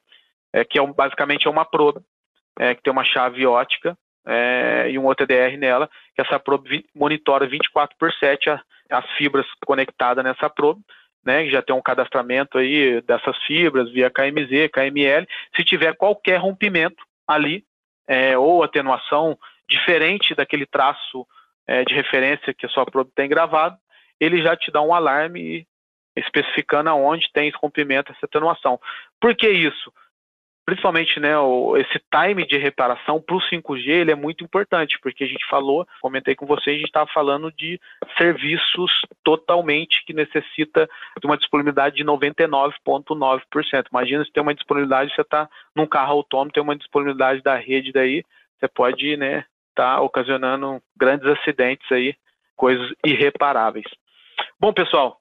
é, 0.52 0.64
que 0.64 0.78
é 0.78 0.82
um, 0.82 0.92
basicamente 0.92 1.46
é 1.46 1.50
uma 1.50 1.64
probe, 1.64 2.00
é, 2.58 2.74
que 2.74 2.82
tem 2.82 2.92
uma 2.92 3.04
chave 3.04 3.46
ótica 3.46 3.96
é, 4.26 4.88
e 4.90 4.98
um 4.98 5.06
OTDR 5.06 5.56
nela, 5.58 5.88
que 6.14 6.22
essa 6.22 6.38
probe 6.38 6.84
monitora 6.94 7.46
24 7.46 7.96
por 7.98 8.12
7 8.12 8.50
a, 8.50 8.62
as 8.90 9.10
fibras 9.12 9.46
conectadas 9.64 10.24
nessa 10.24 10.50
probe, 10.50 10.82
né, 11.24 11.48
já 11.48 11.62
tem 11.62 11.74
um 11.74 11.82
cadastramento 11.82 12.58
aí 12.58 13.00
dessas 13.02 13.36
fibras 13.44 13.90
via 13.92 14.10
KMZ, 14.10 14.68
KML, 14.72 15.26
se 15.56 15.64
tiver 15.64 15.94
qualquer 15.94 16.38
rompimento 16.38 17.02
ali, 17.26 17.64
é, 18.08 18.36
ou 18.36 18.62
atenuação 18.62 19.38
diferente 19.68 20.34
daquele 20.34 20.66
traço 20.66 21.26
é, 21.66 21.84
de 21.84 21.94
referência 21.94 22.52
que 22.52 22.66
a 22.66 22.68
sua 22.68 22.84
probe 22.84 23.10
tem 23.14 23.28
gravado, 23.28 23.76
ele 24.20 24.42
já 24.42 24.56
te 24.56 24.70
dá 24.70 24.82
um 24.82 24.92
alarme 24.92 25.66
especificando 26.14 26.90
aonde 26.90 27.30
tem 27.32 27.48
esse 27.48 27.56
rompimento, 27.56 28.12
essa 28.12 28.26
atenuação. 28.26 28.78
Por 29.20 29.34
que 29.34 29.48
isso? 29.48 29.92
Principalmente, 30.64 31.18
né, 31.18 31.36
o, 31.38 31.76
esse 31.76 32.00
time 32.10 32.46
de 32.46 32.56
reparação 32.56 33.20
para 33.20 33.34
o 33.34 33.40
5G 33.40 33.88
ele 33.88 34.12
é 34.12 34.14
muito 34.14 34.44
importante, 34.44 34.96
porque 35.02 35.24
a 35.24 35.26
gente 35.26 35.44
falou, 35.48 35.86
comentei 36.00 36.36
com 36.36 36.46
vocês, 36.46 36.76
a 36.76 36.78
gente 36.78 36.86
estava 36.86 37.10
falando 37.12 37.50
de 37.52 37.80
serviços 38.16 39.02
totalmente 39.24 40.04
que 40.04 40.12
necessita 40.12 40.88
de 41.20 41.26
uma 41.26 41.36
disponibilidade 41.36 41.96
de 41.96 42.04
99,9%. 42.04 43.86
Imagina 43.90 44.24
se 44.24 44.32
tem 44.32 44.42
uma 44.42 44.54
disponibilidade, 44.54 45.12
você 45.12 45.22
está 45.22 45.48
num 45.74 45.86
carro 45.86 46.12
autônomo, 46.12 46.52
tem 46.52 46.62
uma 46.62 46.76
disponibilidade 46.76 47.42
da 47.42 47.56
rede 47.56 47.90
daí, 47.90 48.24
você 48.58 48.68
pode, 48.68 49.16
né, 49.16 49.44
está 49.70 50.00
ocasionando 50.00 50.80
grandes 50.96 51.26
acidentes 51.26 51.90
aí, 51.90 52.14
coisas 52.54 52.88
irreparáveis. 53.04 53.86
Bom, 54.60 54.72
pessoal, 54.72 55.18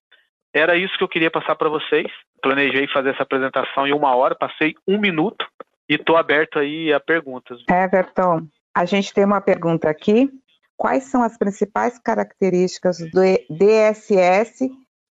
era 0.54 0.76
isso 0.78 0.98
que 0.98 1.04
eu 1.04 1.10
queria 1.10 1.32
passar 1.32 1.56
para 1.56 1.70
vocês. 1.70 2.08
Planejei 2.42 2.88
fazer 2.88 3.12
essa 3.12 3.24
apresentação 3.24 3.88
em 3.88 3.94
uma 3.94 4.16
hora, 4.16 4.36
passei 4.36 4.76
um 4.88 5.00
minuto 5.00 5.46
e 5.90 5.96
estou 5.96 6.18
aberto 6.18 6.60
aí 6.60 6.92
a 6.92 7.00
perguntas. 7.00 7.62
Everton, 7.70 8.48
a 8.76 8.86
gente 8.86 9.14
tem 9.14 9.24
uma 9.26 9.42
pergunta 9.42 9.90
aqui. 9.90 10.30
Quais 10.76 11.04
são 11.06 11.22
as 11.22 11.38
principais 11.38 12.00
características 12.00 12.98
do 12.98 13.22
DSS 13.50 14.70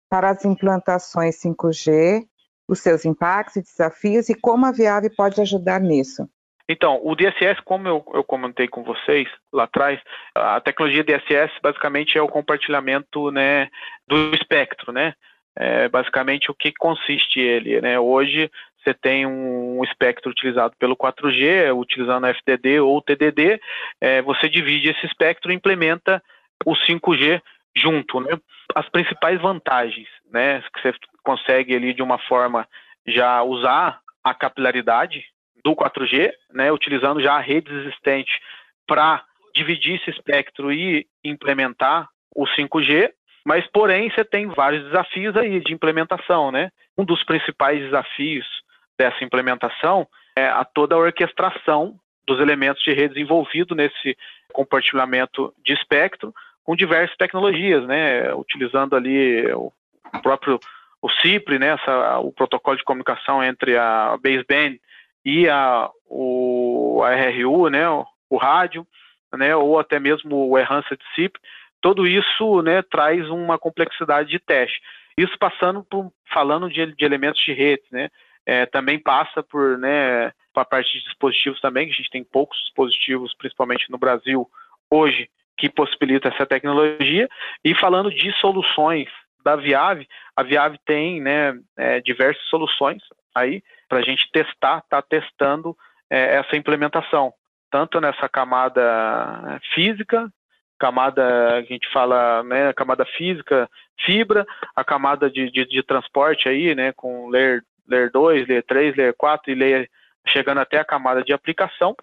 para 0.09 0.29
as 0.29 0.45
implantações 0.45 1.41
5G, 1.41 2.25
os 2.67 2.79
seus 2.79 3.05
impactos 3.05 3.57
e 3.57 3.61
desafios 3.61 4.29
e 4.29 4.35
como 4.35 4.65
a 4.65 4.71
Viave 4.71 5.09
pode 5.09 5.41
ajudar 5.41 5.81
nisso? 5.81 6.27
Então, 6.69 6.99
o 7.01 7.15
DSS, 7.15 7.61
como 7.63 7.87
eu, 7.87 8.05
eu, 8.13 8.23
comentei 8.23 8.67
com 8.67 8.83
vocês 8.83 9.27
lá 9.53 9.63
atrás, 9.63 9.99
a 10.35 10.59
tecnologia 10.59 11.03
DSS 11.03 11.53
basicamente 11.61 12.17
é 12.17 12.21
o 12.21 12.27
compartilhamento 12.27 13.31
né, 13.31 13.69
do 14.07 14.33
espectro, 14.35 14.91
né? 14.91 15.13
É 15.55 15.87
basicamente 15.87 16.51
o 16.51 16.53
que 16.53 16.71
consiste 16.73 17.39
ele, 17.39 17.81
né? 17.81 17.99
Hoje 17.99 18.51
você 18.83 18.93
tem 18.93 19.25
um 19.25 19.83
espectro 19.83 20.29
utilizado 20.29 20.75
pelo 20.77 20.95
4G, 20.95 21.75
utilizando 21.75 22.27
FDD 22.27 22.79
ou 22.79 23.01
TDD, 23.01 23.59
é, 23.99 24.21
você 24.21 24.47
divide 24.47 24.89
esse 24.89 25.05
espectro 25.05 25.51
e 25.51 25.55
implementa 25.55 26.21
o 26.65 26.73
5G 26.73 27.41
junto, 27.75 28.19
né? 28.19 28.37
As 28.75 28.87
principais 28.89 29.41
vantagens, 29.41 30.07
né, 30.31 30.61
que 30.73 30.81
você 30.81 30.93
consegue 31.23 31.75
ali 31.75 31.93
de 31.93 32.01
uma 32.01 32.17
forma 32.17 32.67
já 33.05 33.41
usar 33.41 33.99
a 34.23 34.33
capilaridade 34.33 35.25
do 35.67 35.75
4G, 35.75 36.31
né, 36.53 36.71
utilizando 36.71 37.21
já 37.21 37.33
a 37.33 37.41
rede 37.41 37.73
existente 37.73 38.31
para 38.87 39.21
dividir 39.53 39.99
esse 39.99 40.09
espectro 40.11 40.71
e 40.71 41.05
implementar 41.21 42.07
o 42.33 42.45
5G, 42.45 43.11
mas 43.45 43.67
porém 43.67 44.09
você 44.09 44.23
tem 44.23 44.47
vários 44.47 44.85
desafios 44.85 45.35
aí 45.35 45.59
de 45.59 45.73
implementação, 45.73 46.51
né? 46.51 46.69
Um 46.97 47.03
dos 47.03 47.21
principais 47.23 47.79
desafios 47.81 48.45
dessa 48.97 49.23
implementação 49.23 50.07
é 50.37 50.47
a 50.47 50.63
toda 50.63 50.95
a 50.95 50.99
orquestração 50.99 51.95
dos 52.25 52.39
elementos 52.39 52.81
de 52.83 52.93
rede 52.93 53.19
envolvido 53.19 53.75
nesse 53.75 54.17
compartilhamento 54.53 55.53
de 55.65 55.73
espectro 55.73 56.33
com 56.63 56.75
diversas 56.75 57.15
tecnologias, 57.17 57.85
né? 57.85 58.33
Utilizando 58.35 58.95
ali 58.95 59.51
o 59.53 59.71
próprio 60.21 60.59
o 61.01 61.09
CIPRE, 61.09 61.59
né? 61.59 61.69
Essa, 61.69 62.19
o 62.19 62.31
protocolo 62.31 62.77
de 62.77 62.83
comunicação 62.83 63.43
entre 63.43 63.77
a 63.77 64.17
baseband 64.21 64.77
e 65.27 65.49
a, 65.49 65.89
o, 66.05 67.03
a 67.03 67.13
RRU, 67.13 67.67
né, 67.67 67.89
o, 67.89 68.05
o 68.29 68.37
rádio, 68.37 68.87
né, 69.35 69.53
ou 69.57 69.77
até 69.77 69.99
mesmo 69.99 70.49
o 70.49 70.57
Enhanced 70.57 70.97
SIP, 71.13 71.37
tudo 71.81 72.07
isso 72.07 72.61
né, 72.61 72.81
traz 72.81 73.29
uma 73.29 73.59
complexidade 73.59 74.29
de 74.29 74.39
teste. 74.39 74.79
Isso 75.17 75.37
passando 75.37 75.83
por, 75.83 76.13
falando 76.33 76.69
de, 76.69 76.95
de 76.95 77.03
elementos 77.03 77.43
de 77.43 77.51
rede, 77.51 77.83
né, 77.91 78.07
é, 78.45 78.65
também 78.67 78.97
passa 78.97 79.43
por, 79.43 79.77
né, 79.77 80.31
a 80.55 80.63
parte 80.63 80.97
de 80.97 81.03
dispositivos 81.03 81.59
também, 81.59 81.87
que 81.87 81.91
a 81.91 81.95
gente 81.95 82.09
tem 82.09 82.23
poucos 82.23 82.57
dispositivos, 82.59 83.35
principalmente 83.35 83.91
no 83.91 83.97
Brasil, 83.97 84.47
hoje, 84.89 85.29
que 85.57 85.67
possibilita 85.67 86.29
essa 86.29 86.45
tecnologia, 86.45 87.27
e 87.65 87.75
falando 87.75 88.09
de 88.09 88.31
soluções 88.39 89.09
da 89.43 89.57
Viave, 89.57 90.07
a 90.37 90.41
Viave 90.41 90.79
tem 90.85 91.19
né, 91.19 91.53
é, 91.75 91.99
diversas 91.99 92.43
soluções 92.45 93.03
aí, 93.39 93.63
para 93.87 93.99
a 93.99 94.01
gente 94.01 94.29
testar, 94.31 94.79
está 94.79 95.01
testando 95.01 95.75
é, 96.09 96.35
essa 96.37 96.55
implementação, 96.55 97.33
tanto 97.69 97.99
nessa 97.99 98.27
camada 98.29 99.59
física, 99.73 100.31
camada 100.79 101.23
que 101.65 101.73
a 101.73 101.75
gente 101.75 101.91
fala, 101.91 102.43
né, 102.43 102.71
camada 102.73 103.05
física, 103.05 103.69
fibra, 104.05 104.45
a 104.75 104.83
camada 104.83 105.29
de, 105.29 105.49
de, 105.49 105.65
de 105.65 105.83
transporte 105.83 106.47
aí, 106.47 106.75
né, 106.75 106.93
com 106.93 107.29
layer, 107.29 107.61
layer 107.87 108.11
2, 108.11 108.47
layer 108.47 108.63
3, 108.63 108.95
layer 108.95 109.13
4 109.17 109.51
e 109.51 109.55
layer 109.55 109.89
chegando 110.27 110.59
até 110.59 110.77
a 110.77 110.85
camada 110.85 111.23
de 111.23 111.33
aplicação, 111.33 111.95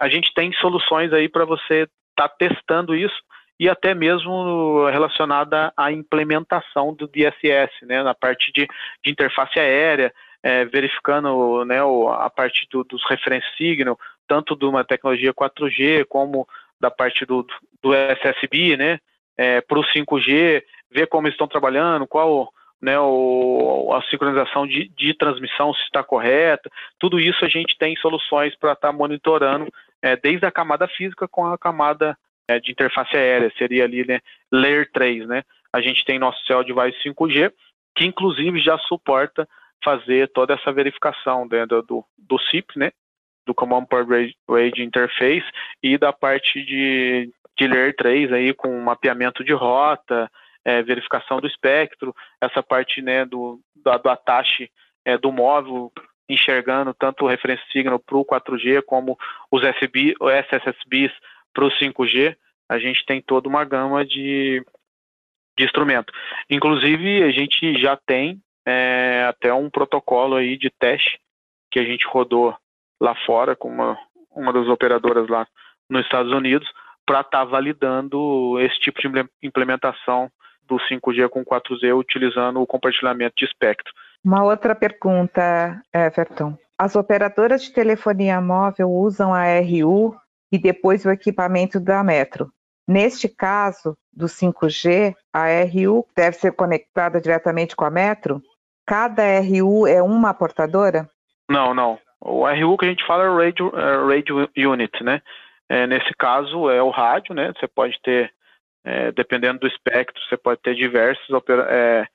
a 0.00 0.08
gente 0.08 0.32
tem 0.34 0.52
soluções 0.54 1.12
aí 1.12 1.28
para 1.28 1.44
você 1.44 1.82
estar 2.10 2.28
tá 2.28 2.34
testando 2.38 2.94
isso 2.94 3.16
e 3.58 3.68
até 3.68 3.94
mesmo 3.94 4.86
relacionada 4.90 5.72
à 5.76 5.90
implementação 5.90 6.94
do 6.94 7.08
DSS, 7.08 7.72
né, 7.86 8.02
na 8.02 8.14
parte 8.14 8.52
de, 8.52 8.66
de 9.04 9.10
interface 9.10 9.58
aérea, 9.58 10.12
é, 10.46 10.64
verificando 10.64 11.64
né, 11.64 11.78
a 12.20 12.30
parte 12.30 12.68
do, 12.70 12.84
dos 12.84 13.02
referências 13.10 13.52
signal, 13.56 13.98
tanto 14.28 14.54
de 14.54 14.64
uma 14.64 14.84
tecnologia 14.84 15.34
4G 15.34 16.04
como 16.04 16.46
da 16.80 16.88
parte 16.88 17.26
do, 17.26 17.44
do 17.82 17.92
SSB, 17.92 18.76
né, 18.76 19.00
é, 19.36 19.60
para 19.60 19.80
o 19.80 19.82
5G, 19.82 20.62
ver 20.88 21.08
como 21.08 21.26
estão 21.26 21.48
trabalhando, 21.48 22.06
qual 22.06 22.48
né, 22.80 22.96
o, 22.96 23.92
a 23.92 24.00
sincronização 24.08 24.68
de, 24.68 24.88
de 24.96 25.14
transmissão 25.14 25.74
se 25.74 25.82
está 25.82 26.04
correta, 26.04 26.70
tudo 26.96 27.18
isso 27.18 27.44
a 27.44 27.48
gente 27.48 27.76
tem 27.76 27.96
soluções 27.96 28.54
para 28.54 28.74
estar 28.74 28.92
tá 28.92 28.96
monitorando 28.96 29.66
é, 30.00 30.14
desde 30.14 30.46
a 30.46 30.52
camada 30.52 30.86
física 30.86 31.26
com 31.26 31.44
a 31.44 31.58
camada 31.58 32.16
é, 32.46 32.60
de 32.60 32.70
interface 32.70 33.16
aérea, 33.16 33.52
seria 33.58 33.82
ali 33.82 34.06
né, 34.06 34.20
Layer 34.52 34.88
3, 34.92 35.26
né? 35.26 35.42
A 35.72 35.80
gente 35.80 36.04
tem 36.04 36.20
nosso 36.20 36.40
Cell 36.46 36.62
Device 36.62 36.96
5G, 37.04 37.52
que 37.96 38.04
inclusive 38.04 38.60
já 38.60 38.78
suporta 38.78 39.48
fazer 39.82 40.28
toda 40.32 40.54
essa 40.54 40.72
verificação 40.72 41.46
dentro 41.46 41.82
do, 41.82 42.04
do 42.16 42.38
CIP, 42.38 42.78
né? 42.78 42.92
Do 43.46 43.54
Command 43.54 43.84
Port 43.84 44.78
Interface 44.78 45.46
e 45.82 45.96
da 45.96 46.12
parte 46.12 46.64
de, 46.64 47.30
de 47.56 47.66
Layer 47.68 47.94
3 47.94 48.32
aí 48.32 48.52
com 48.52 48.80
mapeamento 48.80 49.44
de 49.44 49.52
rota, 49.52 50.30
é, 50.64 50.82
verificação 50.82 51.40
do 51.40 51.46
espectro, 51.46 52.14
essa 52.40 52.60
parte 52.60 53.00
né, 53.00 53.24
do, 53.24 53.60
do, 53.74 53.98
do 53.98 54.10
atache 54.10 54.68
é, 55.04 55.16
do 55.16 55.30
móvel, 55.30 55.92
enxergando 56.28 56.92
tanto 56.92 57.24
o 57.24 57.28
reference 57.28 57.62
signal 57.70 58.00
para 58.00 58.16
o 58.16 58.24
4G 58.24 58.82
como 58.82 59.16
os 59.48 59.62
SB, 59.62 60.16
SSBs 60.20 61.12
para 61.54 61.64
o 61.64 61.70
5G. 61.70 62.36
A 62.68 62.78
gente 62.80 63.06
tem 63.06 63.22
toda 63.22 63.48
uma 63.48 63.64
gama 63.64 64.04
de, 64.04 64.60
de 65.56 65.64
instrumento. 65.64 66.12
Inclusive, 66.50 67.22
a 67.22 67.30
gente 67.30 67.78
já 67.80 67.96
tem 67.96 68.42
é, 68.66 69.24
até 69.28 69.54
um 69.54 69.70
protocolo 69.70 70.34
aí 70.36 70.58
de 70.58 70.70
teste 70.70 71.20
que 71.70 71.78
a 71.78 71.84
gente 71.84 72.06
rodou 72.06 72.56
lá 73.00 73.14
fora 73.24 73.54
com 73.54 73.68
uma, 73.68 73.96
uma 74.34 74.52
das 74.52 74.66
operadoras 74.66 75.28
lá 75.28 75.46
nos 75.88 76.02
Estados 76.02 76.32
Unidos 76.32 76.68
para 77.06 77.20
estar 77.20 77.38
tá 77.38 77.44
validando 77.44 78.58
esse 78.60 78.78
tipo 78.80 79.00
de 79.00 79.28
implementação 79.42 80.30
do 80.66 80.76
5G 80.76 81.28
com 81.28 81.44
4G 81.44 81.96
utilizando 81.96 82.60
o 82.60 82.66
compartilhamento 82.66 83.34
de 83.38 83.44
espectro. 83.44 83.92
Uma 84.24 84.42
outra 84.42 84.74
pergunta, 84.74 85.80
Everton. 85.94 86.58
As 86.76 86.96
operadoras 86.96 87.62
de 87.62 87.72
telefonia 87.72 88.40
móvel 88.40 88.90
usam 88.90 89.32
a 89.32 89.44
RU 89.60 90.16
e 90.50 90.58
depois 90.58 91.04
o 91.04 91.10
equipamento 91.10 91.78
da 91.78 92.02
Metro. 92.02 92.50
Neste 92.88 93.28
caso 93.28 93.96
do 94.12 94.26
5G, 94.26 95.14
a 95.32 95.46
RU 95.62 96.06
deve 96.14 96.36
ser 96.36 96.52
conectada 96.52 97.20
diretamente 97.20 97.74
com 97.74 97.84
a 97.84 97.90
Metro? 97.90 98.42
Cada 98.86 99.40
RU 99.40 99.86
é 99.86 100.02
uma 100.02 100.32
portadora? 100.32 101.08
Não, 101.48 101.74
não. 101.74 101.98
O 102.20 102.46
RU 102.46 102.76
que 102.76 102.86
a 102.86 102.88
gente 102.88 103.06
fala 103.06 103.24
é 103.24 103.28
o 103.28 103.36
Radio, 103.36 103.72
é 103.74 104.14
radio 104.14 104.70
Unit, 104.70 105.02
né? 105.02 105.20
É, 105.68 105.86
nesse 105.86 106.14
caso 106.14 106.70
é 106.70 106.82
o 106.82 106.90
rádio, 106.90 107.34
né? 107.34 107.52
Você 107.56 107.66
pode 107.66 107.98
ter 108.02 108.32
é, 108.84 109.10
dependendo 109.10 109.58
do 109.58 109.66
espectro, 109.66 110.22
você 110.22 110.36
pode 110.36 110.60
ter 110.62 110.76
diversas 110.76 111.26
é, 111.68 112.06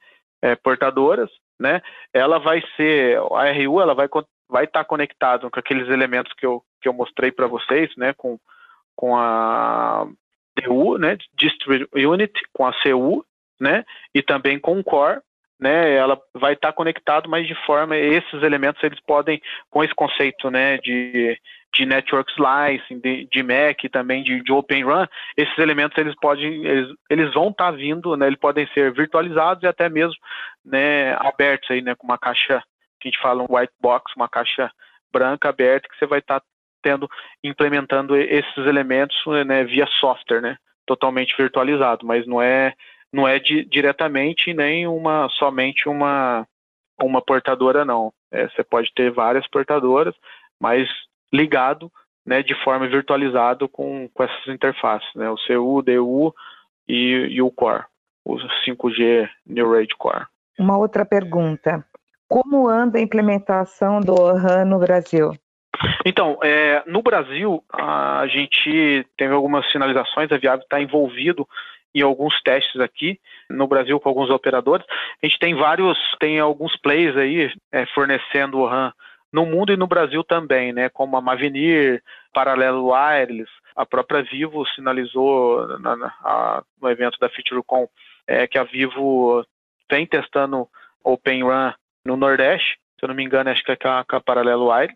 é, 0.41 0.55
portadoras, 0.55 1.29
né? 1.59 1.81
Ela 2.13 2.39
vai 2.39 2.63
ser, 2.77 3.17
a 3.17 3.51
RU, 3.51 3.81
ela 3.81 3.93
vai 3.93 4.07
vai 4.49 4.65
estar 4.65 4.83
tá 4.83 4.85
conectado 4.85 5.49
com 5.49 5.59
aqueles 5.59 5.87
elementos 5.89 6.33
que 6.33 6.45
eu, 6.45 6.63
que 6.81 6.87
eu 6.87 6.93
mostrei 6.93 7.31
para 7.31 7.47
vocês, 7.47 7.89
né? 7.97 8.13
Com, 8.13 8.39
com 8.95 9.17
a 9.17 10.07
DU, 10.57 10.97
né? 10.97 11.17
Distributed 11.33 12.05
Unit, 12.05 12.33
com 12.53 12.65
a 12.65 12.73
CU, 12.81 13.25
né? 13.59 13.83
E 14.13 14.21
também 14.21 14.59
com 14.59 14.79
o 14.79 14.83
Core, 14.83 15.21
né, 15.61 15.93
ela 15.93 16.19
vai 16.33 16.53
estar 16.53 16.69
tá 16.69 16.73
conectado, 16.73 17.29
mas 17.29 17.45
de 17.45 17.53
forma 17.65 17.95
esses 17.95 18.41
elementos 18.41 18.83
eles 18.83 18.99
podem 19.01 19.39
com 19.69 19.83
esse 19.83 19.93
conceito, 19.93 20.49
né, 20.49 20.79
de, 20.79 21.39
de 21.75 21.85
network 21.85 22.33
slicing, 22.33 22.99
de, 22.99 23.27
de 23.31 23.43
MAC, 23.43 23.87
também 23.87 24.23
de, 24.23 24.41
de 24.41 24.51
Open 24.51 24.83
Run, 24.83 25.05
esses 25.37 25.55
elementos 25.59 25.95
eles 25.99 26.15
podem, 26.15 26.65
eles, 26.65 26.89
eles 27.09 27.31
vão 27.33 27.49
estar 27.49 27.65
tá 27.65 27.71
vindo, 27.71 28.17
né, 28.17 28.25
eles 28.25 28.39
podem 28.39 28.67
ser 28.73 28.91
virtualizados 28.91 29.61
e 29.61 29.67
até 29.67 29.87
mesmo, 29.87 30.15
né, 30.65 31.13
abertos 31.19 31.69
aí, 31.69 31.81
né, 31.83 31.93
com 31.93 32.07
uma 32.07 32.17
caixa 32.17 32.63
que 32.99 33.07
a 33.07 33.11
gente 33.11 33.21
fala 33.21 33.43
um 33.43 33.55
white 33.55 33.73
box, 33.79 34.11
uma 34.15 34.27
caixa 34.27 34.71
branca 35.13 35.49
aberta 35.49 35.87
que 35.87 35.97
você 35.97 36.07
vai 36.07 36.19
estar 36.19 36.39
tá 36.39 36.45
tendo 36.81 37.07
implementando 37.43 38.17
esses 38.17 38.57
elementos, 38.57 39.15
né, 39.45 39.63
via 39.63 39.85
software, 39.99 40.41
né, 40.41 40.57
totalmente 40.87 41.35
virtualizado, 41.37 42.03
mas 42.03 42.25
não 42.25 42.41
é 42.41 42.73
não 43.11 43.27
é 43.27 43.39
di, 43.39 43.65
diretamente 43.65 44.53
nem 44.53 44.87
uma 44.87 45.27
somente 45.29 45.87
uma 45.89 46.47
uma 47.01 47.21
portadora 47.21 47.83
não. 47.83 48.13
É, 48.31 48.47
você 48.47 48.63
pode 48.63 48.91
ter 48.93 49.11
várias 49.11 49.47
portadoras, 49.47 50.15
mas 50.59 50.87
ligado, 51.33 51.91
né, 52.25 52.43
de 52.43 52.53
forma 52.63 52.87
virtualizado 52.87 53.67
com, 53.67 54.07
com 54.13 54.23
essas 54.23 54.47
interfaces, 54.47 55.09
né, 55.15 55.29
o 55.29 55.35
CU, 55.35 55.77
o 55.77 55.81
DU 55.81 56.35
e, 56.87 57.27
e 57.31 57.41
o 57.41 57.49
Core, 57.49 57.85
o 58.23 58.35
5G 58.35 59.27
New 59.47 59.71
Rage 59.71 59.95
Core. 59.97 60.27
Uma 60.59 60.77
outra 60.77 61.03
pergunta: 61.03 61.83
como 62.27 62.69
anda 62.69 62.99
a 62.99 63.01
implementação 63.01 63.99
do 63.99 64.13
ORAN 64.13 64.65
no 64.65 64.79
Brasil? 64.79 65.33
Então, 66.05 66.37
é, 66.43 66.83
no 66.85 67.01
Brasil, 67.01 67.63
a 67.73 68.25
gente 68.27 69.05
teve 69.17 69.33
algumas 69.33 69.69
sinalizações, 69.71 70.31
a 70.31 70.37
Viab 70.37 70.61
está 70.61 70.79
envolvido 70.79 71.47
em 71.93 72.01
alguns 72.01 72.41
testes 72.41 72.79
aqui 72.79 73.19
no 73.49 73.67
Brasil 73.67 73.99
com 73.99 74.09
alguns 74.09 74.29
operadores. 74.29 74.85
A 75.21 75.25
gente 75.25 75.39
tem 75.39 75.55
vários, 75.55 75.97
tem 76.19 76.39
alguns 76.39 76.75
players 76.77 77.17
aí 77.17 77.51
é, 77.71 77.85
fornecendo 77.87 78.59
o 78.59 78.65
RAM 78.65 78.93
no 79.31 79.45
mundo 79.45 79.71
e 79.71 79.77
no 79.77 79.87
Brasil 79.87 80.23
também, 80.23 80.73
né? 80.73 80.89
Como 80.89 81.15
a 81.15 81.21
Mavenir, 81.21 82.03
Paralelo 82.33 82.91
Wireless, 82.91 83.51
a 83.75 83.85
própria 83.85 84.21
Vivo 84.21 84.65
sinalizou 84.67 85.67
na, 85.79 85.95
na, 85.95 86.07
a, 86.23 86.63
no 86.81 86.89
evento 86.89 87.17
da 87.19 87.29
FeatureCon 87.29 87.87
é, 88.27 88.45
que 88.47 88.57
a 88.57 88.63
Vivo 88.63 89.45
vem 89.89 90.05
testando 90.05 90.67
Open 91.03 91.43
Run 91.43 91.73
no 92.05 92.17
Nordeste, 92.17 92.77
se 92.99 93.05
eu 93.05 93.07
não 93.07 93.15
me 93.15 93.23
engano, 93.23 93.49
acho 93.49 93.63
que 93.63 93.71
é 93.71 93.75
com 93.75 93.87
a, 93.87 94.03
com 94.03 94.15
a 94.15 94.21
Paralelo 94.21 94.67
Wireless. 94.67 94.95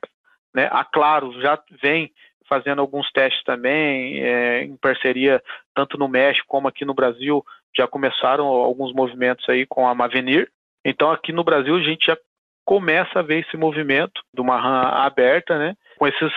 Né? 0.53 0.69
A 0.71 0.83
Claro 0.83 1.33
já 1.41 1.59
vem 1.81 2.11
fazendo 2.47 2.81
alguns 2.81 3.11
testes 3.11 3.43
também, 3.43 4.23
é, 4.23 4.63
em 4.63 4.75
parceria 4.77 5.41
tanto 5.73 5.97
no 5.97 6.07
México 6.07 6.47
como 6.47 6.67
aqui 6.67 6.85
no 6.85 6.93
Brasil, 6.93 7.43
já 7.75 7.87
começaram 7.87 8.45
alguns 8.45 8.93
movimentos 8.93 9.47
aí 9.49 9.65
com 9.65 9.87
a 9.87 9.95
Mavenir. 9.95 10.49
Então 10.83 11.11
aqui 11.11 11.31
no 11.31 11.43
Brasil 11.43 11.75
a 11.75 11.81
gente 11.81 12.07
já 12.07 12.17
começa 12.63 13.19
a 13.19 13.21
ver 13.21 13.45
esse 13.45 13.57
movimento 13.57 14.21
de 14.33 14.41
uma 14.41 14.59
RAM 14.59 15.05
aberta, 15.05 15.57
né, 15.57 15.75
com 15.97 16.07
esses 16.07 16.31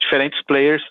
diferentes 0.00 0.42
players 0.42 0.82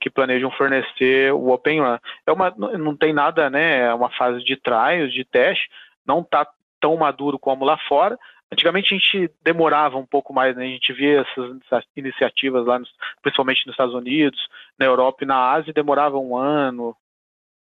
que 0.00 0.08
planejam 0.08 0.50
fornecer 0.52 1.32
o 1.32 1.50
Open 1.50 1.80
RAM. 1.80 2.00
É 2.26 2.32
uma, 2.32 2.50
não 2.56 2.96
tem 2.96 3.12
nada, 3.12 3.50
né, 3.50 3.80
é 3.80 3.94
uma 3.94 4.10
fase 4.10 4.42
de 4.42 4.56
trials, 4.56 5.12
de 5.12 5.24
teste, 5.24 5.68
não 6.06 6.20
está 6.20 6.46
tão 6.80 6.96
maduro 6.96 7.38
como 7.38 7.64
lá 7.64 7.76
fora, 7.86 8.18
Antigamente 8.52 8.92
a 8.92 8.98
gente 8.98 9.30
demorava 9.42 9.96
um 9.96 10.06
pouco 10.06 10.32
mais, 10.32 10.56
né? 10.56 10.64
a 10.64 10.68
gente 10.68 10.92
via 10.92 11.20
essas 11.20 11.84
iniciativas 11.96 12.66
lá, 12.66 12.78
nos, 12.78 12.90
principalmente 13.22 13.64
nos 13.66 13.74
Estados 13.74 13.94
Unidos, 13.94 14.48
na 14.78 14.86
Europa 14.86 15.22
e 15.22 15.26
na 15.26 15.52
Ásia, 15.52 15.72
demorava 15.72 16.18
um 16.18 16.36
ano, 16.36 16.96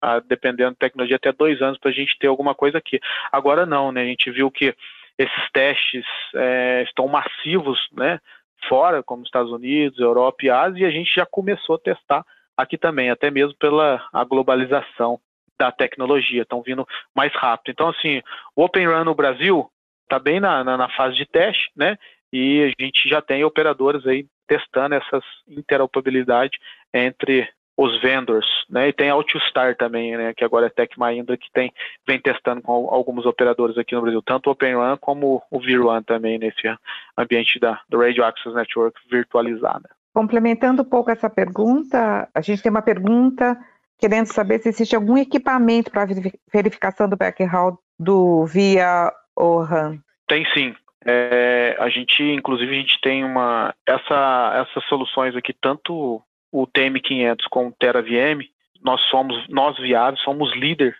a, 0.00 0.20
dependendo 0.20 0.70
da 0.70 0.76
tecnologia, 0.76 1.16
até 1.16 1.32
dois 1.32 1.60
anos 1.60 1.78
para 1.78 1.90
a 1.90 1.94
gente 1.94 2.16
ter 2.18 2.28
alguma 2.28 2.54
coisa 2.54 2.78
aqui. 2.78 3.00
Agora 3.32 3.66
não, 3.66 3.90
né? 3.90 4.02
A 4.02 4.06
gente 4.06 4.30
viu 4.30 4.50
que 4.50 4.74
esses 5.18 5.50
testes 5.52 6.04
é, 6.34 6.84
estão 6.86 7.06
massivos, 7.08 7.78
né? 7.92 8.20
Fora, 8.68 9.02
como 9.02 9.24
Estados 9.24 9.50
Unidos, 9.50 9.98
Europa 9.98 10.44
e 10.44 10.50
Ásia, 10.50 10.82
e 10.82 10.84
a 10.84 10.90
gente 10.90 11.12
já 11.14 11.26
começou 11.26 11.76
a 11.76 11.78
testar 11.78 12.24
aqui 12.56 12.78
também, 12.78 13.10
até 13.10 13.30
mesmo 13.30 13.54
pela 13.58 14.06
a 14.12 14.24
globalização 14.24 15.18
da 15.58 15.72
tecnologia, 15.72 16.42
estão 16.42 16.62
vindo 16.62 16.86
mais 17.14 17.32
rápido. 17.34 17.72
Então, 17.72 17.88
assim, 17.88 18.22
o 18.56 18.64
Open 18.64 18.86
Run 18.86 19.04
no 19.04 19.14
Brasil, 19.14 19.70
está 20.10 20.18
bem 20.18 20.40
na, 20.40 20.64
na, 20.64 20.76
na, 20.76 20.88
fase 20.88 21.14
de 21.14 21.24
teste, 21.24 21.70
né? 21.76 21.96
E 22.32 22.62
a 22.62 22.82
gente 22.82 23.08
já 23.08 23.22
tem 23.22 23.44
operadoras 23.44 24.04
aí 24.06 24.26
testando 24.46 24.96
essas 24.96 25.22
interoperabilidade 25.48 26.58
entre 26.92 27.48
os 27.76 27.98
vendors, 28.02 28.46
né? 28.68 28.88
E 28.88 28.92
tem 28.92 29.10
a 29.10 29.74
também, 29.78 30.16
né? 30.16 30.34
Que 30.34 30.44
agora 30.44 30.66
é 30.66 30.70
Tech 30.70 30.98
Mahindra 30.98 31.36
que 31.36 31.50
tem 31.52 31.72
vem 32.06 32.20
testando 32.20 32.60
com 32.60 32.72
alguns 32.72 33.24
operadores 33.24 33.78
aqui 33.78 33.94
no 33.94 34.02
Brasil, 34.02 34.20
tanto 34.22 34.48
o 34.48 34.52
OpenRun 34.52 34.96
como 35.00 35.42
o 35.50 35.60
VRAN 35.60 36.02
também 36.02 36.38
nesse 36.38 36.68
ambiente 37.16 37.58
da 37.58 37.80
do 37.88 38.00
Radio 38.00 38.24
Access 38.24 38.54
Network 38.54 39.00
virtualizada. 39.10 39.88
Complementando 40.12 40.82
um 40.82 40.84
pouco 40.84 41.10
essa 41.10 41.30
pergunta, 41.30 42.28
a 42.34 42.40
gente 42.40 42.62
tem 42.62 42.70
uma 42.70 42.82
pergunta 42.82 43.56
querendo 43.98 44.26
saber 44.26 44.58
se 44.58 44.70
existe 44.70 44.96
algum 44.96 45.16
equipamento 45.16 45.90
para 45.90 46.06
verificação 46.52 47.08
do 47.08 47.16
background 47.16 47.76
do 47.98 48.46
via 48.46 49.12
Orhan? 49.36 49.98
Tem 50.26 50.44
sim. 50.52 50.74
É, 51.04 51.76
a 51.78 51.88
gente, 51.88 52.22
inclusive, 52.22 52.70
a 52.70 52.80
gente 52.80 53.00
tem 53.00 53.24
uma 53.24 53.74
essa, 53.86 54.66
essas 54.66 54.84
soluções 54.84 55.34
aqui, 55.34 55.52
tanto 55.52 56.22
o 56.52 56.66
TM500 56.66 57.44
com 57.50 57.68
o 57.68 57.72
TeraVM, 57.72 58.42
nós 58.82 59.00
somos, 59.02 59.48
nós 59.48 59.76
viáveis, 59.78 60.22
somos 60.22 60.54
líder 60.54 60.96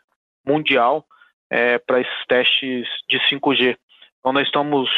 mundial 0.46 1.04
é, 1.50 1.78
para 1.78 2.00
esses 2.00 2.26
testes 2.28 2.86
de 3.08 3.18
5G. 3.28 3.76
Então 4.18 4.32
nós 4.32 4.46
estamos 4.46 4.88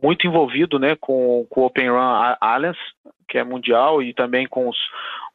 muito 0.00 0.26
envolvidos 0.26 0.80
né, 0.80 0.96
com, 0.96 1.46
com 1.50 1.62
o 1.62 1.64
Open 1.64 1.90
Run 1.90 2.36
Alliance, 2.40 2.80
que 3.28 3.38
é 3.38 3.44
mundial, 3.44 4.02
e 4.02 4.14
também 4.14 4.46
com 4.46 4.68
os, 4.68 4.78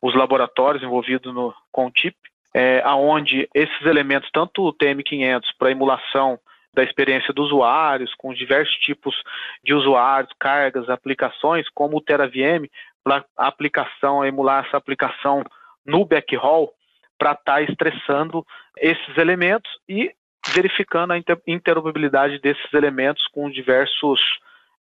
os 0.02 0.16
laboratórios 0.16 0.84
envolvidos 0.84 1.34
no, 1.34 1.54
com 1.72 1.88
o 1.88 1.92
TIP, 1.92 2.16
é, 2.54 2.82
aonde 2.86 3.48
esses 3.54 3.86
elementos, 3.86 4.30
tanto 4.32 4.64
o 4.64 4.74
TM500 4.74 5.42
para 5.58 5.72
emulação 5.72 6.40
da 6.74 6.84
experiência 6.84 7.34
dos 7.34 7.48
usuários, 7.48 8.14
com 8.16 8.34
diversos 8.34 8.76
tipos 8.78 9.16
de 9.64 9.74
usuários, 9.74 10.32
cargas, 10.40 10.90
aplicações, 10.90 11.68
como 11.70 11.98
o 11.98 12.02
TeraVM, 12.02 12.70
para 13.04 13.24
aplicação, 13.38 14.26
emular 14.26 14.66
essa 14.66 14.78
aplicação 14.78 15.44
no 15.86 16.06
backhaul, 16.06 16.74
para 17.18 17.34
estar 17.34 17.44
tá 17.44 17.62
estressando 17.62 18.46
esses 18.78 19.18
elementos 19.18 19.72
e 19.88 20.12
verificando 20.54 21.12
a 21.14 21.18
interoperabilidade 21.48 22.40
desses 22.40 22.74
elementos 22.74 23.28
com 23.28 23.50
diversos 23.50 24.20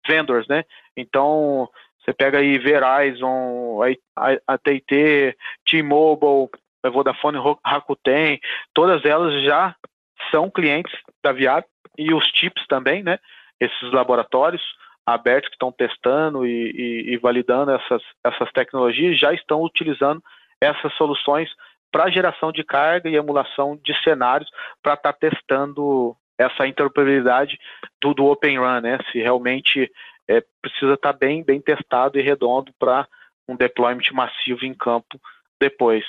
vendors, 0.07 0.47
né? 0.49 0.65
Então, 0.97 1.69
você 1.99 2.13
pega 2.15 2.39
aí 2.39 2.57
Verizon, 2.59 3.81
AT&T, 4.47 5.37
T-Mobile, 5.67 6.49
Vodafone, 6.91 7.39
Rakuten, 7.65 8.41
todas 8.73 9.05
elas 9.05 9.43
já 9.45 9.75
são 10.31 10.51
clientes 10.51 10.93
da 11.23 11.33
Viab 11.33 11.67
e 11.97 12.13
os 12.15 12.25
chips 12.35 12.67
também, 12.67 13.03
né? 13.03 13.19
Esses 13.61 13.93
laboratórios 13.93 14.63
abertos 15.07 15.49
que 15.49 15.55
estão 15.55 15.73
testando 15.73 16.47
e, 16.47 16.71
e, 16.71 17.15
e 17.15 17.17
validando 17.17 17.73
essas, 17.73 18.03
essas 18.25 18.51
tecnologias 18.53 19.19
já 19.19 19.33
estão 19.33 19.63
utilizando 19.63 20.23
essas 20.61 20.93
soluções 20.95 21.51
para 21.91 22.11
geração 22.11 22.53
de 22.53 22.63
carga 22.63 23.09
e 23.09 23.17
emulação 23.17 23.79
de 23.83 23.93
cenários 24.03 24.49
para 24.83 24.95
estar 24.95 25.13
tá 25.13 25.19
testando 25.19 26.17
essa 26.39 26.67
interoperabilidade 26.67 27.59
do, 28.01 28.15
do 28.15 28.27
Open 28.27 28.59
Run, 28.59 28.81
né? 28.81 28.99
Se 29.11 29.19
realmente 29.19 29.91
é, 30.29 30.43
precisa 30.63 30.95
estar 30.95 31.13
tá 31.13 31.19
bem, 31.19 31.43
bem 31.43 31.61
testado 31.61 32.19
e 32.19 32.23
redondo 32.23 32.73
para 32.79 33.07
um 33.49 33.57
deployment 33.57 34.13
massivo 34.13 34.65
em 34.65 34.73
campo 34.73 35.21
depois. 35.61 36.05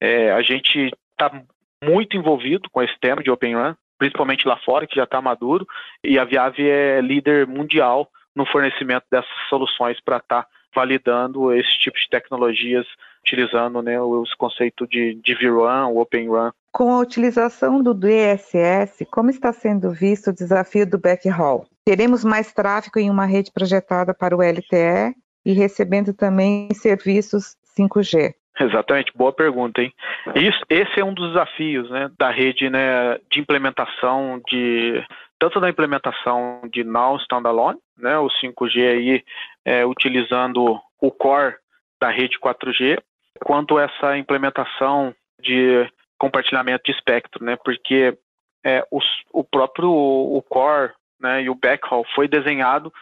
É, 0.00 0.30
a 0.32 0.42
gente 0.42 0.92
está 1.10 1.42
muito 1.82 2.16
envolvido 2.16 2.68
com 2.70 2.82
esse 2.82 2.96
tema 3.00 3.22
de 3.22 3.30
Open 3.30 3.56
Run, 3.56 3.74
principalmente 4.02 4.48
lá 4.48 4.56
fora, 4.56 4.84
que 4.84 4.96
já 4.96 5.04
está 5.04 5.22
maduro, 5.22 5.64
e 6.02 6.18
a 6.18 6.24
Viave 6.24 6.68
é 6.68 7.00
líder 7.00 7.46
mundial 7.46 8.10
no 8.34 8.44
fornecimento 8.44 9.04
dessas 9.08 9.30
soluções 9.48 10.00
para 10.00 10.16
estar 10.16 10.42
tá 10.42 10.48
validando 10.74 11.52
esse 11.52 11.78
tipo 11.78 11.96
de 11.96 12.08
tecnologias, 12.10 12.84
utilizando 13.20 13.80
né, 13.80 14.00
os 14.00 14.34
conceitos 14.34 14.88
de, 14.88 15.14
de 15.22 15.34
VRAM, 15.36 15.86
Open 15.86 16.28
Run. 16.28 16.50
Com 16.72 16.92
a 16.92 16.98
utilização 16.98 17.80
do 17.80 17.94
DSS, 17.94 19.06
como 19.06 19.30
está 19.30 19.52
sendo 19.52 19.92
visto 19.92 20.30
o 20.30 20.34
desafio 20.34 20.84
do 20.84 20.98
backhaul? 20.98 21.64
Teremos 21.86 22.24
mais 22.24 22.52
tráfego 22.52 22.98
em 22.98 23.08
uma 23.08 23.24
rede 23.24 23.52
projetada 23.52 24.12
para 24.12 24.36
o 24.36 24.42
LTE 24.42 25.14
e 25.46 25.52
recebendo 25.52 26.12
também 26.12 26.74
serviços 26.74 27.56
5G. 27.78 28.34
Exatamente, 28.60 29.12
boa 29.14 29.32
pergunta, 29.32 29.82
hein? 29.82 29.92
Isso, 30.34 30.60
esse 30.68 31.00
é 31.00 31.04
um 31.04 31.14
dos 31.14 31.28
desafios, 31.28 31.88
né, 31.90 32.10
da 32.18 32.30
rede, 32.30 32.68
né, 32.68 33.18
de 33.30 33.40
implementação 33.40 34.40
de 34.48 35.02
tanto 35.38 35.58
da 35.58 35.68
implementação 35.68 36.62
de 36.70 36.84
Now 36.84 37.16
Standalone, 37.16 37.78
né, 37.98 38.16
o 38.18 38.28
5G 38.28 38.88
aí 38.88 39.24
é, 39.64 39.84
utilizando 39.84 40.78
o 41.00 41.10
core 41.10 41.56
da 42.00 42.10
rede 42.10 42.38
4G, 42.38 43.00
quanto 43.44 43.78
essa 43.78 44.16
implementação 44.16 45.14
de 45.40 45.90
compartilhamento 46.18 46.84
de 46.84 46.92
espectro, 46.92 47.44
né, 47.44 47.56
porque 47.64 48.16
é, 48.64 48.86
o 49.32 49.42
próprio 49.42 49.90
o 49.90 50.40
core, 50.48 50.92
né, 51.20 51.42
e 51.42 51.50
o 51.50 51.54
backhaul 51.54 52.06
foi 52.14 52.28
desenhado 52.28 52.92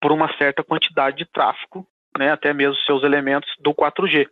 por 0.00 0.12
uma 0.12 0.30
certa 0.36 0.62
quantidade 0.62 1.16
de 1.16 1.24
tráfego, 1.24 1.86
né, 2.18 2.30
até 2.30 2.52
mesmo 2.52 2.76
seus 2.82 3.02
elementos 3.02 3.50
do 3.58 3.72
4G. 3.72 4.28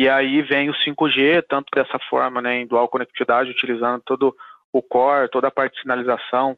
E 0.00 0.08
aí 0.08 0.40
vem 0.40 0.70
o 0.70 0.72
5G, 0.72 1.44
tanto 1.46 1.66
dessa 1.74 1.98
forma, 2.08 2.40
né, 2.40 2.62
em 2.62 2.66
dual 2.66 2.88
conectividade, 2.88 3.50
utilizando 3.50 4.00
todo 4.00 4.34
o 4.72 4.80
core, 4.80 5.28
toda 5.28 5.48
a 5.48 5.50
parte 5.50 5.74
de 5.74 5.82
sinalização 5.82 6.56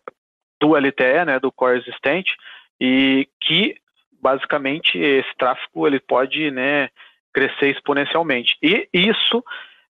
do 0.61 0.76
LTE, 0.76 1.24
né, 1.26 1.40
do 1.40 1.51
core 1.51 1.76
existente, 1.76 2.36
e 2.80 3.28
que 3.40 3.74
basicamente 4.12 4.97
esse 4.97 5.34
tráfego 5.36 5.88
ele 5.88 5.99
pode, 5.99 6.53
né, 6.53 6.88
crescer 7.34 7.70
exponencialmente. 7.70 8.57
E 8.62 8.88
isso 8.93 9.43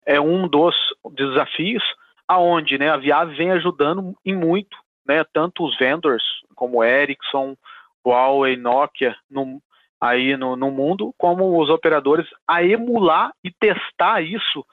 é 0.07 0.19
um 0.19 0.49
dos 0.49 0.75
desafios 1.11 1.85
aonde, 2.27 2.79
né, 2.79 2.89
a 2.89 2.97
Viave 2.97 3.35
vem 3.35 3.51
ajudando 3.51 4.17
em 4.25 4.35
muito, 4.35 4.79
né, 5.07 5.27
tanto 5.31 5.63
os 5.63 5.77
vendors 5.77 6.25
como 6.55 6.83
Ericsson, 6.83 7.55
Huawei, 8.03 8.57
Nokia, 8.57 9.15
no, 9.31 9.61
aí 10.03 10.37
no, 10.37 10.57
no 10.57 10.69
mundo, 10.73 11.15
como 11.17 11.63
os 11.63 11.71
operadores 11.71 12.27
a 12.47 12.61
emular 12.65 13.33
e 13.45 13.53
testar 13.53 14.21
isso 14.21 14.67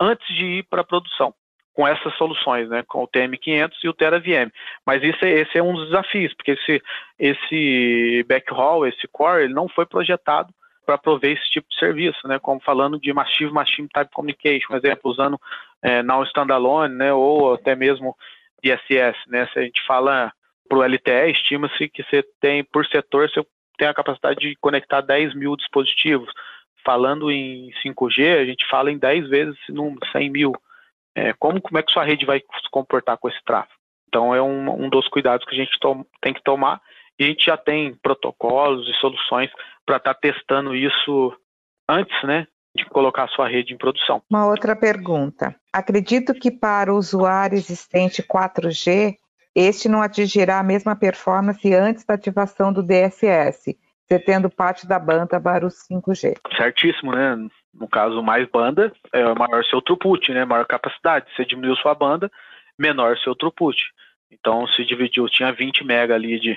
antes 0.00 0.24
de 0.28 0.44
ir 0.44 0.62
para 0.70 0.82
a 0.82 0.84
produção 0.84 1.34
com 1.74 1.86
essas 1.86 2.16
soluções, 2.16 2.68
né, 2.68 2.84
com 2.86 3.02
o 3.02 3.08
TM500 3.08 3.72
e 3.82 3.88
o 3.88 3.92
TeraVM. 3.92 4.52
Mas 4.86 5.02
isso 5.02 5.24
é, 5.24 5.30
esse 5.30 5.58
é 5.58 5.62
um 5.62 5.74
dos 5.74 5.86
desafios, 5.86 6.32
porque 6.34 6.52
esse, 6.52 6.82
esse 7.18 8.24
backhaul, 8.28 8.86
esse 8.86 9.06
core, 9.08 9.44
ele 9.44 9.54
não 9.54 9.68
foi 9.68 9.84
projetado 9.84 10.52
para 10.86 10.96
prover 10.96 11.36
esse 11.36 11.50
tipo 11.50 11.68
de 11.68 11.76
serviço, 11.76 12.26
né, 12.26 12.38
como 12.38 12.60
falando 12.60 13.00
de 13.00 13.12
Massive 13.12 13.52
Machine 13.52 13.88
Type 13.88 14.12
Communication, 14.12 14.68
por 14.68 14.76
exemplo, 14.76 15.10
usando 15.10 15.40
é, 15.82 16.02
Standalone, 16.26 16.94
né, 16.94 17.12
ou 17.12 17.54
até 17.54 17.74
mesmo 17.74 18.16
DSS, 18.62 19.18
né, 19.26 19.48
se 19.52 19.58
a 19.58 19.62
gente 19.62 19.84
fala 19.86 20.32
para 20.68 20.78
o 20.78 20.82
LTE, 20.82 21.30
estima-se 21.30 21.88
que 21.88 22.02
você 22.04 22.24
tem, 22.40 22.62
por 22.62 22.86
setor, 22.86 23.28
você 23.28 23.44
tem 23.78 23.88
a 23.88 23.94
capacidade 23.94 24.40
de 24.40 24.56
conectar 24.56 25.00
10 25.00 25.34
mil 25.34 25.56
dispositivos. 25.56 26.28
Falando 26.84 27.30
em 27.30 27.70
5G, 27.84 28.40
a 28.40 28.44
gente 28.44 28.68
fala 28.68 28.90
em 28.90 28.98
10 28.98 29.28
vezes 29.28 29.56
esse 29.62 29.72
número, 29.72 30.00
100 30.12 30.30
mil. 30.30 30.52
É, 31.14 31.32
como, 31.34 31.60
como 31.60 31.78
é 31.78 31.82
que 31.82 31.92
sua 31.92 32.04
rede 32.04 32.26
vai 32.26 32.40
se 32.40 32.70
comportar 32.70 33.16
com 33.18 33.28
esse 33.28 33.42
tráfego? 33.44 33.78
Então, 34.08 34.34
é 34.34 34.42
um, 34.42 34.84
um 34.84 34.88
dos 34.88 35.06
cuidados 35.08 35.46
que 35.46 35.54
a 35.54 35.58
gente 35.58 35.78
tem 36.20 36.32
que 36.32 36.42
tomar. 36.42 36.80
E 37.18 37.24
a 37.24 37.26
gente 37.26 37.44
já 37.44 37.56
tem 37.56 37.94
protocolos 37.96 38.88
e 38.88 38.94
soluções 39.00 39.50
para 39.84 39.96
estar 39.96 40.14
tá 40.14 40.20
testando 40.20 40.74
isso 40.74 41.36
antes, 41.88 42.22
né, 42.22 42.46
de 42.76 42.84
colocar 42.86 43.24
a 43.24 43.28
sua 43.28 43.48
rede 43.48 43.74
em 43.74 43.78
produção. 43.78 44.22
Uma 44.30 44.46
outra 44.46 44.76
pergunta. 44.76 45.54
Acredito 45.72 46.32
que 46.32 46.50
para 46.50 46.92
o 46.92 46.96
usuário 46.96 47.56
existente 47.56 48.22
4G, 48.22 49.16
este 49.58 49.88
não 49.88 50.00
atingirá 50.00 50.60
a 50.60 50.62
mesma 50.62 50.94
performance 50.94 51.74
antes 51.74 52.04
da 52.04 52.14
ativação 52.14 52.72
do 52.72 52.80
DSS, 52.80 53.76
você 54.06 54.18
tendo 54.18 54.48
parte 54.48 54.86
da 54.86 54.98
banda 54.98 55.40
para 55.40 55.66
o 55.66 55.68
5G. 55.68 56.36
Certíssimo, 56.56 57.12
né? 57.12 57.36
No 57.74 57.88
caso, 57.88 58.22
mais 58.22 58.48
banda, 58.48 58.92
é 59.12 59.22
maior 59.34 59.64
seu 59.64 59.82
throughput, 59.82 60.32
né? 60.32 60.44
Maior 60.44 60.64
capacidade. 60.64 61.26
Você 61.34 61.44
diminuiu 61.44 61.74
sua 61.76 61.92
banda, 61.92 62.30
menor 62.78 63.18
seu 63.18 63.34
throughput. 63.34 63.76
Então, 64.30 64.66
se 64.68 64.84
dividiu, 64.84 65.28
tinha 65.28 65.52
20 65.52 65.84
mega 65.84 66.14
ali 66.14 66.38
de, 66.38 66.56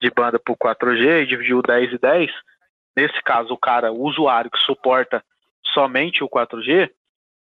de 0.00 0.10
banda 0.10 0.38
por 0.38 0.56
4G 0.56 1.22
e 1.22 1.26
dividiu 1.26 1.62
10 1.62 1.94
e 1.94 1.98
10. 1.98 2.30
Nesse 2.94 3.22
caso, 3.22 3.54
o 3.54 3.58
cara, 3.58 3.90
o 3.90 4.02
usuário 4.02 4.50
que 4.50 4.58
suporta 4.58 5.24
somente 5.72 6.22
o 6.22 6.28
4G, 6.28 6.90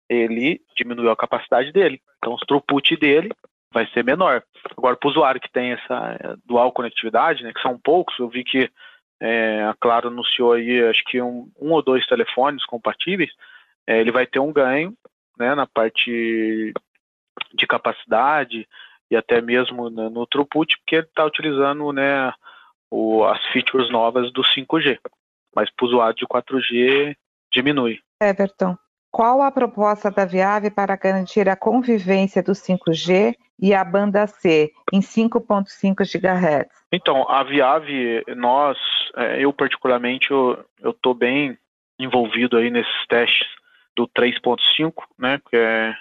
ele 0.07 0.61
diminuiu 0.77 1.09
a 1.09 1.17
capacidade 1.17 1.71
dele. 1.71 1.99
Então, 2.19 2.33
o 2.33 2.45
throughput 2.45 2.95
dele 2.95 3.31
vai 3.71 3.87
ser 3.87 4.03
menor. 4.03 4.43
Agora, 4.77 4.95
para 4.95 5.07
o 5.07 5.11
usuário 5.11 5.41
que 5.41 5.51
tem 5.51 5.73
essa 5.73 6.17
é, 6.19 6.35
dual 6.45 6.71
conectividade, 6.71 7.43
né, 7.43 7.53
que 7.53 7.61
são 7.61 7.77
poucos, 7.77 8.17
eu 8.19 8.27
vi 8.27 8.43
que 8.43 8.69
é, 9.19 9.63
a 9.63 9.75
Claro 9.79 10.07
anunciou 10.07 10.53
aí, 10.53 10.83
acho 10.87 11.03
que 11.05 11.21
um, 11.21 11.51
um 11.59 11.71
ou 11.71 11.81
dois 11.81 12.05
telefones 12.07 12.65
compatíveis, 12.65 13.31
é, 13.85 13.99
ele 13.99 14.11
vai 14.11 14.25
ter 14.25 14.39
um 14.39 14.51
ganho 14.51 14.93
né, 15.37 15.53
na 15.55 15.67
parte 15.67 16.73
de 17.53 17.67
capacidade 17.67 18.67
e 19.09 19.15
até 19.15 19.41
mesmo 19.41 19.89
no, 19.89 20.09
no 20.09 20.27
throughput, 20.27 20.77
porque 20.77 20.97
ele 20.97 21.05
está 21.05 21.25
utilizando 21.25 21.91
né, 21.91 22.31
o, 22.91 23.23
as 23.25 23.43
features 23.47 23.89
novas 23.89 24.31
do 24.31 24.41
5G. 24.41 24.99
Mas 25.55 25.69
para 25.71 25.85
o 25.85 25.87
usuário 25.87 26.15
de 26.15 26.27
4G 26.27 27.15
diminui. 27.51 27.99
Everton, 28.21 28.77
qual 29.11 29.41
a 29.41 29.51
proposta 29.51 30.11
da 30.11 30.25
Viave 30.25 30.69
para 30.69 30.95
garantir 30.95 31.49
a 31.49 31.55
convivência 31.55 32.43
do 32.43 32.51
5G 32.51 33.35
e 33.61 33.73
a 33.73 33.83
banda 33.83 34.25
C 34.27 34.71
em 34.91 34.99
5.5 34.99 36.05
GHz? 36.05 36.69
Então, 36.91 37.29
a 37.29 37.43
Viave, 37.43 38.23
nós, 38.35 38.77
é, 39.15 39.43
eu 39.43 39.53
particularmente, 39.53 40.31
eu 40.31 40.65
estou 40.85 41.13
bem 41.13 41.57
envolvido 41.99 42.57
aí 42.57 42.69
nesses 42.69 43.07
testes 43.07 43.47
do 43.95 44.07
3.5, 44.07 44.93
né, 45.17 45.41
que 45.49 45.55
é 45.57 45.93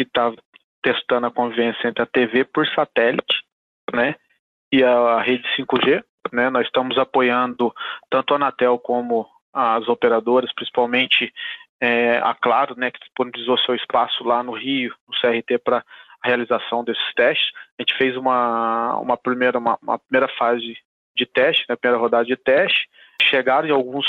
está 0.00 0.32
testando 0.80 1.26
a 1.26 1.30
convivência 1.30 1.88
entre 1.88 2.02
a 2.02 2.06
TV 2.06 2.44
por 2.44 2.64
satélite, 2.68 3.42
né, 3.92 4.14
e 4.72 4.84
a 4.84 5.20
rede 5.20 5.44
5G, 5.56 6.04
né. 6.32 6.50
Nós 6.50 6.66
estamos 6.66 6.98
apoiando 6.98 7.72
tanto 8.10 8.32
a 8.32 8.36
Anatel 8.36 8.78
como 8.78 9.26
as 9.52 9.88
operadoras, 9.88 10.52
principalmente 10.52 11.32
é, 11.80 12.18
a 12.18 12.34
Claro, 12.34 12.74
né, 12.76 12.90
que 12.90 13.00
disponibilizou 13.00 13.58
seu 13.58 13.74
espaço 13.74 14.24
lá 14.24 14.42
no 14.42 14.52
Rio, 14.52 14.94
no 15.06 15.14
CRT, 15.14 15.58
para 15.58 15.84
a 16.22 16.28
realização 16.28 16.84
desses 16.84 17.14
testes. 17.14 17.50
A 17.78 17.82
gente 17.82 17.96
fez 17.96 18.16
uma, 18.16 18.98
uma, 18.98 19.16
primeira, 19.16 19.58
uma, 19.58 19.78
uma 19.82 19.98
primeira 19.98 20.28
fase 20.36 20.76
de 21.16 21.26
teste, 21.26 21.64
né, 21.68 21.76
primeira 21.76 22.00
rodada 22.00 22.24
de 22.24 22.36
teste, 22.36 22.88
chegaram 23.22 23.68
em 23.68 23.72
alguns 23.72 24.06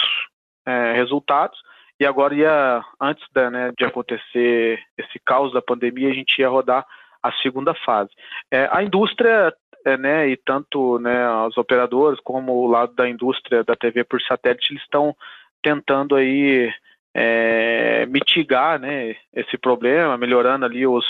é, 0.66 0.94
resultados, 0.94 1.60
e 2.00 2.06
agora 2.06 2.34
ia, 2.34 2.84
antes 3.02 3.26
da, 3.34 3.50
né, 3.50 3.72
de 3.78 3.84
acontecer 3.84 4.80
esse 4.98 5.20
caos 5.26 5.52
da 5.52 5.62
pandemia, 5.62 6.10
a 6.10 6.14
gente 6.14 6.40
ia 6.40 6.48
rodar 6.48 6.86
a 7.22 7.32
segunda 7.42 7.74
fase. 7.74 8.12
É, 8.50 8.70
a 8.72 8.82
indústria, 8.82 9.54
é, 9.86 9.98
né, 9.98 10.30
e 10.30 10.38
tanto 10.38 10.98
né, 11.00 11.30
os 11.48 11.58
operadores 11.58 12.20
como 12.22 12.54
o 12.54 12.68
lado 12.68 12.94
da 12.94 13.10
indústria 13.10 13.64
da 13.64 13.76
TV 13.76 14.04
por 14.04 14.22
satélite, 14.22 14.72
eles 14.72 14.84
estão 14.84 15.14
tentando 15.62 16.16
aí 16.16 16.74
é, 17.14 18.06
mitigar 18.06 18.80
né, 18.80 19.18
esse 19.34 19.58
problema, 19.58 20.18
melhorando 20.18 20.64
ali 20.64 20.88
os, 20.88 21.06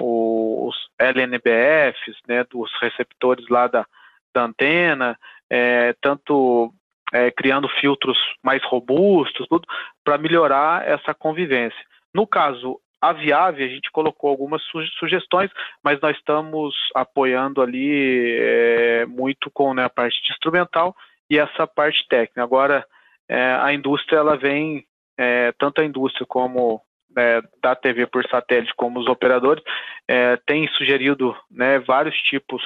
os 0.00 0.76
LNBFs, 0.98 2.16
né, 2.28 2.44
dos 2.44 2.70
receptores 2.80 3.46
lá 3.48 3.66
da, 3.66 3.86
da 4.34 4.44
antena, 4.44 5.18
é, 5.48 5.94
tanto 6.00 6.72
é, 7.12 7.30
criando 7.30 7.68
filtros 7.80 8.18
mais 8.42 8.62
robustos, 8.64 9.46
tudo, 9.48 9.66
para 10.04 10.18
melhorar 10.18 10.86
essa 10.86 11.12
convivência. 11.14 11.80
No 12.14 12.26
caso 12.26 12.80
a 13.00 13.10
a 13.10 13.52
gente 13.52 13.90
colocou 13.90 14.28
algumas 14.28 14.62
sugestões, 14.98 15.50
mas 15.82 15.98
nós 16.00 16.14
estamos 16.16 16.74
apoiando 16.94 17.62
ali 17.62 18.36
é, 18.38 19.06
muito 19.06 19.50
com 19.50 19.72
né, 19.72 19.84
a 19.84 19.88
parte 19.88 20.20
instrumental 20.30 20.94
e 21.30 21.38
essa 21.38 21.66
parte 21.66 22.06
técnica. 22.08 22.42
Agora, 22.42 22.84
é, 23.26 23.54
a 23.54 23.72
indústria, 23.72 24.18
ela 24.18 24.36
vem, 24.36 24.84
é, 25.16 25.50
tanto 25.52 25.80
a 25.80 25.84
indústria 25.84 26.26
como 26.26 26.82
né, 27.14 27.42
da 27.62 27.74
TV 27.74 28.06
por 28.06 28.26
satélite, 28.26 28.74
como 28.76 29.00
os 29.00 29.06
operadores, 29.06 29.62
é, 30.08 30.36
têm 30.46 30.68
sugerido 30.68 31.36
né, 31.50 31.78
vários 31.78 32.16
tipos 32.22 32.62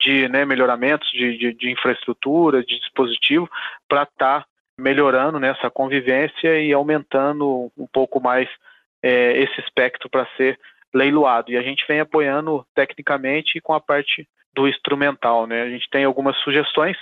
de 0.00 0.28
né, 0.28 0.44
melhoramentos 0.44 1.10
de, 1.10 1.36
de, 1.38 1.54
de, 1.54 1.70
infraestrutura, 1.70 2.62
de 2.62 2.78
dispositivo, 2.78 3.48
para 3.88 4.02
estar 4.02 4.42
tá 4.42 4.46
melhorando 4.78 5.38
né, 5.38 5.54
convivência 5.72 6.60
e 6.60 6.72
aumentando 6.72 7.72
um 7.76 7.86
pouco 7.86 8.20
mais 8.20 8.48
é, 9.02 9.38
esse 9.38 9.60
espectro 9.60 10.08
para 10.10 10.26
ser 10.36 10.58
leiloado. 10.94 11.50
E 11.50 11.56
a 11.56 11.62
gente 11.62 11.84
vem 11.86 12.00
apoiando 12.00 12.66
tecnicamente 12.74 13.60
com 13.60 13.72
a 13.72 13.80
parte 13.80 14.28
do 14.54 14.66
instrumental. 14.66 15.46
Né? 15.46 15.62
A 15.62 15.68
gente 15.68 15.88
tem 15.90 16.04
algumas 16.04 16.36
sugestões 16.38 16.96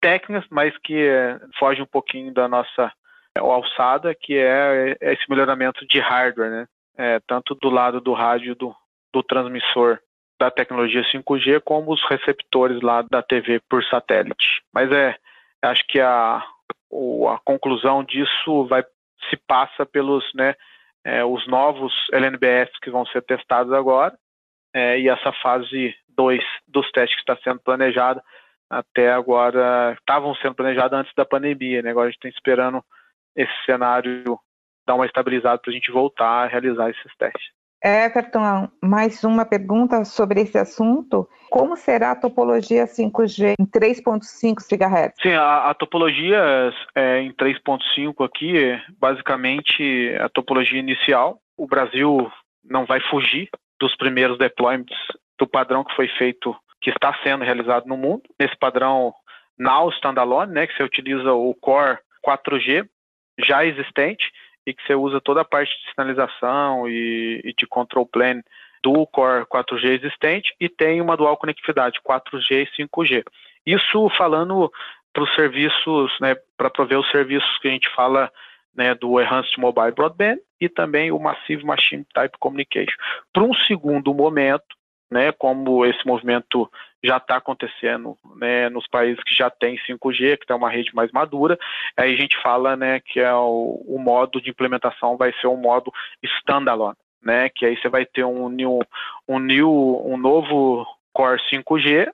técnicas, 0.00 0.44
mas 0.50 0.76
que 0.78 1.06
é, 1.06 1.38
foge 1.58 1.80
um 1.80 1.86
pouquinho 1.86 2.32
da 2.32 2.48
nossa 2.48 2.92
é, 3.36 3.38
alçada, 3.38 4.14
que 4.14 4.36
é, 4.36 4.96
é 5.00 5.12
esse 5.12 5.28
melhoramento 5.28 5.86
de 5.86 6.00
hardware, 6.00 6.50
né? 6.50 6.66
É, 6.98 7.20
tanto 7.26 7.54
do 7.54 7.68
lado 7.68 8.00
do 8.00 8.14
rádio 8.14 8.54
do, 8.54 8.74
do 9.12 9.22
transmissor 9.22 9.98
da 10.40 10.50
tecnologia 10.50 11.02
5G, 11.02 11.60
como 11.62 11.92
os 11.92 12.02
receptores 12.08 12.80
lá 12.82 13.02
da 13.02 13.22
TV 13.22 13.60
por 13.68 13.84
satélite. 13.84 14.62
Mas 14.72 14.90
é, 14.90 15.14
acho 15.62 15.86
que 15.86 16.00
a, 16.00 16.36
a 16.36 17.38
conclusão 17.44 18.02
disso 18.02 18.66
vai 18.66 18.82
se 19.28 19.36
passa 19.46 19.84
pelos, 19.84 20.24
né, 20.34 20.54
é, 21.04 21.24
os 21.24 21.46
novos 21.46 21.92
LNBS 22.12 22.70
que 22.82 22.90
vão 22.90 23.04
ser 23.06 23.22
testados 23.22 23.72
agora 23.72 24.16
é, 24.74 24.98
e 25.00 25.08
essa 25.08 25.32
fase 25.42 25.94
2 26.16 26.42
dos 26.68 26.90
testes 26.92 27.16
que 27.16 27.22
está 27.22 27.36
sendo 27.42 27.60
planejada 27.60 28.22
até 28.68 29.12
agora 29.12 29.96
estavam 29.98 30.34
sendo 30.36 30.54
planejados 30.54 30.98
antes 30.98 31.12
da 31.14 31.24
pandemia, 31.24 31.82
né? 31.82 31.90
Agora 31.90 32.08
a 32.08 32.10
gente 32.10 32.18
está 32.18 32.28
esperando 32.28 32.84
esse 33.36 33.52
cenário 33.64 34.38
dar 34.86 34.94
uma 34.94 35.06
estabilizada 35.06 35.58
para 35.58 35.70
a 35.70 35.74
gente 35.74 35.90
voltar 35.90 36.44
a 36.44 36.46
realizar 36.46 36.90
esses 36.90 37.16
testes. 37.16 37.56
Everton, 37.84 38.68
mais 38.82 39.22
uma 39.22 39.44
pergunta 39.44 40.04
sobre 40.04 40.40
esse 40.40 40.56
assunto. 40.56 41.28
Como 41.50 41.76
será 41.76 42.12
a 42.12 42.16
topologia 42.16 42.84
5G 42.84 43.54
em 43.60 43.66
3.5 43.66 44.56
GHz? 44.68 45.14
Sim, 45.20 45.34
a, 45.34 45.70
a 45.70 45.74
topologia 45.74 46.72
é, 46.94 47.20
em 47.20 47.32
3.5 47.32 48.24
aqui 48.24 48.58
é 48.58 48.82
basicamente 48.98 50.16
a 50.20 50.28
topologia 50.28 50.80
inicial. 50.80 51.38
O 51.56 51.66
Brasil 51.66 52.30
não 52.64 52.86
vai 52.86 53.00
fugir 53.00 53.48
dos 53.78 53.94
primeiros 53.96 54.38
deployments 54.38 54.96
do 55.38 55.46
padrão 55.46 55.84
que 55.84 55.94
foi 55.94 56.08
feito, 56.08 56.56
que 56.80 56.90
está 56.90 57.14
sendo 57.22 57.44
realizado 57.44 57.86
no 57.86 57.96
mundo. 57.96 58.22
Nesse 58.40 58.56
padrão 58.56 59.14
Now 59.58 59.90
Standalone, 59.90 60.52
né, 60.52 60.66
que 60.66 60.76
você 60.76 60.82
utiliza 60.82 61.32
o 61.32 61.54
Core 61.54 61.98
4G 62.26 62.88
já 63.38 63.64
existente 63.64 64.30
e 64.66 64.74
que 64.74 64.82
você 64.84 64.94
usa 64.94 65.20
toda 65.20 65.42
a 65.42 65.44
parte 65.44 65.70
de 65.70 65.90
sinalização 65.90 66.88
e, 66.88 67.40
e 67.44 67.54
de 67.54 67.66
control 67.66 68.06
plane 68.06 68.42
do 68.82 69.06
Core 69.06 69.46
4G 69.46 69.84
existente 69.90 70.54
e 70.60 70.68
tem 70.68 71.00
uma 71.00 71.16
dual 71.16 71.36
conectividade 71.36 72.00
4G 72.06 72.68
e 72.78 72.82
5G. 72.82 73.24
Isso 73.64 74.08
falando 74.16 74.70
para 75.12 75.22
os 75.22 75.34
serviços, 75.34 76.12
né, 76.20 76.36
para 76.56 76.70
prover 76.70 76.98
os 76.98 77.10
serviços 77.10 77.58
que 77.58 77.68
a 77.68 77.70
gente 77.70 77.88
fala 77.94 78.30
né, 78.74 78.94
do 78.94 79.20
Enhanced 79.20 79.58
Mobile 79.58 79.92
Broadband 79.92 80.38
e 80.60 80.68
também 80.68 81.10
o 81.10 81.18
Massive 81.18 81.64
Machine 81.64 82.04
Type 82.12 82.36
Communication. 82.38 82.96
Para 83.32 83.44
um 83.44 83.54
segundo 83.54 84.12
momento, 84.12 84.64
né, 85.10 85.32
como 85.32 85.84
esse 85.84 86.04
movimento 86.06 86.70
já 87.02 87.18
está 87.18 87.36
acontecendo 87.36 88.16
né, 88.36 88.68
nos 88.68 88.86
países 88.88 89.22
que 89.22 89.34
já 89.34 89.48
têm 89.48 89.78
5G, 89.88 90.38
que 90.38 90.46
tem 90.46 90.56
uma 90.56 90.70
rede 90.70 90.94
mais 90.94 91.12
madura, 91.12 91.58
aí 91.96 92.12
a 92.12 92.16
gente 92.16 92.36
fala 92.42 92.76
né, 92.76 93.00
que 93.00 93.20
é 93.20 93.32
o, 93.32 93.84
o 93.86 93.98
modo 93.98 94.40
de 94.40 94.50
implementação 94.50 95.16
vai 95.16 95.32
ser 95.40 95.46
um 95.46 95.56
modo 95.56 95.92
standalone, 96.22 96.96
né, 97.22 97.48
que 97.48 97.64
aí 97.64 97.76
você 97.76 97.88
vai 97.88 98.04
ter 98.04 98.24
um 98.24 98.48
new, 98.48 98.80
um 99.28 99.38
new, 99.38 100.02
um 100.04 100.16
novo 100.16 100.86
Core 101.12 101.40
5G, 101.50 102.10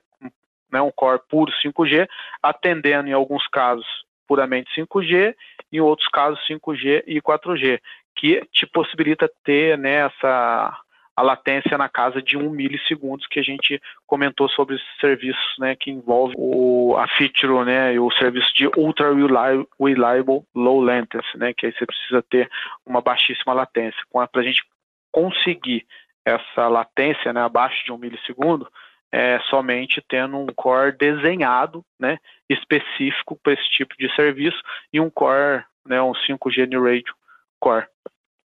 né, 0.71 0.81
um 0.81 0.91
Core 0.91 1.21
puro 1.27 1.51
5G, 1.63 2.07
atendendo 2.41 3.09
em 3.09 3.13
alguns 3.13 3.47
casos 3.47 3.85
puramente 4.27 4.69
5G, 4.79 5.35
em 5.71 5.79
outros 5.79 6.07
casos 6.09 6.39
5G 6.47 7.03
e 7.07 7.21
4G, 7.21 7.79
que 8.15 8.45
te 8.51 8.65
possibilita 8.67 9.29
ter 9.43 9.77
né, 9.77 10.05
essa 10.05 10.79
a 11.15 11.21
latência 11.21 11.77
na 11.77 11.87
casa 11.87 12.21
de 12.21 12.37
um 12.37 12.49
milissegundos 12.49 13.27
que 13.27 13.39
a 13.39 13.43
gente 13.43 13.79
comentou 14.07 14.49
sobre 14.49 14.75
esses 14.75 14.99
serviços, 14.99 15.55
né, 15.59 15.75
que 15.75 15.91
envolve 15.91 16.33
o, 16.37 16.95
a 16.97 17.07
feature, 17.07 17.63
né, 17.65 17.99
o 17.99 18.11
serviço 18.11 18.53
de 18.55 18.67
ultra 18.75 19.13
reliable 19.13 20.43
low 20.55 20.81
latency, 20.81 21.37
né, 21.37 21.53
que 21.53 21.67
aí 21.67 21.73
você 21.73 21.85
precisa 21.85 22.23
ter 22.23 22.49
uma 22.85 23.01
baixíssima 23.01 23.53
latência. 23.53 24.01
Para 24.11 24.41
a 24.41 24.43
gente 24.43 24.63
conseguir 25.11 25.85
essa 26.25 26.67
latência, 26.67 27.31
né, 27.31 27.41
abaixo 27.41 27.85
de 27.85 27.91
um 27.91 27.97
milissegundo, 27.97 28.67
é 29.11 29.39
somente 29.41 30.03
tendo 30.09 30.37
um 30.37 30.47
core 30.47 30.91
desenhado, 30.93 31.85
né, 31.99 32.17
específico 32.49 33.39
para 33.43 33.53
esse 33.53 33.69
tipo 33.69 33.95
de 33.97 34.13
serviço 34.15 34.59
e 34.91 34.99
um 34.99 35.11
core, 35.11 35.63
né, 35.85 36.01
um 36.01 36.13
5G 36.13 36.65
New 36.67 36.83
Radio 36.83 37.13
core. 37.59 37.85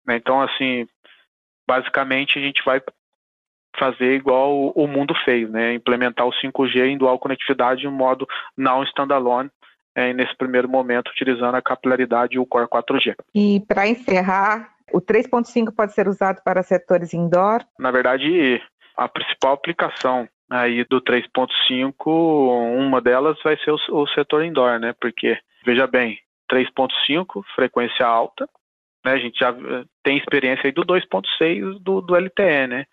Então, 0.07 0.41
assim, 0.41 0.87
basicamente 1.67 2.37
a 2.37 2.41
gente 2.41 2.63
vai 2.63 2.81
fazer 3.77 4.13
igual 4.13 4.69
o 4.69 4.87
mundo 4.87 5.13
fez, 5.25 5.49
né? 5.49 5.73
Implementar 5.73 6.27
o 6.27 6.31
5G 6.31 6.85
em 6.85 6.97
dual 6.97 7.17
conectividade 7.17 7.85
em 7.85 7.91
modo 7.91 8.27
não 8.55 8.83
standalone, 8.83 9.49
é, 9.95 10.13
nesse 10.13 10.35
primeiro 10.35 10.69
momento, 10.69 11.09
utilizando 11.09 11.55
a 11.55 11.61
capilaridade 11.61 12.35
e 12.35 12.39
o 12.39 12.45
Core 12.45 12.67
4G. 12.67 13.15
E 13.33 13.61
para 13.67 13.87
encerrar, 13.87 14.73
o 14.91 14.99
3.5 14.99 15.73
pode 15.75 15.93
ser 15.93 16.07
usado 16.07 16.41
para 16.43 16.63
setores 16.63 17.13
indoor? 17.13 17.63
Na 17.79 17.91
verdade, 17.91 18.61
a 18.95 19.07
principal 19.07 19.53
aplicação 19.53 20.27
aí 20.49 20.83
do 20.85 21.01
3.5, 21.01 22.77
uma 22.77 23.01
delas 23.01 23.37
vai 23.43 23.57
ser 23.57 23.71
o, 23.71 23.77
o 23.91 24.07
setor 24.09 24.43
indoor, 24.43 24.79
né? 24.79 24.93
Porque, 24.99 25.37
veja 25.65 25.87
bem, 25.87 26.19
3.5, 26.51 27.43
frequência 27.55 28.05
alta, 28.05 28.47
né, 29.03 29.11
a 29.11 29.17
gente 29.17 29.39
já 29.39 29.49
eh, 29.49 29.85
tem 30.03 30.17
experiência 30.17 30.65
aí 30.65 30.71
do 30.71 30.85
2.6 30.85 31.79
do, 31.79 32.01
do 32.01 32.15
LTE, 32.15 32.67
né? 32.67 32.85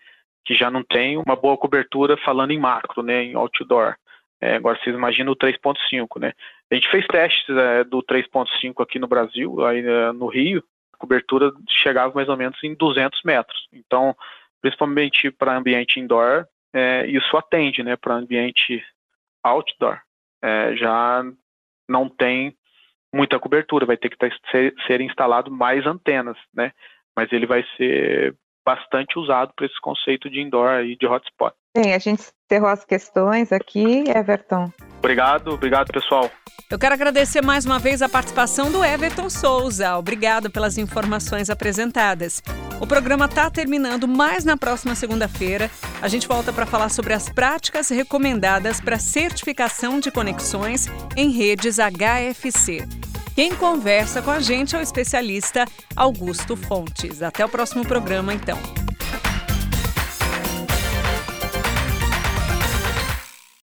Que 0.45 0.53
já 0.53 0.69
não 0.69 0.83
tem 0.83 1.17
uma 1.17 1.35
boa 1.35 1.57
cobertura 1.57 2.17
falando 2.17 2.51
em 2.51 2.59
macro, 2.59 3.01
né? 3.01 3.23
Em 3.23 3.35
outdoor. 3.35 3.95
É, 4.41 4.55
agora 4.55 4.77
vocês 4.81 4.95
imaginam 4.95 5.33
o 5.33 5.35
3.5, 5.35 6.19
né? 6.19 6.33
A 6.69 6.75
gente 6.75 6.89
fez 6.89 7.05
testes 7.07 7.55
é, 7.55 7.83
do 7.83 8.01
3.5 8.01 8.81
aqui 8.81 8.97
no 8.97 9.07
Brasil, 9.07 9.63
aí 9.65 9.85
é, 9.85 10.11
no 10.11 10.27
Rio, 10.27 10.63
a 10.93 10.97
cobertura 10.97 11.51
chegava 11.69 12.13
mais 12.13 12.27
ou 12.27 12.35
menos 12.35 12.57
em 12.63 12.73
200 12.73 13.21
metros. 13.23 13.67
Então, 13.71 14.15
principalmente 14.61 15.29
para 15.29 15.55
ambiente 15.55 15.99
indoor, 15.99 16.47
é, 16.73 17.05
isso 17.07 17.37
atende, 17.37 17.83
né? 17.83 17.95
Para 17.95 18.15
ambiente 18.15 18.83
outdoor, 19.43 19.99
é, 20.41 20.75
já 20.75 21.23
não 21.87 22.09
tem 22.09 22.55
muita 23.13 23.39
cobertura, 23.39 23.85
vai 23.85 23.97
ter 23.97 24.09
que 24.09 24.17
ter, 24.17 24.33
ser, 24.51 24.73
ser 24.87 25.01
instalado 25.01 25.51
mais 25.51 25.85
antenas, 25.85 26.37
né? 26.53 26.71
Mas 27.15 27.31
ele 27.31 27.45
vai 27.45 27.65
ser 27.75 28.35
bastante 28.65 29.17
usado 29.17 29.51
para 29.55 29.65
esse 29.65 29.79
conceito 29.81 30.29
de 30.29 30.41
indoor 30.41 30.81
e 30.81 30.95
de 30.95 31.07
hotspot. 31.07 31.53
Bem, 31.75 31.93
a 31.93 31.99
gente 31.99 32.23
encerrou 32.45 32.69
as 32.69 32.83
questões 32.83 33.51
aqui, 33.51 34.03
Everton. 34.09 34.71
Obrigado, 34.99 35.53
obrigado 35.53 35.91
pessoal. 35.91 36.29
Eu 36.69 36.79
quero 36.79 36.93
agradecer 36.93 37.41
mais 37.41 37.65
uma 37.65 37.79
vez 37.79 38.01
a 38.01 38.07
participação 38.07 38.71
do 38.71 38.83
Everton 38.83 39.29
Souza. 39.29 39.97
Obrigado 39.97 40.49
pelas 40.49 40.77
informações 40.77 41.49
apresentadas. 41.49 42.41
O 42.79 42.87
programa 42.87 43.25
está 43.25 43.49
terminando, 43.49 44.07
mas 44.07 44.45
na 44.45 44.57
próxima 44.57 44.95
segunda-feira 44.95 45.69
a 46.01 46.07
gente 46.07 46.27
volta 46.27 46.53
para 46.53 46.65
falar 46.65 46.89
sobre 46.89 47.13
as 47.13 47.29
práticas 47.29 47.89
recomendadas 47.89 48.79
para 48.79 48.97
certificação 48.99 49.99
de 49.99 50.11
conexões 50.11 50.87
em 51.15 51.29
redes 51.29 51.77
HFC. 51.77 52.87
Quem 53.35 53.55
conversa 53.55 54.21
com 54.21 54.29
a 54.29 54.39
gente 54.39 54.75
é 54.75 54.79
o 54.79 54.81
especialista 54.81 55.65
Augusto 55.95 56.57
Fontes. 56.57 57.23
Até 57.23 57.45
o 57.45 57.49
próximo 57.49 57.85
programa, 57.85 58.33
então. 58.33 58.57